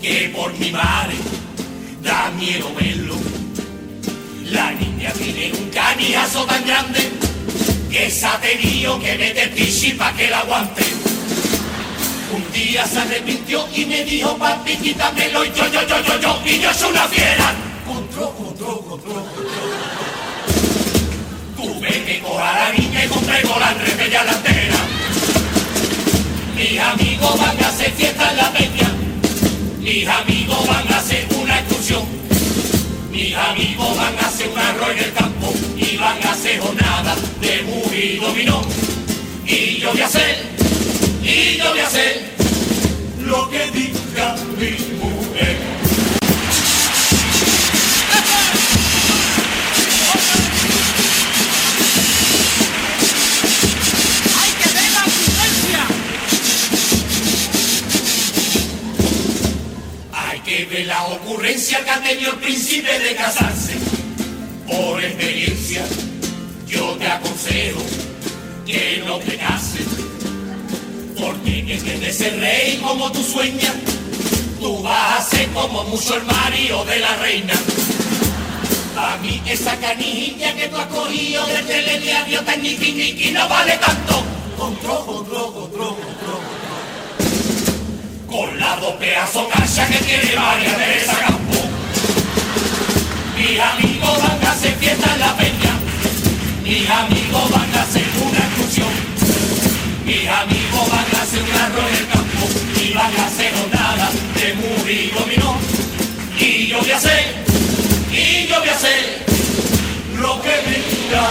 que 0.00 0.32
por 0.34 0.50
mi 0.54 0.70
madre 0.70 1.14
da 2.00 2.30
miedo 2.30 2.72
verlo. 2.74 3.16
La 4.46 4.70
niña 4.70 5.12
tiene 5.12 5.52
un 5.52 5.68
caniazo 5.68 6.46
tan 6.46 6.64
grande 6.66 7.00
que 7.90 8.10
se 8.10 8.24
ha 8.24 8.40
tenido 8.40 8.98
que 8.98 9.14
meter 9.18 9.52
pichi 9.52 9.92
pa' 9.92 10.14
que 10.14 10.30
la 10.30 10.38
aguante. 10.38 10.84
Un 12.34 12.50
día 12.54 12.86
se 12.86 13.00
arrepintió 13.00 13.68
y 13.74 13.84
me 13.84 14.04
dijo, 14.04 14.38
papi, 14.38 14.74
quítamelo, 14.76 15.44
y 15.44 15.48
yo, 15.48 15.66
yo, 15.70 15.86
yo, 15.86 16.00
yo, 16.00 16.18
yo, 16.18 16.42
y 16.46 16.58
yo 16.58 16.72
soy 16.72 16.92
una 16.92 17.08
fiera. 17.08 17.54
Control, 17.86 18.34
control, 18.34 18.84
control, 18.86 19.24
Tuve 21.56 22.04
que 22.06 22.20
coger 22.20 22.42
a 22.42 22.70
la 22.70 22.87
y 23.04 23.08
compré 23.08 23.42
la 23.42 23.74
rebella 23.74 24.24
la 24.24 24.32
entera. 24.32 24.76
Mis 26.56 26.80
amigos 26.80 27.38
van 27.38 27.64
a 27.64 27.68
hacer 27.68 27.92
fiesta 27.92 28.30
en 28.30 28.36
la 28.36 28.52
peña. 28.52 28.92
Mis 29.80 30.08
amigos 30.08 30.66
van 30.66 30.92
a 30.92 30.98
hacer 30.98 31.26
una 31.40 31.58
excursión. 31.60 32.02
Mis 33.10 33.34
amigos 33.34 33.96
van 33.96 34.18
a 34.18 34.28
hacer 34.28 34.48
un 34.48 34.58
arroz 34.58 34.90
en 34.90 34.98
el 34.98 35.12
campo. 35.12 35.54
Y 35.76 35.96
van 35.96 36.18
a 36.26 36.32
hacer 36.32 36.60
jornada 36.60 37.16
de 37.40 37.62
mus 37.62 37.92
y 37.92 38.16
dominó. 38.16 38.62
Y 39.46 39.78
yo 39.78 39.92
voy 39.92 40.00
a 40.00 40.06
hacer, 40.06 40.44
y 41.22 41.56
yo 41.56 41.70
voy 41.70 41.80
a 41.80 41.86
hacer 41.86 42.30
lo 43.24 43.48
que 43.48 43.70
diga 43.70 44.36
mi 44.58 44.70
mujer. 44.98 45.77
Ocurrencia 61.14 61.84
que 61.84 61.90
ha 61.90 62.00
tenido 62.02 62.32
el 62.32 62.38
príncipe 62.38 62.98
de 62.98 63.14
casarse. 63.14 63.74
Por 64.66 65.02
experiencia, 65.02 65.84
yo 66.66 66.96
te 66.96 67.06
aconsejo 67.06 67.80
que 68.66 69.02
no 69.06 69.18
te 69.18 69.36
cases. 69.36 69.86
Porque 71.18 71.60
en 71.60 71.66
vez 71.66 72.00
de 72.00 72.12
ser 72.12 72.38
rey 72.38 72.80
como 72.82 73.10
tú 73.10 73.22
sueñas, 73.22 73.74
tú 74.60 74.82
vas 74.82 75.20
a 75.20 75.30
ser 75.30 75.48
como 75.50 75.84
mucho 75.84 76.16
el 76.16 76.24
marido 76.24 76.84
de 76.84 76.98
la 77.00 77.16
reina. 77.16 77.54
A 78.96 79.16
mí 79.18 79.40
esa 79.46 79.76
canilla 79.76 80.54
que 80.54 80.68
tú 80.68 80.76
has 80.76 80.86
cogido 80.86 81.46
del 81.46 81.66
telediario 81.66 82.42
tan 82.42 82.62
niqui 82.62 83.30
no 83.32 83.48
vale 83.48 83.78
tanto. 83.78 84.24
Control, 84.56 85.06
control, 85.06 85.54
control, 85.54 85.96
control. 85.96 86.57
Con 88.28 88.60
la 88.60 88.76
dos 88.76 88.92
pedazos 88.96 89.48
cacha 89.48 89.88
que 89.88 89.98
tiene 90.04 90.36
María 90.36 90.76
Teresa 90.76 91.18
Campo. 91.18 91.60
Mis 93.38 93.58
amigos 93.58 94.22
van 94.22 94.46
a 94.46 94.52
hacer 94.52 94.74
fiesta 94.74 95.14
en 95.14 95.20
la 95.20 95.34
peña. 95.36 95.72
Mis 96.62 96.90
amigos 96.90 97.50
van 97.50 97.74
a 97.74 97.82
hacer 97.82 98.04
una 98.20 98.38
excursión. 98.38 98.88
Mis 100.04 100.28
amigos 100.28 100.90
van 100.90 101.06
a 101.18 101.22
hacer 101.22 101.42
un 101.42 101.52
arroz 101.52 101.90
en 101.90 101.96
el 101.96 102.08
campo. 102.08 102.46
Y 102.82 102.92
van 102.92 103.16
a 103.16 103.26
hacer 103.26 103.52
nada 103.72 104.10
de 104.34 104.54
muri 104.54 104.92
y 104.92 105.18
dominó. 105.18 105.56
Y 106.38 106.66
yo 106.66 106.80
voy 106.80 106.90
a 106.90 106.96
hacer, 106.98 107.34
y 108.12 108.46
yo 108.46 108.60
voy 108.60 108.68
a 108.68 108.74
hacer 108.74 109.24
lo 110.18 110.40
que 110.42 110.48
me 110.48 110.76
diga 110.76 111.28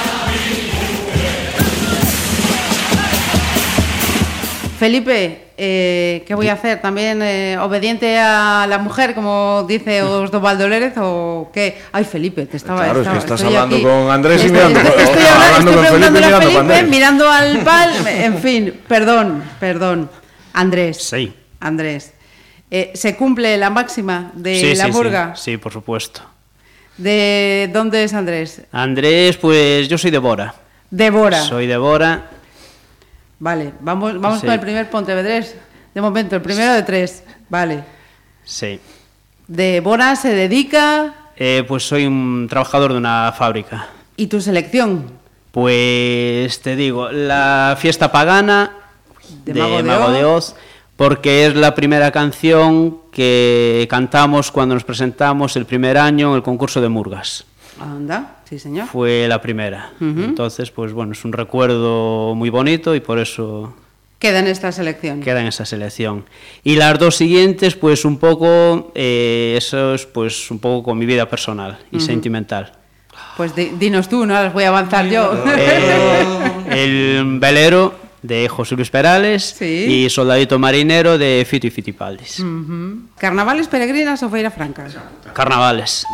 Felipe, 4.77 5.45
eh, 5.57 6.23
¿qué 6.27 6.35
voy 6.35 6.49
a 6.49 6.53
hacer? 6.53 6.79
¿También 6.81 7.19
eh, 7.23 7.57
obediente 7.59 8.17
a 8.19 8.67
la 8.69 8.77
mujer, 8.77 9.15
como 9.15 9.65
dice 9.67 10.03
Osvaldo 10.03 10.67
Lérez, 10.69 10.93
o 10.97 11.49
qué? 11.53 11.77
Ay, 11.91 12.03
Felipe, 12.03 12.45
te 12.45 12.57
estaba... 12.57 12.83
Claro, 12.83 13.01
es 13.01 13.07
que 13.07 13.17
estás 13.17 13.41
estoy 13.41 13.55
hablando 13.55 13.75
aquí. 13.77 13.83
con 13.85 14.11
Andrés 14.11 14.43
y 14.43 14.45
Estoy- 14.47 14.51
mirando, 14.67 14.79
estoy- 14.89 15.03
estoy 15.03 15.23
o- 15.23 15.27
hablando- 15.29 15.71
hablando 15.71 15.71
estoy 15.71 15.73
con 15.73 15.83
Felipe 15.83 16.17
y 16.17 16.21
preguntándole 16.21 16.25
a 16.35 16.39
Felipe, 16.41 16.59
Andrés. 16.59 16.89
mirando 16.89 17.29
al 17.29 17.57
pal, 17.63 18.07
en 18.07 18.37
fin, 18.37 18.73
perdón, 18.87 19.43
perdón. 19.59 20.09
Andrés. 20.53 20.97
Sí. 21.03 21.33
Andrés. 21.59 22.13
Eh, 22.69 22.91
¿Se 22.93 23.15
cumple 23.15 23.57
la 23.57 23.69
máxima 23.69 24.31
de 24.35 24.59
sí, 24.59 24.75
la 24.75 24.85
sí, 24.85 24.91
burga? 24.91 25.35
Sí, 25.35 25.51
sí, 25.51 25.57
por 25.57 25.71
supuesto. 25.73 26.21
¿De 26.97 27.69
dónde 27.73 28.03
es 28.03 28.13
Andrés? 28.13 28.61
Andrés, 28.71 29.37
pues 29.37 29.87
yo 29.87 29.97
soy 29.97 30.11
de 30.11 30.17
Bora. 30.17 30.53
De 30.89 31.09
Bora. 31.09 31.41
Soy 31.41 31.67
de 31.67 31.77
Bora. 31.77 32.29
Vale, 33.39 33.73
vamos, 33.81 34.19
vamos 34.19 34.39
Sí. 34.39 34.45
con 34.45 34.53
el 34.53 34.59
primer 34.59 34.89
Pontevedrés. 34.89 35.55
De 35.93 36.01
momento, 36.01 36.35
el 36.35 36.41
primero 36.41 36.73
de 36.73 36.83
tres. 36.83 37.23
Vale. 37.49 37.83
Sí. 38.43 38.79
De 39.47 39.79
Bora 39.79 40.15
se 40.15 40.29
dedica. 40.33 41.13
Eh, 41.35 41.63
pues 41.67 41.87
soy 41.87 42.05
un 42.05 42.47
trabajador 42.49 42.91
de 42.93 42.97
una 42.97 43.31
fábrica. 43.37 43.87
¿Y 44.15 44.27
tu 44.27 44.41
selección? 44.41 45.11
Pues 45.51 46.61
te 46.61 46.75
digo, 46.75 47.11
la 47.11 47.75
fiesta 47.79 48.11
pagana 48.11 48.71
De 49.45 49.53
de, 49.53 49.59
Mago 49.59 49.77
de 49.77 49.83
Mago 49.83 50.11
de 50.11 50.25
Oz, 50.25 50.55
porque 50.95 51.45
es 51.45 51.55
la 51.55 51.73
primera 51.75 52.11
canción 52.11 52.99
que 53.11 53.87
cantamos 53.89 54.51
cuando 54.51 54.75
nos 54.75 54.83
presentamos 54.83 55.55
el 55.55 55.65
primer 55.65 55.97
año 55.97 56.29
en 56.29 56.35
el 56.37 56.43
concurso 56.43 56.79
de 56.81 56.89
Murgas. 56.89 57.45
Anda, 57.79 58.36
sí, 58.47 58.59
señor. 58.59 58.87
Fue 58.87 59.27
la 59.27 59.41
primera. 59.41 59.91
Ujú. 59.99 60.21
Entonces, 60.23 60.71
pues 60.71 60.93
bueno, 60.93 61.11
es 61.13 61.23
un 61.25 61.33
recuerdo 61.33 62.33
muy 62.35 62.49
bonito 62.49 62.95
y 62.95 62.99
por 62.99 63.19
eso 63.19 63.73
Queda 64.19 64.39
en 64.39 64.47
esta 64.47 64.71
selección. 64.71 65.21
queda 65.21 65.41
en 65.41 65.47
esa 65.47 65.65
selección. 65.65 66.25
Y 66.63 66.75
las 66.75 66.97
dos 66.97 67.15
siguientes, 67.15 67.75
pues 67.75 68.03
un 68.05 68.17
poco, 68.17 68.91
eh, 68.95 69.55
eso 69.57 69.93
es 69.93 70.05
pues 70.05 70.49
un 70.51 70.59
poco 70.59 70.83
con 70.83 70.97
mi 70.97 71.05
vida 71.05 71.27
personal 71.29 71.77
y 71.91 71.97
Ujú. 71.97 72.05
sentimental. 72.05 72.71
Pues 73.35 73.55
di- 73.55 73.71
dinos 73.77 74.09
tú, 74.09 74.25
no 74.25 74.33
las 74.33 74.53
voy 74.53 74.63
a 74.63 74.69
avanzar 74.69 75.07
yo. 75.07 75.31
Eh, 76.69 77.19
el 77.21 77.39
velero 77.39 77.93
de 78.21 78.49
José 78.49 78.75
Luis 78.75 78.89
Perales 78.89 79.59
y 79.61 80.09
Soldadito 80.09 80.59
Marinero 80.59 81.17
de 81.17 81.45
Fito 81.49 81.65
y 81.67 81.71
Fitipaldis. 81.71 82.39
Ujú. 82.39 83.01
¿Carnavales 83.17 83.67
peregrinas 83.67 84.21
o 84.23 84.29
feira 84.29 84.51
franca? 84.51 84.87
Carnavales. 85.33 86.05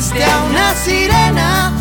Conociste 0.00 0.24
a 0.24 0.42
una 0.44 0.74
sirena. 0.74 1.72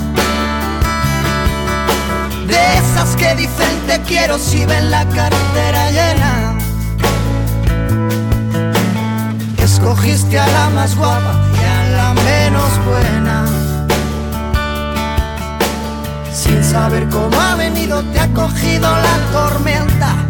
De 2.47 2.77
esas 2.77 3.15
que 3.15 3.35
dicen 3.35 3.79
te 3.87 4.01
quiero 4.01 4.37
si 4.37 4.65
ven 4.65 4.91
la 4.91 5.05
cartera 5.05 5.91
llena. 5.91 6.57
Escogiste 9.57 10.37
a 10.37 10.47
la 10.47 10.69
más 10.71 10.95
guapa 10.95 11.33
y 11.55 11.65
a 11.65 11.97
la 11.97 12.13
menos 12.13 12.85
buena. 12.85 13.45
Sin 16.33 16.63
saber 16.63 17.07
cómo 17.09 17.39
ha 17.39 17.55
venido, 17.55 18.03
te 18.11 18.19
ha 18.19 18.27
cogido 18.33 18.89
la 18.89 19.17
tormenta. 19.31 20.28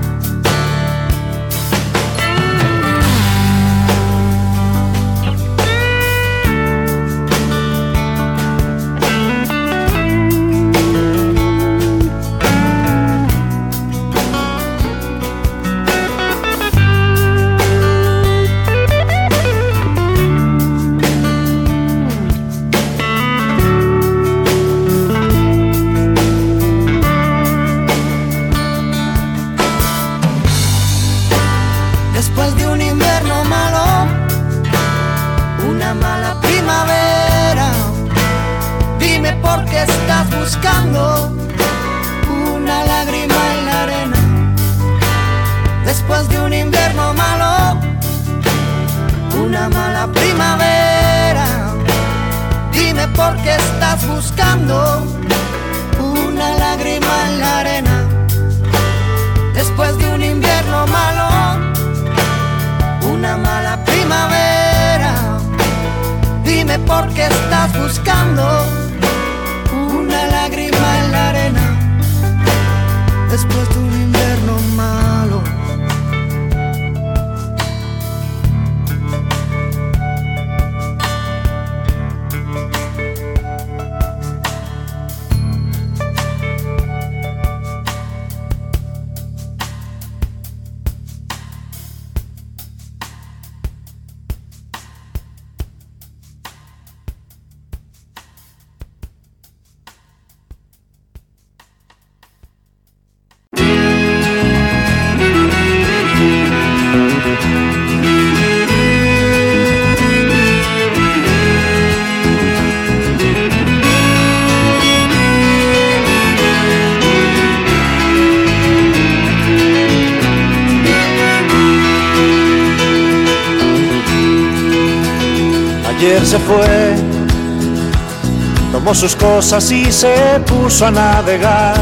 Sus 128.93 129.15
cosas 129.15 129.71
y 129.71 129.91
se 129.91 130.39
puso 130.47 130.85
a 130.85 130.91
navegar. 130.91 131.77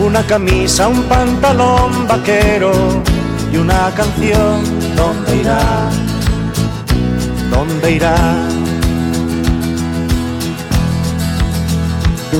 Una 0.00 0.22
camisa, 0.26 0.88
un 0.88 1.02
pantalón 1.04 2.06
vaquero 2.06 2.72
y 3.52 3.56
una 3.56 3.90
canción. 3.94 4.62
¿Dónde 4.96 5.36
irá? 5.36 5.88
¿Dónde 7.50 7.90
irá? 7.92 8.16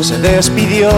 Se 0.03 0.19
despidió 0.19 0.91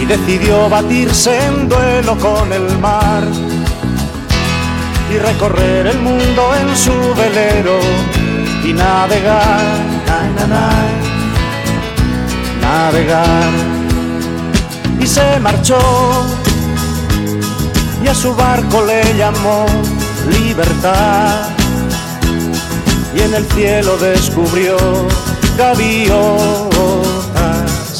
y 0.00 0.06
decidió 0.06 0.68
batirse 0.70 1.36
en 1.46 1.68
duelo 1.68 2.16
con 2.18 2.52
el 2.52 2.78
mar 2.78 3.24
y 5.12 5.18
recorrer 5.18 5.88
el 5.88 5.98
mundo 5.98 6.54
en 6.54 6.76
su 6.76 6.92
velero 7.16 8.13
y 8.64 8.72
navegar, 8.72 9.78
na, 10.06 10.18
na, 10.36 10.46
na, 10.46 10.68
navegar. 12.60 13.52
Y 15.00 15.06
se 15.06 15.38
marchó 15.40 15.78
y 18.02 18.08
a 18.08 18.14
su 18.14 18.34
barco 18.34 18.84
le 18.86 19.14
llamó 19.16 19.66
libertad 20.30 21.50
y 23.14 23.20
en 23.20 23.34
el 23.34 23.44
cielo 23.52 23.96
descubrió 23.98 24.76
gaviotas 25.58 26.14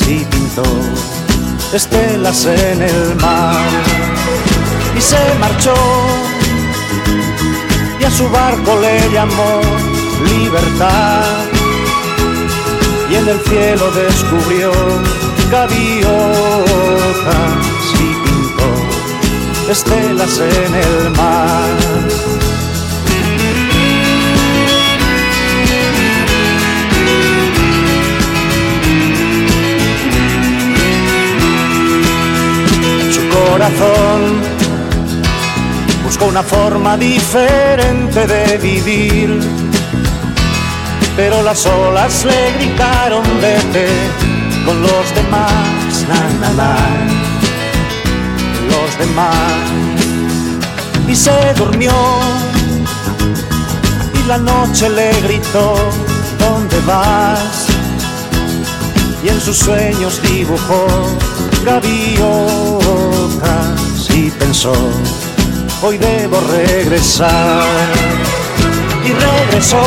y 0.08 0.24
pintó 0.24 0.64
estelas 1.72 2.46
en 2.46 2.82
el 2.82 3.16
mar. 3.16 3.68
Y 4.96 5.00
se 5.00 5.18
marchó 5.38 5.74
y 8.00 8.04
a 8.04 8.10
su 8.10 8.28
barco 8.30 8.78
le 8.80 9.10
llamó 9.12 9.83
libertad. 10.24 11.24
Y 13.10 13.14
en 13.16 13.28
el 13.28 13.40
cielo 13.40 13.90
descubrió 13.92 14.72
gaviotas 15.50 16.14
y 17.94 18.06
pintó 18.24 18.70
estelas 19.70 20.38
en 20.38 20.74
el 20.74 21.10
mar. 21.10 21.74
Su 33.12 33.22
corazón 33.28 34.20
buscó 36.04 36.26
una 36.26 36.42
forma 36.42 36.96
diferente 36.96 38.26
de 38.26 38.58
vivir, 38.58 39.40
pero 41.16 41.42
las 41.42 41.64
olas 41.66 42.24
le 42.24 42.52
gritaron 42.58 43.22
vete 43.40 43.86
con 44.64 44.80
los 44.82 45.14
demás, 45.14 46.06
na, 46.08 46.52
na, 46.54 46.76
los 48.68 48.98
demás. 48.98 49.34
Y 51.08 51.14
se 51.14 51.54
durmió 51.56 51.92
y 54.14 54.28
la 54.28 54.38
noche 54.38 54.88
le 54.88 55.12
gritó, 55.22 55.76
¿dónde 56.38 56.80
vas? 56.86 57.66
Y 59.22 59.28
en 59.28 59.40
sus 59.40 59.58
sueños 59.58 60.20
dibujó 60.22 60.86
gaviotas 61.64 62.24
y 64.10 64.30
pensó, 64.30 64.74
hoy 65.82 65.98
debo 65.98 66.40
regresar. 66.50 67.64
Y 69.04 69.12
regresó 69.12 69.82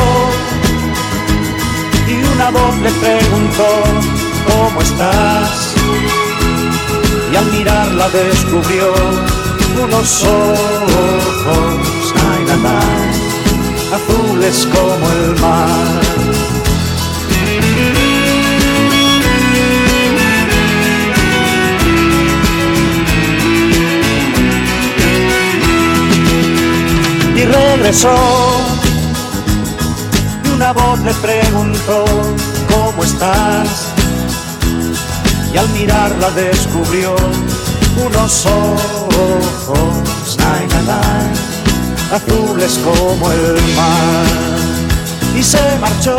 una 2.38 2.50
voz 2.50 2.78
le 2.78 2.90
preguntó, 2.90 3.68
¿cómo 4.46 4.80
estás? 4.80 5.74
Y 7.32 7.36
al 7.36 7.46
mirarla 7.46 8.08
descubrió 8.10 8.92
unos 9.82 10.24
ojos, 10.24 12.14
ay, 12.30 12.44
azules 13.92 14.68
como 14.72 15.10
el 15.12 15.40
mar. 15.40 16.08
y 27.36 27.44
regresó. 27.44 28.47
Una 30.58 30.72
voz 30.72 30.98
le 31.04 31.14
preguntó, 31.14 32.04
¿cómo 32.68 33.04
estás? 33.04 33.92
Y 35.54 35.56
al 35.56 35.68
mirarla 35.68 36.32
descubrió 36.32 37.14
unos 38.04 38.44
ojos, 38.44 40.36
ay, 40.40 40.66
na, 40.66 40.82
na, 40.82 41.00
azules 42.12 42.76
como 42.78 43.30
el 43.30 43.54
mar. 43.76 44.26
Y 45.38 45.44
se 45.44 45.62
marchó 45.80 46.16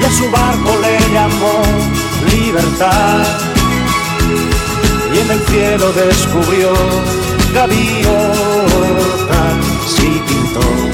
y 0.00 0.04
a 0.04 0.10
su 0.10 0.28
barco 0.28 0.76
le 0.82 0.98
llamó 1.14 1.62
libertad. 2.32 3.26
Y 5.14 5.18
en 5.20 5.30
el 5.30 5.40
cielo 5.46 5.92
descubrió 5.92 6.72
gaviotas 7.54 8.08
y 10.00 10.18
pintó 10.26 10.87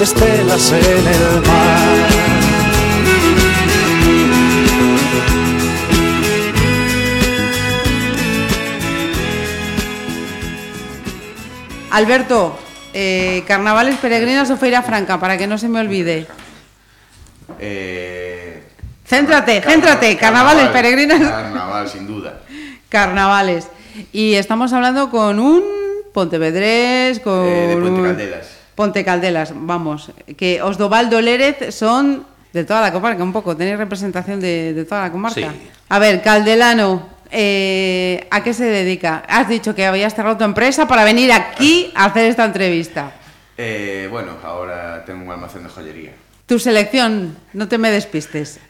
estelas 0.00 0.72
en 0.72 1.06
el 1.06 1.40
mar. 1.46 3.16
Alberto, 11.90 12.58
eh, 12.92 13.44
carnavales 13.46 13.96
peregrinas 13.96 14.50
o 14.50 14.56
feira 14.56 14.82
franca, 14.82 15.18
para 15.18 15.38
que 15.38 15.46
no 15.46 15.56
se 15.56 15.68
me 15.68 15.80
olvide. 15.80 16.26
Eh, 17.58 18.62
Céntrate, 19.06 19.60
carna- 19.60 19.70
céntrate, 19.72 20.16
carnavales 20.16 20.68
peregrinas. 20.68 21.20
Carnaval, 21.20 21.88
sin 21.88 22.06
duda. 22.06 22.40
Carnavales. 22.88 23.68
Y 24.12 24.34
estamos 24.34 24.72
hablando 24.72 25.10
con 25.10 25.38
un 25.38 25.62
pontevedrés, 26.12 27.20
con 27.20 27.46
Eh, 27.46 27.66
de 27.68 27.76
Puente 27.76 28.02
Caldelas. 28.02 28.46
Ponte 28.76 29.04
Caldelas, 29.04 29.52
vamos. 29.54 30.12
Que 30.36 30.62
Osdovaldo 30.62 31.20
Lérez 31.20 31.74
son 31.74 32.24
de 32.52 32.64
toda 32.64 32.82
la 32.82 32.92
comarca, 32.92 33.22
un 33.24 33.32
poco. 33.32 33.56
Tenéis 33.56 33.78
representación 33.78 34.38
de, 34.38 34.72
de 34.74 34.84
toda 34.84 35.02
la 35.02 35.10
comarca. 35.10 35.40
Sí. 35.40 35.70
A 35.88 35.98
ver, 35.98 36.22
Caldelano, 36.22 37.08
eh, 37.30 38.26
¿a 38.30 38.44
qué 38.44 38.52
se 38.54 38.66
dedica? 38.66 39.24
Has 39.28 39.48
dicho 39.48 39.74
que 39.74 39.86
habías 39.86 40.14
cerrado 40.14 40.36
tu 40.36 40.44
empresa 40.44 40.86
para 40.86 41.04
venir 41.04 41.32
aquí 41.32 41.90
a 41.94 42.04
hacer 42.04 42.26
esta 42.26 42.44
entrevista. 42.44 43.12
Eh, 43.58 44.08
bueno, 44.10 44.32
ahora 44.44 45.04
tengo 45.04 45.24
un 45.24 45.30
almacén 45.30 45.62
de 45.62 45.70
joyería. 45.70 46.12
Tu 46.44 46.58
selección, 46.58 47.36
no 47.54 47.68
te 47.68 47.78
me 47.78 47.90
despistes. 47.90 48.60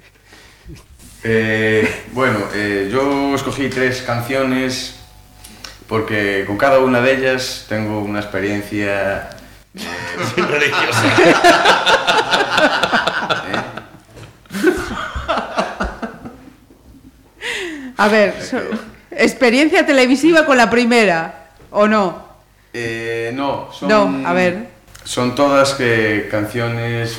Eh, 1.24 2.04
bueno, 2.12 2.38
eh, 2.54 2.88
yo 2.92 3.34
escogí 3.34 3.68
tres 3.68 4.02
canciones 4.02 4.94
porque 5.88 6.44
con 6.46 6.56
cada 6.56 6.78
una 6.78 7.00
de 7.00 7.16
ellas 7.16 7.66
tengo 7.68 8.00
una 8.00 8.20
experiencia 8.20 9.30
religiosa. 10.36 11.02
A 17.96 18.08
ver, 18.08 18.42
so- 18.42 18.58
experiencia 19.10 19.86
televisiva 19.86 20.44
con 20.44 20.56
la 20.56 20.68
primera, 20.68 21.48
¿o 21.70 21.86
no? 21.86 22.24
Eh, 22.72 23.32
no, 23.34 23.68
son, 23.72 23.88
No, 23.88 24.28
a 24.28 24.32
ver. 24.32 24.68
Son 25.04 25.34
todas 25.34 25.74
que 25.74 26.28
canciones... 26.30 27.16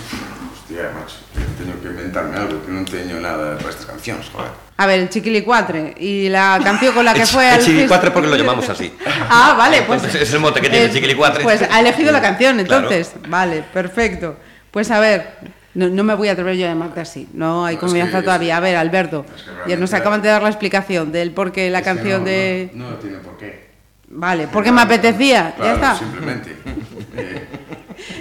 Hostia, 0.53 0.91
macho, 0.93 1.15
tengo 1.57 1.81
que 1.81 1.87
inventarme 1.87 2.37
algo, 2.37 2.65
que 2.65 2.71
no 2.71 2.85
teño 2.85 3.19
nada 3.19 3.57
para 3.57 3.69
estas 3.69 3.85
canciones, 3.85 4.27
joder. 4.31 4.49
A 4.77 4.85
ver, 4.85 4.99
el 4.99 5.09
chiquilicuatre 5.09 5.95
y 5.99 6.29
la 6.29 6.59
canción 6.63 6.93
con 6.93 7.03
la 7.05 7.13
que 7.13 7.25
fue 7.25 7.53
el 7.55 7.61
chiquilicuatre 7.63 8.11
porque 8.11 8.27
lo 8.29 8.35
llamamos 8.35 8.69
así. 8.69 8.93
Ah, 9.29 9.55
vale, 9.57 9.81
pues 9.83 10.03
Entonces, 10.03 10.27
es 10.27 10.33
el 10.33 10.39
mote 10.39 10.61
que 10.61 10.69
tiene 10.69 10.85
el 10.85 10.91
eh, 10.91 10.93
chiquilicuatre. 10.93 11.43
Pues 11.43 11.61
ha 11.61 11.79
elegido 11.79 12.11
la 12.11 12.21
canción, 12.21 12.57
Claro. 12.63 12.83
entonces. 12.91 13.13
Vale, 13.27 13.63
perfecto. 13.73 14.37
Pues 14.71 14.91
a 14.91 14.99
ver, 14.99 15.35
no, 15.73 15.89
no 15.89 16.03
me 16.03 16.13
voy 16.13 16.27
a 16.29 16.33
atrever 16.33 16.55
yo 16.55 16.65
a 16.67 16.69
llamarte 16.69 16.99
así. 17.01 17.27
No 17.33 17.65
hay 17.65 17.75
No, 17.75 17.79
es 17.79 17.83
confianza 17.85 18.19
que- 18.19 18.23
todavía. 18.25 18.57
A 18.57 18.59
ver, 18.59 18.75
Alberto, 18.75 19.25
que 19.65 19.71
ya 19.71 19.77
nos 19.77 19.93
acaban 19.93 20.21
de 20.21 20.29
dar 20.29 20.43
la 20.43 20.49
explicación 20.49 21.11
del 21.11 21.31
por 21.31 21.51
qué 21.51 21.69
la 21.71 21.79
Es 21.79 21.85
canción 21.85 22.19
no, 22.21 22.25
de. 22.29 22.69
No, 22.73 22.89
no 22.91 22.95
tiene 22.97 23.17
por 23.17 23.37
qué. 23.37 23.67
Vale, 24.09 24.47
porque 24.53 24.71
me 24.71 24.81
apetecía. 24.81 25.53
Claro, 25.57 25.69
ya 25.71 25.73
está. 25.75 25.95
simplemente. 25.97 26.55
Eh, 27.19 27.47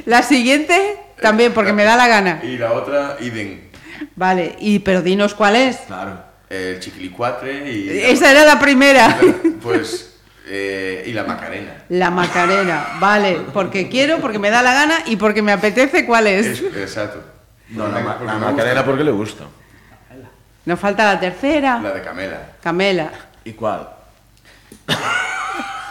La 0.07 0.23
siguiente 0.23 0.97
también, 1.21 1.53
porque 1.53 1.73
me 1.73 1.85
da 1.85 1.97
la 1.97 2.09
gana. 2.09 2.41
y 2.43 2.57
la 2.59 2.73
otra, 2.73 3.17
Iden. 3.21 3.71
Vale, 4.15 4.57
y 4.61 4.79
pero 4.81 5.03
dinos 5.03 5.35
cuál 5.35 5.57
es. 5.57 5.77
Claro. 5.87 6.19
El 6.49 6.79
chiquilicuatre 6.81 7.71
y... 7.73 7.89
Esa 8.05 8.31
era 8.31 8.45
la 8.45 8.59
primera. 8.59 9.17
Pues... 9.63 10.15
eh, 10.47 11.05
y 11.07 11.13
la 11.13 11.25
Macarena. 11.25 11.85
La 11.89 12.11
Macarena, 12.11 12.87
vale, 13.01 13.41
porque 13.53 13.89
quiero, 13.89 14.19
porque 14.19 14.39
me 14.39 14.51
da 14.51 14.63
la 14.63 14.75
gana 14.75 14.99
y 15.07 15.17
porque 15.17 15.43
me 15.43 15.51
apetece 15.53 16.07
cuál 16.07 16.27
es. 16.29 16.47
Es- 16.47 16.63
exacto. 16.77 17.21
No, 17.71 17.89
la, 17.89 17.99
ma- 17.99 18.15
la 18.25 18.35
gusta. 18.35 18.51
Macarena 18.53 18.85
porque 18.85 19.03
le 19.03 19.11
gusta. 19.11 19.45
Nos 20.65 20.79
falta 20.79 21.05
la 21.15 21.19
tercera. 21.21 21.81
La 21.81 21.91
de 21.93 22.03
Camela. 22.03 22.39
Camela. 22.63 23.11
¿Y 23.45 23.53
cuál? 23.55 23.89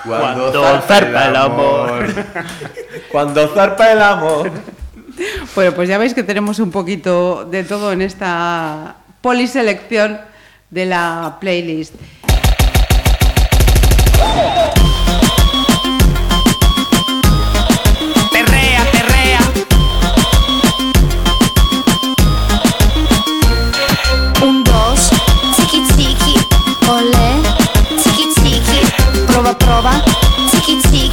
Cuando, 0.05 0.81
zarpa 0.81 1.25
el 1.27 1.35
amor. 1.35 2.05
Cuando 3.11 3.47
zarpa 3.53 3.91
el 3.91 4.01
amor. 4.01 4.51
Bueno, 5.55 5.73
pues 5.73 5.89
ya 5.89 5.97
veis 5.97 6.13
que 6.13 6.23
tenemos 6.23 6.59
un 6.59 6.71
poquito 6.71 7.45
de 7.45 7.63
todo 7.63 7.91
en 7.91 8.01
esta 8.01 8.97
poliselección 9.21 10.19
de 10.69 10.85
la 10.85 11.37
playlist. 11.39 11.95
Prova 29.27 29.57
prova, 29.57 29.91
tiki 30.51 30.81
tiki, 30.81 31.04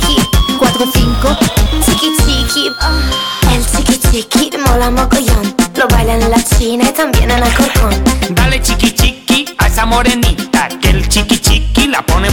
El 4.12 4.26
tiki 4.26 4.58
mola 4.58 4.90
mogollón, 4.90 5.56
lo 5.76 5.88
bailan 5.88 6.20
en 6.20 6.30
la 6.30 6.44
China 6.44 6.84
y 6.86 6.92
también 6.92 7.30
en 7.30 7.42
Alcorcón. 7.42 7.94
Dale 8.30 8.60
chiqui 8.60 8.92
chiqui 8.92 9.46
a 9.58 9.68
esa 9.68 9.86
morenita 9.86 10.42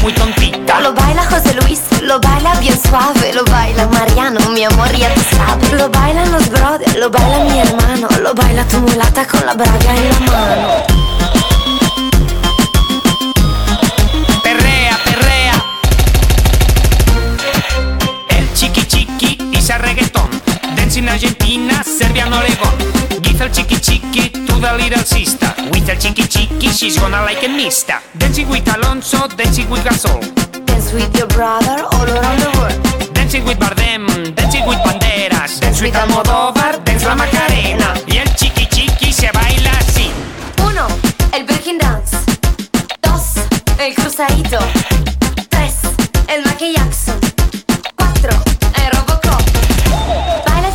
muy 0.01 0.13
tontita. 0.13 0.80
Lo 0.82 0.93
baila 0.93 1.23
José 1.25 1.53
Luis, 1.55 1.82
lo 2.01 2.19
baila 2.19 2.53
bien 2.59 2.80
suave, 2.82 3.34
lo 3.34 3.43
baila 3.45 3.88
Mariano, 3.88 4.39
mi 4.51 4.63
amor, 4.63 4.91
ya 4.95 5.13
tú 5.13 5.21
sabes. 5.36 5.71
Lo 5.73 5.89
bailan 5.89 6.32
los 6.32 6.49
brothers, 6.49 6.95
lo 6.97 7.09
baila 7.09 7.39
mi 7.45 7.59
hermano, 7.59 8.07
lo 8.21 8.34
baila 8.34 8.63
tu 8.65 8.77
mulata 8.77 9.25
con 9.25 9.45
la 9.45 9.53
braga 9.53 9.95
en 9.95 10.09
la 10.09 10.19
mano. 10.32 10.89
Argentina, 22.10 22.26
Serbia, 22.26 22.26
and 22.26 22.34
Oregon. 22.34 23.22
Give 23.22 23.41
el 23.41 23.51
chiqui 23.51 23.80
chiqui 23.80 24.32
to 24.45 24.60
the 24.60 24.74
little 24.78 25.03
sister. 25.03 25.53
With 25.72 25.89
el 25.89 25.97
chiqui 25.97 26.28
chiqui, 26.28 26.70
she's 26.72 26.97
gonna 26.97 27.24
like 27.24 27.43
a 27.43 27.49
mista. 27.49 28.01
Dancing 28.18 28.49
with 28.49 28.68
Alonso, 28.76 29.28
dancing 29.28 29.70
with 29.70 29.84
Gasol. 29.84 30.20
Dance 30.66 30.93
with 30.93 31.16
your 31.16 31.28
brother 31.28 31.84
all 31.91 32.07
around 32.07 32.39
the 32.39 32.49
world. 32.57 33.14
Dancing 33.14 33.45
with 33.45 33.60
Bardem, 33.60 34.34
dancing 34.36 34.66
with 34.66 34.80
Banderas. 34.80 35.60
Dance 35.60 35.82
with 35.82 35.95
Almodóvar, 35.95 36.84
dance 36.84 37.05
la 37.05 37.16
Macarena. 37.16 37.93
Y 38.07 38.18
el 38.18 38.34
chiqui 38.36 38.66
chiqui 38.68 39.14
se 39.14 39.32
baila 39.32 39.72
así. 39.80 40.12
Uno, 40.64 40.88
el 41.34 41.43
breaking 41.45 41.78
dance. 41.78 42.18
Dos, 43.01 43.34
el 43.80 43.93
cruzadito. 43.95 44.60
Tres, 45.49 45.76
el 46.28 46.43
Michael 46.43 46.76
Jackson. 46.76 47.20
Cuatro, 47.95 48.32
el 48.76 48.91
Robocop. 48.91 49.49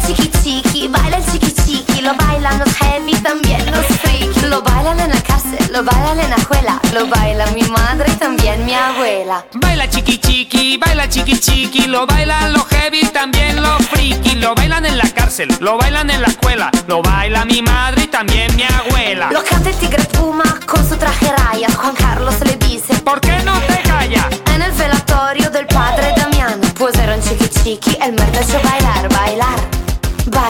Chiqui 0.07 0.31
chiqui, 0.43 0.89
baila 0.89 1.17
el 1.17 1.25
chiqui 1.25 1.53
chiqui. 1.53 2.01
Lo 2.03 2.15
bailan 2.15 2.59
los 2.59 2.69
heavy, 2.77 3.15
también 3.23 3.65
los 3.71 3.87
freaky. 3.87 4.47
Lo 4.49 4.63
bailan 4.63 5.01
en 5.01 5.11
la 5.11 5.21
cárcel, 5.23 5.59
lo 5.71 5.83
bailan 5.83 6.21
en 6.21 6.31
la 6.31 6.37
escuela. 6.37 6.81
Lo 6.93 7.07
baila 7.07 7.47
mi 7.53 7.63
madre 7.63 8.11
y 8.13 8.17
también 8.17 8.65
mi 8.67 8.75
abuela. 8.75 9.45
Baila 9.55 9.89
chiqui 9.89 10.19
chiqui, 10.19 10.77
baila 10.77 11.09
chiqui 11.09 11.39
chiqui, 11.41 11.87
lo 11.87 12.07
bailan 12.07 12.53
los 12.53 12.67
heavy, 12.69 13.01
también 13.09 13.63
los 13.63 13.87
friki, 13.87 14.35
lo 14.37 14.55
bailan 14.55 14.85
en 14.85 14.99
la 14.99 15.09
cárcel, 15.11 15.49
lo 15.61 15.79
bailan 15.79 16.11
en 16.11 16.21
la 16.21 16.29
escuela, 16.29 16.71
lo 16.87 17.03
baila 17.03 17.45
mi 17.47 17.63
madre 17.63 18.05
y 18.05 18.07
también 18.09 18.55
mi 18.57 18.65
abuela. 18.65 19.31
Lo 19.33 19.43
canta 19.43 19.71
el 19.71 19.77
tigre 19.77 20.05
Puma 20.05 20.45
con 20.67 20.87
su 20.87 20.97
traje 20.97 21.33
rayas. 21.39 21.75
Juan 21.77 21.95
Carlos 21.95 22.35
le 22.45 22.57
dice: 22.57 22.95
¿Por 23.01 23.21
qué 23.21 23.39
no 23.45 23.59
te 23.61 23.81
callas? 23.83 24.27
En 24.55 24.61
el 24.63 24.73
velatorio 24.73 25.51
del 25.51 25.67
padre 25.67 26.13
Damiano, 26.17 26.63
pues 26.79 26.95
era 26.97 27.15
un 27.15 27.23
chiqui 27.23 27.49
chiqui, 27.49 27.99
el 28.03 28.15
hecho 28.15 28.61
bailar, 28.63 29.09
bailar, 29.09 29.59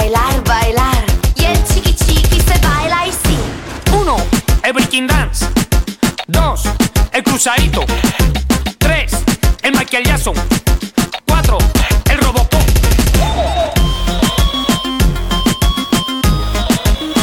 bailar, 0.04 0.44
bailar. 0.44 1.04
Y 1.36 1.44
el 1.44 1.64
chiqui 1.66 1.94
chiqui 1.94 2.40
se 2.40 2.58
baila 2.60 3.02
así. 3.02 3.38
Uno, 3.92 4.16
el 4.62 4.72
breaking 4.72 5.06
dance. 5.06 5.46
Dos, 6.26 6.64
el 7.12 7.22
cruzadito. 7.22 7.84
Tres, 8.78 9.12
el 9.62 9.72
Michael 9.72 10.04
Jackson. 10.04 10.34
Cuatro, 11.26 11.58
el 12.10 12.18
Robocop. 12.18 12.54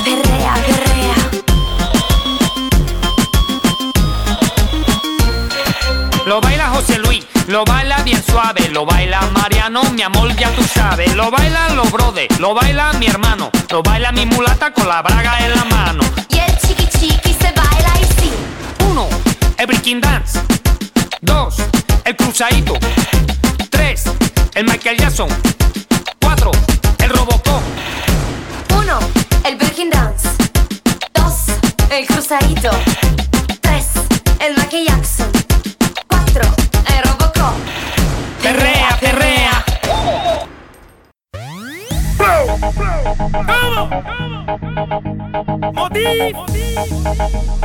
Perrea, 0.03 0.53
perrea. 0.65 1.15
Lo 6.25 6.41
baila 6.41 6.69
José 6.69 6.97
Luis, 6.97 7.25
lo 7.47 7.63
baila 7.63 7.90
suave, 8.51 8.69
lo 8.69 8.85
baila 8.85 9.21
Mariano, 9.33 9.83
mi 9.91 10.01
amor 10.01 10.35
ya 10.35 10.49
tú 10.51 10.63
sabes, 10.63 11.15
lo 11.15 11.29
baila 11.31 11.69
los 11.69 11.91
brothers, 11.91 12.39
lo 12.39 12.53
baila 12.53 12.93
mi 12.93 13.07
hermano, 13.07 13.49
lo 13.69 13.81
baila 13.83 14.11
mi 14.11 14.25
mulata 14.25 14.71
con 14.73 14.87
la 14.87 15.01
braga 15.01 15.39
en 15.45 15.55
la 15.55 15.65
mano. 15.65 16.03
Y 16.29 16.39
el 16.39 16.57
chiqui 16.57 16.87
chiqui 16.87 17.33
se 17.33 17.51
baila 17.51 17.93
así. 17.93 18.31
Uno, 18.89 19.07
el 19.57 19.67
breaking 19.67 20.01
dance. 20.01 20.39
Dos, 21.21 21.55
el 22.03 22.15
cruzadito. 22.15 22.73
Tres, 23.69 24.03
el 24.55 24.65
Michael 24.65 24.97
Jackson. 24.97 25.29
Cuatro, 26.21 26.51
el 26.99 27.09
Robocop. 27.09 27.61
Uno, 28.75 28.99
el 29.45 29.55
breaking 29.55 29.89
dance. 29.91 30.27
Dos, 31.13 31.35
el 31.89 32.05
cruzadito. 32.07 32.71
Tres, 33.61 33.87
el 34.39 34.55
Michael 34.55 34.87
Jackson. 34.87 35.31
Cuatro, 36.07 36.43
el 36.87 37.03
Robocop. 37.03 37.55
Perrea, 38.41 38.97
perrea. 38.99 39.63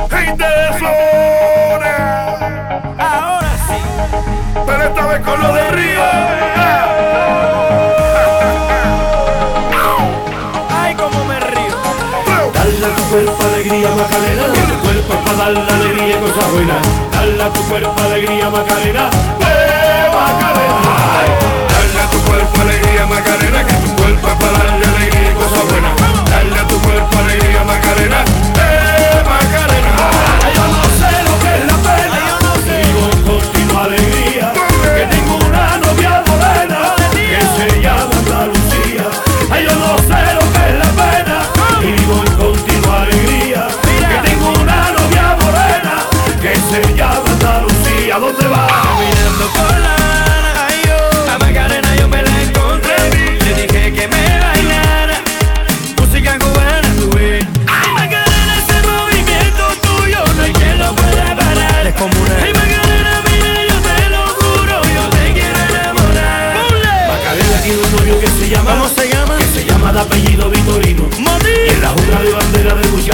Gente 0.09 0.43
de 0.43 0.73
Flores. 0.77 1.99
Ahora 2.99 3.51
sí. 3.67 3.79
Pero 4.65 4.83
esta 4.83 5.07
vez 5.07 5.21
con 5.21 5.41
lo 5.41 5.53
de 5.53 5.71
Río. 5.71 6.01
Ay, 10.69 10.93
cómo 10.95 11.25
me 11.25 11.39
río. 11.39 11.77
Dale 12.53 12.85
a 12.85 12.95
tu 12.95 13.03
cuerpo 13.09 13.43
alegría, 13.43 13.89
Macarena. 13.89 14.43
Tu 14.53 14.75
cuerpo 14.81 15.13
para 15.25 15.37
darle 15.37 15.61
alegría 15.73 16.17
y 16.17 16.19
cosas 16.19 16.51
buenas. 16.51 16.87
Dale 17.11 17.43
a 17.43 17.49
tu 17.53 17.61
cuerpo 17.63 17.95
alegría, 18.03 18.49
Macarena. 18.49 19.09
¡Eh, 19.39 19.66
Macarena! 20.17 20.97
Dale 21.69 21.99
a 22.01 22.09
tu 22.09 22.19
cuerpo 22.21 22.61
alegría, 22.61 23.05
Macarena, 23.05 23.65
que 23.65 23.73
tu 23.73 23.95
cuerpo 23.95 24.27
es 24.27 24.35
para 24.35 24.57
darle 24.57 24.85
alegría 24.85 25.31
y 25.31 25.35
cosas 25.35 25.63
buenas. 25.69 25.93
Dale 26.29 26.59
a 26.59 26.67
tu 26.67 26.79
cuerpo 26.81 27.19
alegría, 27.19 27.63
Macarena. 27.63 28.36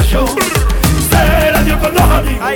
Se 0.01 1.51
la 1.51 1.61
dio 1.61 1.79
con 1.79 1.93
dos 1.93 2.01
amigos. 2.01 2.49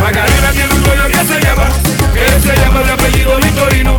Macarena 0.00 0.50
tiene 0.52 0.72
un 0.72 0.80
novio 0.80 1.06
que 1.08 1.26
se 1.26 1.40
llama, 1.40 1.68
que 2.14 2.40
se 2.40 2.56
llama 2.56 2.80
de 2.80 2.92
apellido 2.92 3.36
Victorino. 3.36 3.96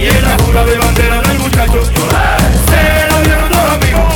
Y 0.00 0.06
en 0.06 0.22
la 0.22 0.36
jura 0.42 0.64
de 0.64 0.76
bandera 0.76 1.20
del 1.22 1.38
muchacho, 1.38 1.84
se 1.84 3.08
lo 3.08 3.20
dieron 3.22 3.48
dos 3.50 3.70
amigos. 3.70 4.14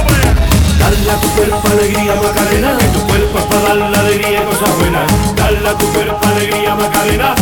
Dale 0.80 1.10
a 1.12 1.20
tu 1.20 1.28
cuerpo 1.30 1.62
alegría 1.70 2.14
Macarena, 2.16 2.76
que 2.78 2.86
tu 2.86 3.06
cuerpo 3.06 3.38
es 3.38 3.44
para 3.44 3.62
darle 3.68 3.96
alegría 3.96 4.42
y 4.42 4.44
cosas 4.46 4.76
buenas. 4.78 5.36
Dale 5.36 5.68
a 5.68 5.78
tu 5.78 5.86
cuerpo 5.92 6.26
alegría 6.26 6.74
Macarena, 6.74 7.34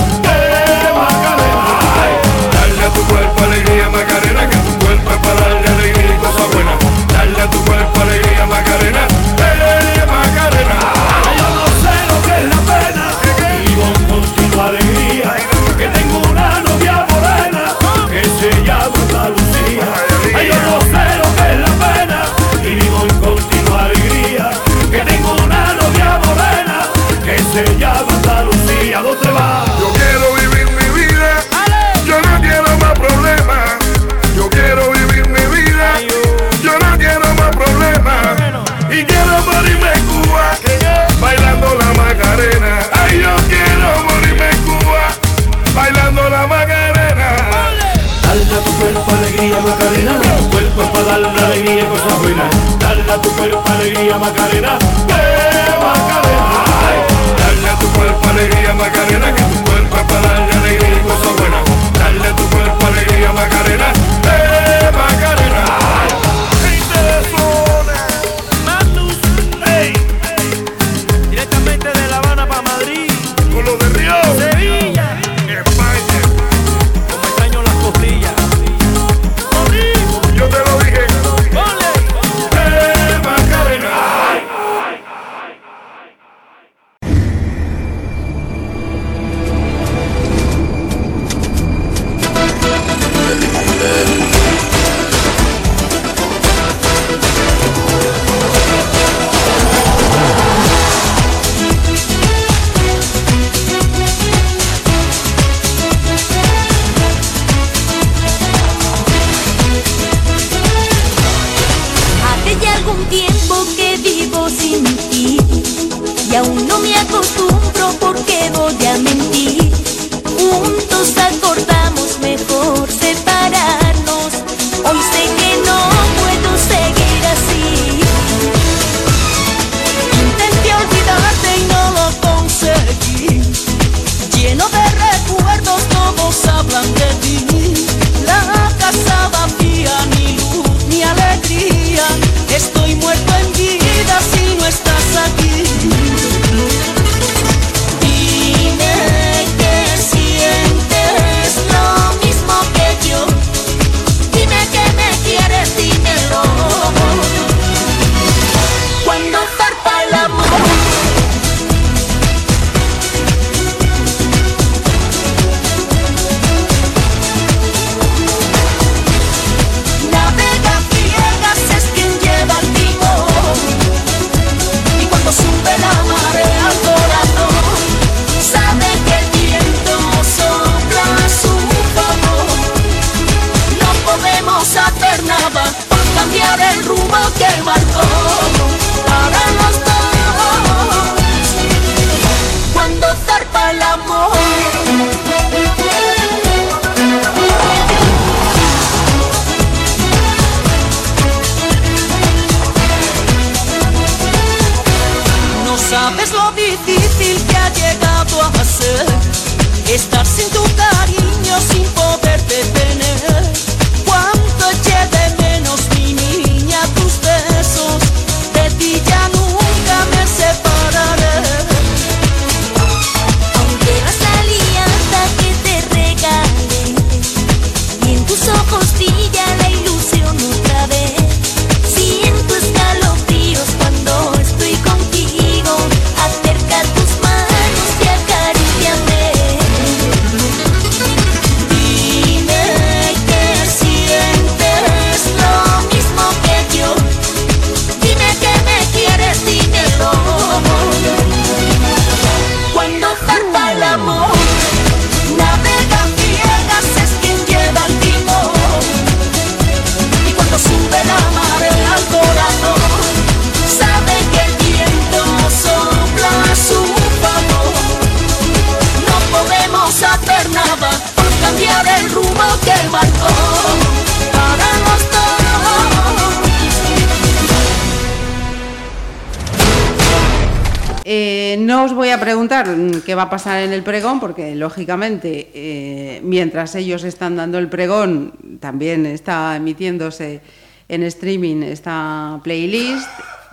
preguntar 282.62 283.00
mm, 283.00 283.04
qué 283.04 283.14
va 283.14 283.22
a 283.22 283.30
pasar 283.30 283.62
en 283.62 283.72
el 283.72 283.82
pregón, 283.82 284.20
porque 284.20 284.54
lógicamente, 284.54 285.50
eh, 285.54 286.20
mientras 286.22 286.74
ellos 286.74 287.04
están 287.04 287.36
dando 287.36 287.58
el 287.58 287.68
pregón, 287.68 288.32
también 288.60 289.06
está 289.06 289.56
emitiéndose 289.56 290.40
en 290.88 291.02
streaming 291.02 291.62
esta 291.62 292.40
playlist, 292.42 293.08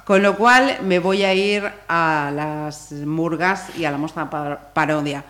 con 0.05 0.21
lo 0.21 0.35
cual 0.35 0.77
me 0.83 0.99
voy 0.99 1.23
a 1.23 1.33
ir 1.33 1.63
a 1.87 2.31
las 2.33 2.91
murgas 2.91 3.69
y 3.77 3.85
a 3.85 3.91
la 3.91 3.97
mostra 3.97 4.29
par- 4.29 4.71
parodia. 4.73 5.23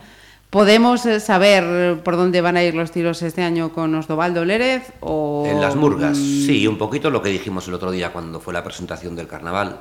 ¿Podemos 0.50 1.04
eh, 1.08 1.20
saber 1.20 2.04
por 2.04 2.16
dónde 2.16 2.40
van 2.42 2.58
a 2.58 2.64
ir 2.64 2.76
los 2.76 2.92
tiros 2.92 3.22
este 3.24 3.42
año 3.42 3.74
con 3.74 3.96
Osdovaldo 3.96 4.46
Lérez? 4.46 4.92
O... 5.00 5.46
En 5.48 5.60
las 5.60 5.76
murgas, 5.76 6.18
mm, 6.18 6.46
sí, 6.46 6.68
un 6.68 6.78
poquito 6.78 7.10
lo 7.10 7.24
que 7.24 7.30
dijimos 7.30 7.68
el 7.68 7.74
otro 7.74 7.90
día 7.90 8.12
cuando 8.14 8.40
fue 8.40 8.54
la 8.54 8.64
presentación 8.64 9.16
del 9.16 9.28
carnaval. 9.28 9.80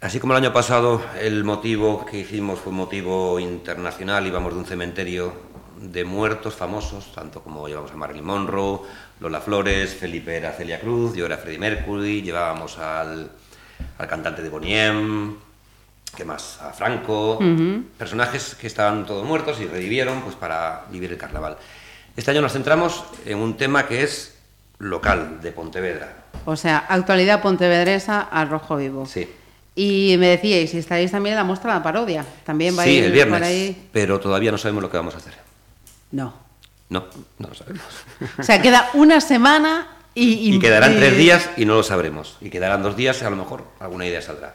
Así 0.00 0.20
como 0.20 0.34
el 0.34 0.44
año 0.44 0.52
pasado 0.52 1.00
el 1.20 1.42
motivo 1.42 2.04
que 2.04 2.18
hicimos 2.18 2.60
fue 2.60 2.70
un 2.70 2.76
motivo 2.76 3.40
internacional, 3.40 4.26
íbamos 4.26 4.52
de 4.52 4.58
un 4.58 4.66
cementerio 4.66 5.32
de 5.80 6.04
muertos 6.04 6.54
famosos, 6.54 7.12
tanto 7.14 7.42
como 7.42 7.66
llevamos 7.66 7.92
a 7.92 7.96
Marilyn 7.96 8.24
Monroe, 8.24 8.80
Lola 9.20 9.40
Flores, 9.40 9.94
Felipe 9.94 10.36
era 10.36 10.52
Celia 10.52 10.80
Cruz, 10.80 11.16
yo 11.16 11.24
era 11.24 11.38
Freddie 11.38 11.58
Mercury, 11.58 12.20
llevábamos 12.20 12.76
al, 12.78 13.30
al 13.96 14.06
cantante 14.06 14.42
de 14.42 14.50
Boniem, 14.50 15.36
¿qué 16.14 16.24
más? 16.26 16.60
A 16.60 16.72
Franco, 16.74 17.38
personajes 17.96 18.54
que 18.54 18.66
estaban 18.66 19.06
todos 19.06 19.26
muertos 19.26 19.60
y 19.60 19.66
revivieron 19.66 20.20
pues 20.20 20.36
para 20.36 20.84
vivir 20.90 21.10
el 21.10 21.18
carnaval. 21.18 21.56
Este 22.14 22.30
año 22.30 22.42
nos 22.42 22.52
centramos 22.52 23.02
en 23.24 23.38
un 23.38 23.56
tema 23.56 23.86
que 23.86 24.02
es 24.02 24.36
local, 24.78 25.40
de 25.40 25.52
Pontevedra. 25.52 26.24
O 26.44 26.54
sea, 26.54 26.84
actualidad 26.88 27.40
pontevedresa 27.40 28.20
al 28.20 28.50
rojo 28.50 28.76
vivo. 28.76 29.06
Sí. 29.06 29.26
Y 29.78 30.16
me 30.18 30.28
decíais, 30.28 30.70
si 30.70 30.78
estaréis 30.78 31.10
también 31.10 31.34
en 31.34 31.38
la 31.38 31.44
muestra 31.44 31.72
de 31.72 31.78
la 31.78 31.82
parodia. 31.82 32.24
También 32.44 32.76
va 32.76 32.82
a 32.82 32.84
Sí, 32.86 32.92
ir 32.92 33.04
el 33.04 33.12
viernes, 33.12 33.38
por 33.38 33.46
ahí. 33.46 33.88
pero 33.92 34.18
todavía 34.18 34.50
no 34.50 34.56
sabemos 34.58 34.82
lo 34.82 34.90
que 34.90 34.96
vamos 34.96 35.14
a 35.14 35.18
hacer. 35.18 35.34
No. 36.12 36.32
No, 36.88 37.04
no 37.38 37.48
lo 37.48 37.54
sabemos. 37.54 37.82
O 38.38 38.42
sea, 38.42 38.62
queda 38.62 38.88
una 38.94 39.20
semana 39.20 39.86
y. 40.14 40.54
Y 40.54 40.58
quedarán 40.58 40.94
y- 40.94 40.96
tres 40.96 41.16
días 41.18 41.50
y 41.58 41.66
no 41.66 41.74
lo 41.74 41.82
sabremos. 41.82 42.36
Y 42.40 42.48
quedarán 42.48 42.82
dos 42.82 42.96
días 42.96 43.20
y 43.20 43.24
a 43.26 43.30
lo 43.30 43.36
mejor 43.36 43.64
alguna 43.78 44.06
idea 44.06 44.22
saldrá. 44.22 44.54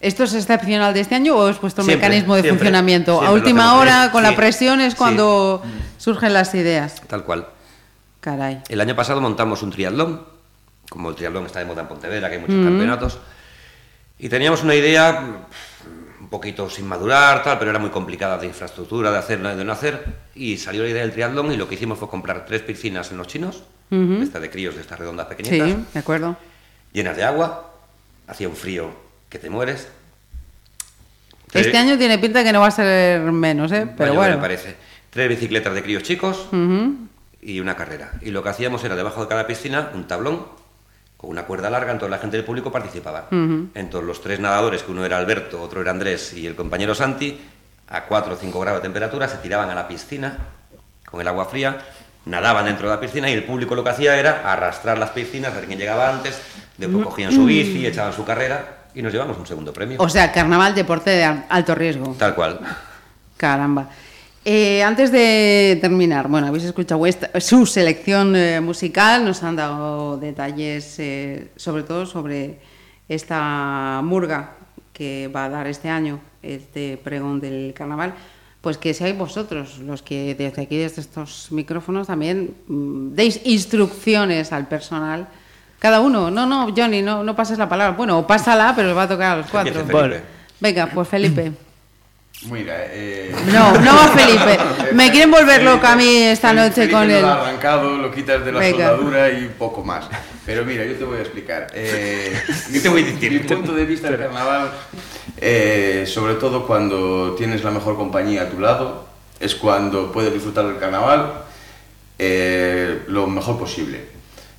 ¿Esto 0.00 0.24
es 0.24 0.32
excepcional 0.34 0.94
de 0.94 1.00
este 1.00 1.16
año 1.16 1.34
o 1.36 1.48
es 1.48 1.56
puesto 1.58 1.82
un 1.82 1.86
Siempre, 1.88 2.08
mecanismo 2.08 2.36
de 2.36 2.42
siempre, 2.42 2.58
funcionamiento? 2.58 3.12
siempre 3.14 3.28
a 3.28 3.32
última 3.32 3.74
hora, 3.74 4.10
con 4.12 4.24
sí, 4.24 4.30
la 4.30 4.36
presión, 4.36 4.80
es 4.80 4.92
sí. 4.92 4.96
cuando 4.96 5.60
surgen 5.98 6.32
las 6.32 6.54
ideas. 6.54 7.02
Tal 7.08 7.24
cual. 7.24 7.48
Caray. 8.20 8.62
El 8.68 8.80
año 8.80 8.94
pasado 8.96 9.20
montamos 9.20 9.62
un 9.64 9.70
triatlón, 9.72 10.22
como 10.88 11.10
el 11.10 11.16
triatlón 11.16 11.46
está 11.46 11.58
de 11.58 11.64
moda 11.64 11.82
en 11.82 11.88
Pontevedra, 11.88 12.28
que 12.28 12.36
hay 12.36 12.40
muchos 12.40 12.56
Mm. 12.56 12.64
campeonatos, 12.64 13.18
y 14.18 14.28
teníamos 14.28 14.62
una 14.62 14.74
idea 14.74 15.20
mm, 15.20 16.22
un 16.24 16.28
poquito 16.28 16.68
sin 16.68 16.86
madurar, 16.86 17.42
tal, 17.42 17.58
pero 17.58 17.70
era 17.70 17.78
muy 17.78 17.90
complicada 17.90 18.36
de 18.38 18.46
infraestructura, 18.46 19.10
de 19.10 19.18
hacer, 19.18 19.40
de 19.40 19.64
no 19.64 19.72
hacer, 19.72 20.04
y 20.34 20.56
salió 20.58 20.82
la 20.82 20.88
idea 20.90 21.02
del 21.02 21.12
triatlón 21.12 21.52
y 21.52 21.56
lo 21.56 21.68
que 21.68 21.74
hicimos 21.76 21.98
fue 21.98 22.08
comprar 22.08 22.44
tres 22.46 22.62
piscinas 22.62 23.10
en 23.10 23.16
los 23.18 23.26
chinos, 23.26 23.62
esta 23.90 24.38
de 24.38 24.50
críos, 24.50 24.74
de 24.74 24.82
estas 24.82 24.98
redondas 24.98 25.26
Sí, 25.30 25.34
pequeñitas, 25.34 25.92
de 25.94 25.98
acuerdo. 26.00 26.36
llenas 26.92 27.16
de 27.16 27.24
agua, 27.24 27.72
hacía 28.26 28.48
un 28.48 28.56
frío 28.56 28.90
que 29.30 29.38
te 29.38 29.48
mueres. 29.48 29.88
Este 31.46 31.62
Tres- 31.70 31.74
año 31.76 31.96
tiene 31.96 32.18
pinta 32.18 32.44
que 32.44 32.52
no 32.52 32.60
va 32.60 32.66
a 32.66 32.70
ser 32.70 33.20
menos, 33.32 33.72
¿eh? 33.72 33.86
Pero 33.96 34.12
bueno. 34.14 34.36
me 34.36 34.40
parece. 34.42 34.76
Tres 35.08 35.28
bicicletas 35.30 35.72
de 35.74 35.82
críos 35.82 36.02
chicos, 36.02 36.46
y 37.40 37.60
una 37.60 37.74
carrera. 37.76 38.12
Y 38.20 38.30
lo 38.30 38.42
que 38.42 38.50
hacíamos 38.50 38.84
era 38.84 38.94
debajo 38.96 39.22
de 39.22 39.28
cada 39.28 39.46
piscina 39.46 39.90
un 39.94 40.06
tablón 40.06 40.44
con 41.18 41.30
una 41.30 41.42
cuerda 41.42 41.68
larga, 41.68 41.90
entonces 41.92 42.10
la 42.12 42.18
gente 42.18 42.36
del 42.38 42.46
público 42.46 42.70
participaba. 42.72 43.26
Entonces 43.30 44.06
los 44.06 44.22
tres 44.22 44.38
nadadores, 44.40 44.82
que 44.84 44.92
uno 44.92 45.04
era 45.04 45.18
Alberto, 45.18 45.60
otro 45.60 45.82
era 45.82 45.90
Andrés 45.90 46.32
y 46.32 46.46
el 46.46 46.54
compañero 46.54 46.94
Santi, 46.94 47.38
a 47.88 48.04
4 48.04 48.34
o 48.34 48.36
5 48.36 48.60
grados 48.60 48.80
de 48.80 48.82
temperatura 48.84 49.26
se 49.28 49.38
tiraban 49.38 49.68
a 49.68 49.74
la 49.74 49.86
piscina 49.88 50.38
con 51.10 51.20
el 51.20 51.26
agua 51.28 51.46
fría, 51.46 51.76
nadaban 52.26 52.66
dentro 52.66 52.88
de 52.88 52.94
la 52.94 53.00
piscina 53.00 53.28
y 53.28 53.32
el 53.32 53.42
público 53.44 53.74
lo 53.74 53.82
que 53.82 53.90
hacía 53.90 54.16
era 54.16 54.42
arrastrar 54.52 54.96
las 54.98 55.10
piscinas, 55.10 55.52
ver 55.54 55.64
quién 55.66 55.78
llegaba 55.78 56.08
antes, 56.08 56.40
después 56.76 57.04
cogían 57.04 57.32
su 57.32 57.44
bici, 57.46 57.84
echaban 57.86 58.12
su 58.12 58.24
carrera 58.24 58.86
y 58.94 59.02
nos 59.02 59.12
llevamos 59.12 59.36
un 59.38 59.46
segundo 59.46 59.72
premio. 59.72 59.96
O 60.00 60.08
sea, 60.08 60.30
carnaval, 60.32 60.74
deporte 60.74 61.10
de 61.10 61.24
al- 61.24 61.46
alto 61.48 61.74
riesgo. 61.74 62.14
Tal 62.18 62.34
cual. 62.34 62.60
Caramba. 63.36 63.88
Eh, 64.50 64.82
antes 64.82 65.12
de 65.12 65.76
terminar, 65.78 66.26
bueno, 66.28 66.46
habéis 66.46 66.64
escuchado 66.64 67.04
esta- 67.04 67.38
su 67.38 67.66
selección 67.66 68.34
eh, 68.34 68.62
musical, 68.62 69.22
nos 69.22 69.42
han 69.42 69.56
dado 69.56 70.16
detalles, 70.16 70.94
eh, 71.00 71.48
sobre 71.56 71.82
todo 71.82 72.06
sobre 72.06 72.58
esta 73.10 74.00
murga 74.02 74.54
que 74.94 75.28
va 75.28 75.44
a 75.44 75.48
dar 75.50 75.66
este 75.66 75.90
año, 75.90 76.20
este 76.42 76.96
pregón 76.96 77.40
del 77.40 77.74
carnaval. 77.76 78.14
Pues 78.62 78.78
que 78.78 78.94
seáis 78.94 79.18
vosotros 79.18 79.80
los 79.80 80.00
que 80.00 80.34
desde 80.34 80.62
aquí, 80.62 80.78
desde 80.78 81.02
estos 81.02 81.48
micrófonos, 81.52 82.06
también 82.06 82.54
mm, 82.68 83.14
deis 83.14 83.42
instrucciones 83.44 84.50
al 84.50 84.66
personal. 84.66 85.28
Cada 85.78 86.00
uno, 86.00 86.30
no, 86.30 86.46
no, 86.46 86.72
Johnny, 86.74 87.02
no, 87.02 87.22
no 87.22 87.36
pases 87.36 87.58
la 87.58 87.68
palabra. 87.68 87.94
Bueno, 87.98 88.26
pásala, 88.26 88.72
pero 88.74 88.92
os 88.92 88.96
va 88.96 89.02
a 89.02 89.08
tocar 89.08 89.32
a 89.32 89.36
los 89.42 89.46
cuatro. 89.50 89.74
Venga, 90.58 90.86
pues 90.86 91.06
Felipe. 91.06 91.52
Mira, 92.42 92.86
eh... 92.90 93.34
No, 93.52 93.72
no 93.80 93.96
va 93.96 94.08
Felipe. 94.16 94.58
Me 94.94 95.10
quieren 95.10 95.30
volver 95.30 95.62
loca 95.64 95.92
a 95.92 95.96
mí 95.96 96.06
esta 96.22 96.48
Felipe- 96.50 96.62
noche 96.68 96.74
Felipe 96.82 96.92
con 96.92 97.08
lo 97.08 97.14
él. 97.16 97.24
ha 97.24 97.34
arrancado, 97.34 97.96
lo 97.98 98.10
quitas 98.12 98.44
de 98.44 98.52
la 98.52 98.60
Venga. 98.60 98.88
soldadura 98.90 99.30
y 99.32 99.48
poco 99.58 99.82
más. 99.82 100.06
Pero 100.46 100.64
mira, 100.64 100.84
yo 100.84 100.94
te 100.94 101.04
voy 101.04 101.18
a 101.18 101.22
explicar. 101.22 101.66
Eh, 101.74 102.40
mi, 102.70 102.78
te 102.78 102.88
voy 102.88 103.02
a 103.02 103.06
decir? 103.06 103.32
mi 103.32 103.38
punto 103.40 103.72
de 103.74 103.84
vista 103.84 104.08
del 104.10 104.20
carnaval, 104.20 104.70
eh, 105.38 106.04
sobre 106.06 106.34
todo 106.34 106.64
cuando 106.66 107.34
tienes 107.36 107.64
la 107.64 107.70
mejor 107.72 107.96
compañía 107.96 108.42
a 108.42 108.48
tu 108.48 108.60
lado, 108.60 109.06
es 109.40 109.54
cuando 109.56 110.12
puedes 110.12 110.32
disfrutar 110.32 110.64
del 110.66 110.78
carnaval 110.78 111.42
eh, 112.18 113.02
lo 113.08 113.26
mejor 113.26 113.58
posible. 113.58 114.16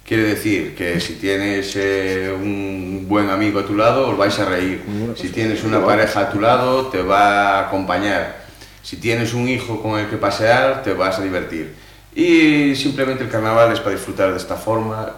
Quiere 0.09 0.23
decir 0.23 0.73
que 0.73 0.99
si 0.99 1.17
tienes 1.17 1.75
eh, 1.75 2.33
un 2.33 3.05
buen 3.07 3.29
amigo 3.29 3.59
a 3.59 3.63
tu 3.67 3.75
lado, 3.75 4.09
os 4.09 4.17
vais 4.17 4.39
a 4.39 4.45
reír. 4.45 4.81
Si 5.15 5.29
tienes 5.29 5.63
una 5.63 5.85
pareja 5.85 6.21
a 6.21 6.31
tu 6.31 6.41
lado, 6.41 6.87
te 6.87 7.03
va 7.03 7.59
a 7.59 7.67
acompañar. 7.67 8.43
Si 8.81 8.97
tienes 8.97 9.35
un 9.35 9.47
hijo 9.47 9.83
con 9.83 9.99
el 9.99 10.07
que 10.07 10.17
pasear, 10.17 10.81
te 10.81 10.93
vas 10.93 11.19
a 11.19 11.21
divertir. 11.21 11.75
Y 12.15 12.75
simplemente 12.75 13.23
el 13.23 13.29
carnaval 13.29 13.71
es 13.71 13.81
para 13.81 13.95
disfrutar 13.95 14.31
de 14.31 14.37
esta 14.37 14.55
forma 14.55 15.13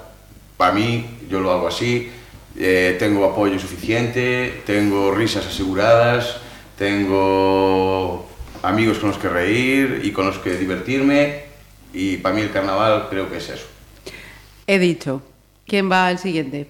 para 0.57 0.73
mí, 0.73 1.19
yo 1.29 1.39
lo 1.39 1.53
hago 1.53 1.69
así, 1.69 2.11
eh, 2.59 2.97
tengo 2.99 3.23
apoyo 3.23 3.57
suficiente, 3.59 4.61
tengo 4.65 5.15
risas 5.15 5.45
aseguradas, 5.45 6.35
tengo 6.77 8.27
amigos 8.61 8.97
con 8.97 9.11
los 9.11 9.17
que 9.17 9.29
reír 9.29 10.01
y 10.03 10.11
con 10.11 10.25
los 10.25 10.37
que 10.39 10.57
divertirme 10.57 11.43
y 11.93 12.17
para 12.17 12.35
mí 12.35 12.41
el 12.41 12.51
carnaval 12.51 13.07
creo 13.09 13.29
que 13.29 13.37
es 13.37 13.49
eso. 13.51 13.67
He 14.73 14.79
dicho. 14.79 15.21
¿Quién 15.67 15.91
va 15.91 16.07
al 16.07 16.17
siguiente? 16.17 16.67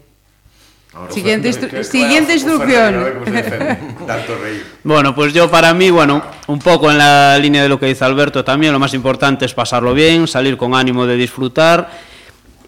Ahora, 0.93 1.13
Siguiente, 1.13 1.49
instru- 1.51 1.69
que- 1.69 1.83
siguiente 1.83 2.33
instrucción. 2.33 2.95
Tanto 4.07 4.37
reír. 4.41 4.65
Bueno, 4.83 5.13
pues 5.13 5.33
yo 5.33 5.51
para 5.51 5.71
mí, 5.75 5.91
bueno, 5.91 6.23
un 6.47 6.57
poco 6.57 6.89
en 6.89 6.97
la 6.97 7.37
línea 7.37 7.61
de 7.61 7.69
lo 7.69 7.79
que 7.79 7.85
dice 7.85 8.03
Alberto 8.03 8.43
también, 8.43 8.73
lo 8.73 8.79
más 8.79 8.95
importante 8.95 9.45
es 9.45 9.53
pasarlo 9.53 9.93
bien, 9.93 10.27
salir 10.27 10.57
con 10.57 10.73
ánimo 10.73 11.05
de 11.05 11.15
disfrutar 11.15 11.91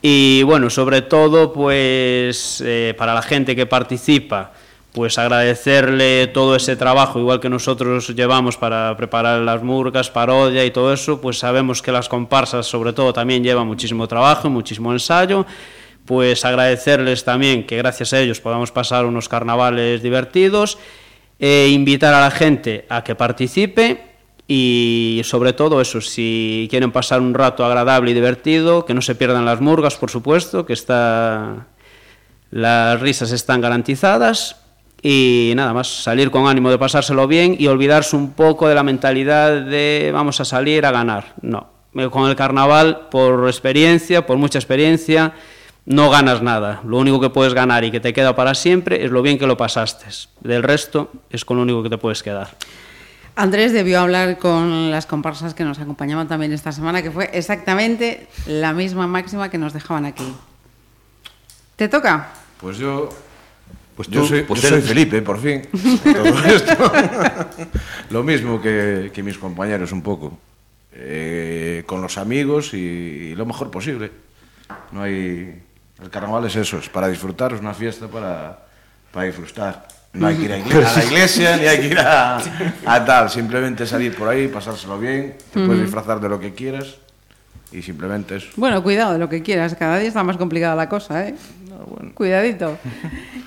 y 0.03 0.43
bueno, 0.43 0.69
sobre 0.69 1.01
todo 1.01 1.51
pues 1.51 2.61
eh, 2.63 2.93
para 2.95 3.15
la 3.15 3.23
gente 3.23 3.55
que 3.55 3.65
participa, 3.65 4.53
pues 4.93 5.17
agradecerle 5.17 6.27
todo 6.27 6.55
ese 6.55 6.75
trabajo, 6.75 7.19
igual 7.19 7.39
que 7.39 7.49
nosotros 7.49 8.15
llevamos 8.15 8.57
para 8.57 8.95
preparar 8.95 9.41
las 9.41 9.63
murgas, 9.63 10.11
parodia 10.11 10.63
y 10.65 10.71
todo 10.71 10.93
eso, 10.93 11.19
pues 11.19 11.39
sabemos 11.39 11.81
que 11.81 11.91
las 11.91 12.07
comparsas 12.07 12.67
sobre 12.67 12.93
todo 12.93 13.11
también 13.11 13.43
llevan 13.43 13.65
muchísimo 13.65 14.07
trabajo, 14.07 14.51
muchísimo 14.51 14.93
ensayo, 14.93 15.47
pues 16.05 16.45
agradecerles 16.45 17.23
también 17.23 17.65
que 17.65 17.77
gracias 17.77 18.13
a 18.13 18.19
ellos 18.19 18.39
podamos 18.39 18.71
pasar 18.71 19.05
unos 19.05 19.27
carnavales 19.27 20.03
divertidos, 20.03 20.77
e 21.39 21.69
invitar 21.69 22.13
a 22.13 22.21
la 22.21 22.31
gente 22.31 22.85
a 22.87 23.03
que 23.03 23.15
participe 23.15 24.13
y 24.47 25.21
sobre 25.23 25.53
todo 25.53 25.81
eso, 25.81 25.99
si 26.01 26.67
quieren 26.69 26.91
pasar 26.91 27.19
un 27.19 27.33
rato 27.33 27.65
agradable 27.65 28.11
y 28.11 28.13
divertido, 28.13 28.85
que 28.85 28.93
no 28.93 29.01
se 29.01 29.15
pierdan 29.15 29.43
las 29.43 29.59
murgas, 29.59 29.95
por 29.95 30.11
supuesto, 30.11 30.65
que 30.65 30.73
está 30.73 31.67
las 32.51 33.01
risas 33.01 33.31
están 33.31 33.61
garantizadas 33.61 34.62
y 35.05 35.51
nada 35.55 35.73
más, 35.73 35.87
salir 35.87 36.31
con 36.31 36.47
ánimo 36.47 36.71
de 36.71 36.77
pasárselo 36.77 37.27
bien 37.27 37.57
y 37.59 37.67
olvidarse 37.67 38.15
un 38.15 38.31
poco 38.31 38.69
de 38.69 38.75
la 38.75 38.83
mentalidad 38.83 39.61
de 39.61 40.11
vamos 40.13 40.39
a 40.39 40.45
salir 40.45 40.85
a 40.85 40.91
ganar. 40.91 41.33
No, 41.41 41.67
Eh, 41.95 42.09
con 42.09 42.27
el 42.27 42.35
carnaval, 42.35 43.07
por 43.11 43.47
experiencia, 43.47 44.25
por 44.25 44.37
mucha 44.37 44.57
experiencia, 44.57 45.33
no 45.85 46.09
ganas 46.09 46.41
nada. 46.41 46.81
Lo 46.87 46.97
único 46.97 47.19
que 47.19 47.29
puedes 47.29 47.53
ganar 47.53 47.83
y 47.83 47.91
que 47.91 47.99
te 47.99 48.13
queda 48.13 48.35
para 48.35 48.55
siempre 48.55 49.03
es 49.03 49.11
lo 49.11 49.21
bien 49.21 49.37
que 49.37 49.45
lo 49.45 49.57
pasaste. 49.57 50.05
Del 50.39 50.63
resto 50.63 51.11
es 51.29 51.43
con 51.45 51.57
lo 51.57 51.63
único 51.63 51.83
que 51.83 51.89
te 51.89 51.97
puedes 51.97 52.23
quedar. 52.23 52.49
Andrés 53.35 53.73
debió 53.73 53.99
hablar 53.99 54.37
con 54.37 54.89
las 54.89 55.05
comparsas 55.05 55.53
que 55.53 55.63
nos 55.63 55.79
acompañaban 55.79 56.27
también 56.27 56.53
esta 56.53 56.71
semana, 56.71 57.01
que 57.01 57.11
fue 57.11 57.29
exactamente 57.33 58.27
la 58.47 58.73
misma 58.73 59.05
máxima 59.05 59.49
que 59.49 59.57
nos 59.57 59.73
dejaban 59.73 60.05
aquí. 60.05 60.33
¿Te 61.75 61.89
toca? 61.89 62.29
Pues 62.61 62.77
yo. 62.77 63.09
Pues 63.95 64.07
tú, 64.07 64.15
yo 64.15 64.25
soy, 64.25 64.41
pues 64.41 64.61
yo 64.61 64.69
eres 64.69 64.85
soy... 64.85 64.89
Felipe, 64.89 65.21
por 65.21 65.39
fin. 65.39 65.61
Todo 66.03 66.45
esto. 66.45 66.91
Lo 68.09 68.23
mismo 68.23 68.61
que, 68.61 69.11
que, 69.13 69.21
mis 69.21 69.37
compañeros, 69.37 69.91
un 69.91 70.01
poco. 70.01 70.37
Eh, 70.93 71.83
con 71.85 72.01
los 72.01 72.17
amigos 72.17 72.73
y, 72.73 72.77
y, 72.77 73.35
lo 73.35 73.45
mejor 73.45 73.69
posible. 73.69 74.11
No 74.91 75.03
hay. 75.03 75.61
El 76.01 76.09
carnaval 76.09 76.45
es 76.45 76.55
eso, 76.55 76.79
es 76.79 76.89
para 76.89 77.07
disfrutar, 77.07 77.53
es 77.53 77.61
una 77.61 77.73
fiesta 77.73 78.07
para, 78.07 78.65
para 79.11 79.27
disfrutar. 79.27 79.87
No 80.13 80.27
hay 80.27 80.35
que 80.37 80.43
ir 80.43 80.51
a, 80.51 80.57
iglesia, 80.59 80.89
a 80.89 80.97
la 80.97 81.03
iglesia 81.05 81.57
ni 81.57 81.65
hay 81.65 81.79
que 81.79 81.87
ir 81.87 81.99
a, 81.99 82.37
a, 82.85 83.05
tal. 83.05 83.29
Simplemente 83.29 83.85
salir 83.87 84.15
por 84.15 84.27
ahí, 84.27 84.47
pasárselo 84.47 84.99
bien, 84.99 85.37
te 85.51 85.65
puedes 85.65 85.81
disfrazar 85.83 86.19
de 86.19 86.29
lo 86.29 86.39
que 86.39 86.53
quieras 86.53 86.97
y 87.71 87.81
simplemente 87.81 88.35
es. 88.37 88.45
Bueno, 88.55 88.81
cuidado 88.83 89.13
de 89.13 89.19
lo 89.19 89.27
que 89.29 89.41
quieras, 89.41 89.75
cada 89.75 89.97
día 89.97 90.07
está 90.07 90.23
más 90.23 90.37
complicada 90.37 90.75
la 90.75 90.87
cosa, 90.87 91.27
¿eh? 91.27 91.35
Cuidadito. 92.13 92.77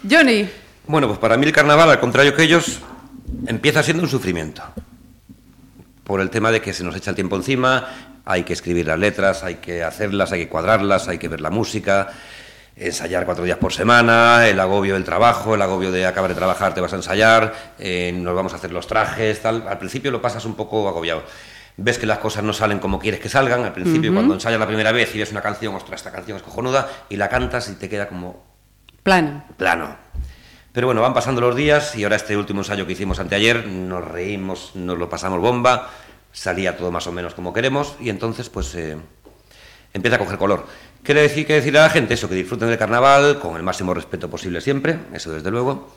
Johnny, 0.09 0.49
Bueno, 0.87 1.09
pues 1.09 1.19
para 1.19 1.37
mí 1.37 1.47
el 1.47 1.53
carnaval, 1.53 1.91
al 1.91 2.01
contrario 2.01 2.35
que 2.35 2.43
ellos, 2.43 2.81
empieza 3.47 3.83
siendo 3.83 4.03
un 4.03 4.09
sufrimiento. 4.09 4.63
Por 6.05 6.21
el 6.21 6.31
tema 6.31 6.53
de 6.53 6.61
que 6.61 6.73
se 6.73 6.85
nos 6.85 6.95
echa 6.95 7.11
el 7.11 7.17
tiempo 7.17 7.37
encima, 7.37 7.89
hay 8.25 8.45
que 8.45 8.53
escribir 8.53 8.87
las 8.87 8.99
letras, 8.99 9.43
hay 9.43 9.57
que 9.57 9.83
hacerlas, 9.83 10.33
hay 10.33 10.41
que 10.41 10.49
cuadrarlas, 10.49 11.09
hay 11.09 11.19
que 11.19 11.29
ver 11.29 11.41
la 11.41 11.51
música, 11.51 12.09
ensayar 12.77 13.25
cuatro 13.25 13.45
días 13.45 13.59
por 13.59 13.73
semana, 13.73 14.47
el 14.47 14.61
agobio 14.61 14.95
del 14.95 15.05
trabajo, 15.05 15.55
el 15.55 15.63
agobio 15.63 15.91
de 15.91 16.07
acabar 16.07 16.29
de 16.29 16.37
trabajar, 16.37 16.75
te 16.75 16.81
vas 16.81 16.93
a 16.93 16.97
ensayar, 16.97 17.75
eh, 17.79 18.13
nos 18.15 18.35
vamos 18.35 18.53
a 18.53 18.57
hacer 18.57 18.71
los 18.71 18.87
trajes, 18.87 19.41
tal. 19.41 19.67
Al 19.67 19.79
principio 19.79 20.11
lo 20.11 20.21
pasas 20.21 20.45
un 20.45 20.55
poco 20.55 20.87
agobiado. 20.89 21.25
Ves 21.79 21.99
que 21.99 22.07
las 22.07 22.19
cosas 22.19 22.43
no 22.43 22.53
salen 22.53 22.79
como 22.79 22.99
quieres 22.99 23.21
que 23.21 23.29
salgan. 23.29 23.65
Al 23.65 23.73
principio, 23.73 24.11
Ujú. 24.11 24.17
cuando 24.17 24.35
ensayas 24.35 24.59
la 24.59 24.67
primera 24.67 24.93
vez 24.93 25.15
y 25.15 25.19
ves 25.19 25.31
una 25.31 25.43
canción, 25.43 25.75
ostras, 25.75 26.01
esta 26.01 26.11
canción 26.11 26.37
es 26.39 26.43
cojonuda, 26.43 26.89
y 27.11 27.17
la 27.17 27.29
cantas 27.29 27.69
y 27.69 27.75
te 27.75 27.89
queda 27.89 28.09
como 28.09 28.45
plano. 29.03 29.45
plano. 29.57 29.97
Pero 30.73 30.87
bueno, 30.89 31.01
van 31.03 31.15
pasando 31.15 31.41
los 31.41 31.55
días 31.57 31.97
y 31.97 32.05
ahora 32.05 32.17
este 32.17 32.37
último 32.37 32.61
ensayo 32.61 32.87
que 32.87 32.93
hicimos 32.93 33.19
anteayer, 33.19 33.67
nos 33.67 34.05
reímos, 34.07 34.73
nos 34.75 34.99
lo 34.99 35.09
pasamos 35.09 35.41
bomba, 35.41 35.91
salía 36.33 36.77
todo 36.77 36.91
más 36.91 37.07
o 37.07 37.13
menos 37.13 37.35
como 37.35 37.53
queremos 37.55 37.97
y 37.99 38.11
entonces 38.11 38.51
pues 38.51 38.75
eh, 38.75 38.97
empieza 39.95 40.17
a 40.17 40.19
coger 40.19 40.37
color. 40.37 40.67
Quiere 41.03 41.23
decir 41.23 41.47
que 41.47 41.55
decir 41.55 41.77
a 41.79 41.83
la 41.83 41.89
gente 41.91 42.13
eso, 42.15 42.29
que 42.29 42.35
disfruten 42.35 42.69
del 42.69 42.77
carnaval 42.79 43.39
con 43.39 43.57
el 43.57 43.63
máximo 43.63 43.95
respeto 43.95 44.29
posible 44.29 44.61
siempre, 44.61 44.99
eso 45.15 45.33
desde 45.33 45.51
luego. 45.51 45.89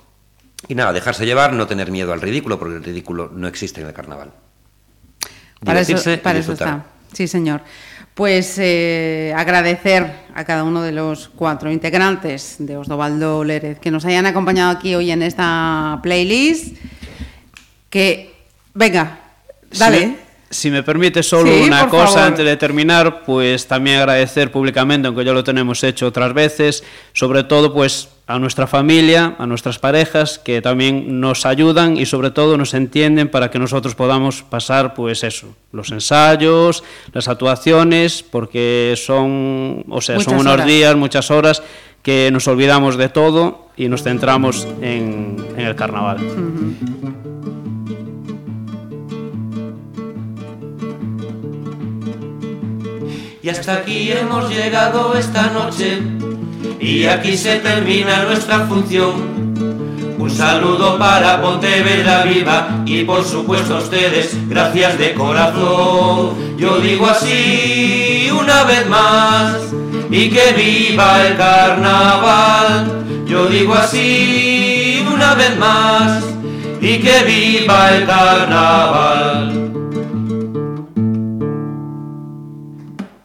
Y 0.67 0.75
nada, 0.75 0.93
dejarse 0.93 1.25
llevar, 1.25 1.51
no 1.53 1.67
tener 1.67 1.89
miedo 1.91 2.13
al 2.13 2.21
ridículo, 2.21 2.57
porque 2.59 2.75
el 2.75 2.83
ridículo 2.83 3.29
no 3.33 3.47
existe 3.47 3.81
en 3.81 3.87
el 3.87 3.93
carnaval. 3.93 4.31
Para 5.63 5.81
eso, 5.81 5.93
y 5.93 6.53
está. 6.53 6.85
Sí, 7.13 7.27
señor. 7.27 7.61
Pues 8.13 8.55
eh, 8.57 9.33
agradecer 9.35 10.11
a 10.35 10.43
cada 10.43 10.63
uno 10.63 10.81
de 10.81 10.91
los 10.91 11.29
cuatro 11.29 11.71
integrantes 11.71 12.57
de 12.59 12.75
Osdovaldo 12.75 13.43
Lérez 13.43 13.79
que 13.79 13.91
nos 13.91 14.03
hayan 14.03 14.25
acompañado 14.25 14.71
aquí 14.71 14.93
hoy 14.95 15.11
en 15.11 15.23
esta 15.23 15.99
playlist. 16.03 16.75
Que, 17.89 18.35
venga, 18.73 19.19
dale. 19.71 20.28
Si 20.49 20.71
me 20.71 20.81
permite 20.83 21.21
solo 21.23 21.51
Sí, 21.51 21.63
una 21.67 21.87
cosa 21.89 22.07
favor. 22.07 22.19
antes 22.27 22.45
de 22.45 22.57
terminar, 22.57 23.23
pues 23.23 23.67
también 23.67 23.97
agradecer 23.97 24.51
públicamente, 24.51 25.07
aunque 25.07 25.23
ya 25.23 25.33
lo 25.33 25.43
tenemos 25.43 25.83
hecho 25.83 26.07
otras 26.07 26.33
veces, 26.33 26.83
sobre 27.13 27.43
todo 27.43 27.73
pues 27.73 28.09
a 28.25 28.37
nuestra 28.39 28.67
familia, 28.67 29.35
a 29.39 29.45
nuestras 29.47 29.79
parejas 29.79 30.37
que 30.39 30.61
también 30.61 31.19
nos 31.19 31.45
ayudan 31.47 31.97
y 31.97 32.05
sobre 32.05 32.29
todo 32.31 32.57
nos 32.57 32.73
entienden 32.73 33.27
para 33.29 33.49
que 33.51 33.57
nosotros 33.59 33.95
podamos 33.95 34.43
pasar 34.43 34.93
pues 34.93 35.23
eso, 35.23 35.47
los 35.71 35.91
ensayos, 35.91 36.83
las 37.13 37.27
actuaciones, 37.27 38.23
porque 38.23 38.93
son, 38.97 39.83
o 39.89 40.01
sea, 40.01 40.15
son 40.19 40.25
Muchas 40.25 40.41
unos 40.41 40.53
horas. 40.53 40.67
días, 40.67 40.95
muchas 40.95 41.31
horas 41.31 41.63
que 42.03 42.29
nos 42.31 42.47
olvidamos 42.47 42.97
de 42.97 43.09
todo 43.09 43.67
y 43.75 43.87
nos 43.87 44.03
centramos 44.03 44.67
en, 44.81 45.35
en 45.57 45.65
el 45.65 45.75
carnaval. 45.75 46.17
Y 53.41 53.47
hasta 53.47 53.75
aquí 53.75 54.11
hemos 54.11 54.49
llegado 54.49 55.15
esta 55.15 55.47
noche 55.47 55.99
y 56.77 57.05
aquí 57.05 57.37
se 57.37 57.59
termina 57.59 58.23
nuestra 58.23 58.67
función. 58.67 59.55
Un 60.17 60.29
saludo 60.29 60.99
para 60.99 61.41
Pontevedra 61.41 62.23
Viva 62.23 62.83
y 62.85 63.05
por 63.05 63.23
supuesto 63.23 63.77
a 63.77 63.79
ustedes, 63.79 64.35
gracias 64.49 64.97
de 64.97 65.13
corazón. 65.13 66.57
Yo 66.57 66.79
digo 66.79 67.07
así 67.07 68.29
una 68.37 68.65
vez 68.65 68.85
más 68.89 69.55
y 70.11 70.29
que 70.29 70.51
viva 70.51 71.25
el 71.25 71.37
carnaval. 71.37 73.05
Yo 73.25 73.45
digo 73.45 73.73
así 73.73 75.01
una 75.13 75.35
vez 75.35 75.57
más 75.57 76.25
y 76.81 76.97
que 76.97 77.23
viva 77.23 77.95
el 77.95 78.05
carnaval. 78.05 79.68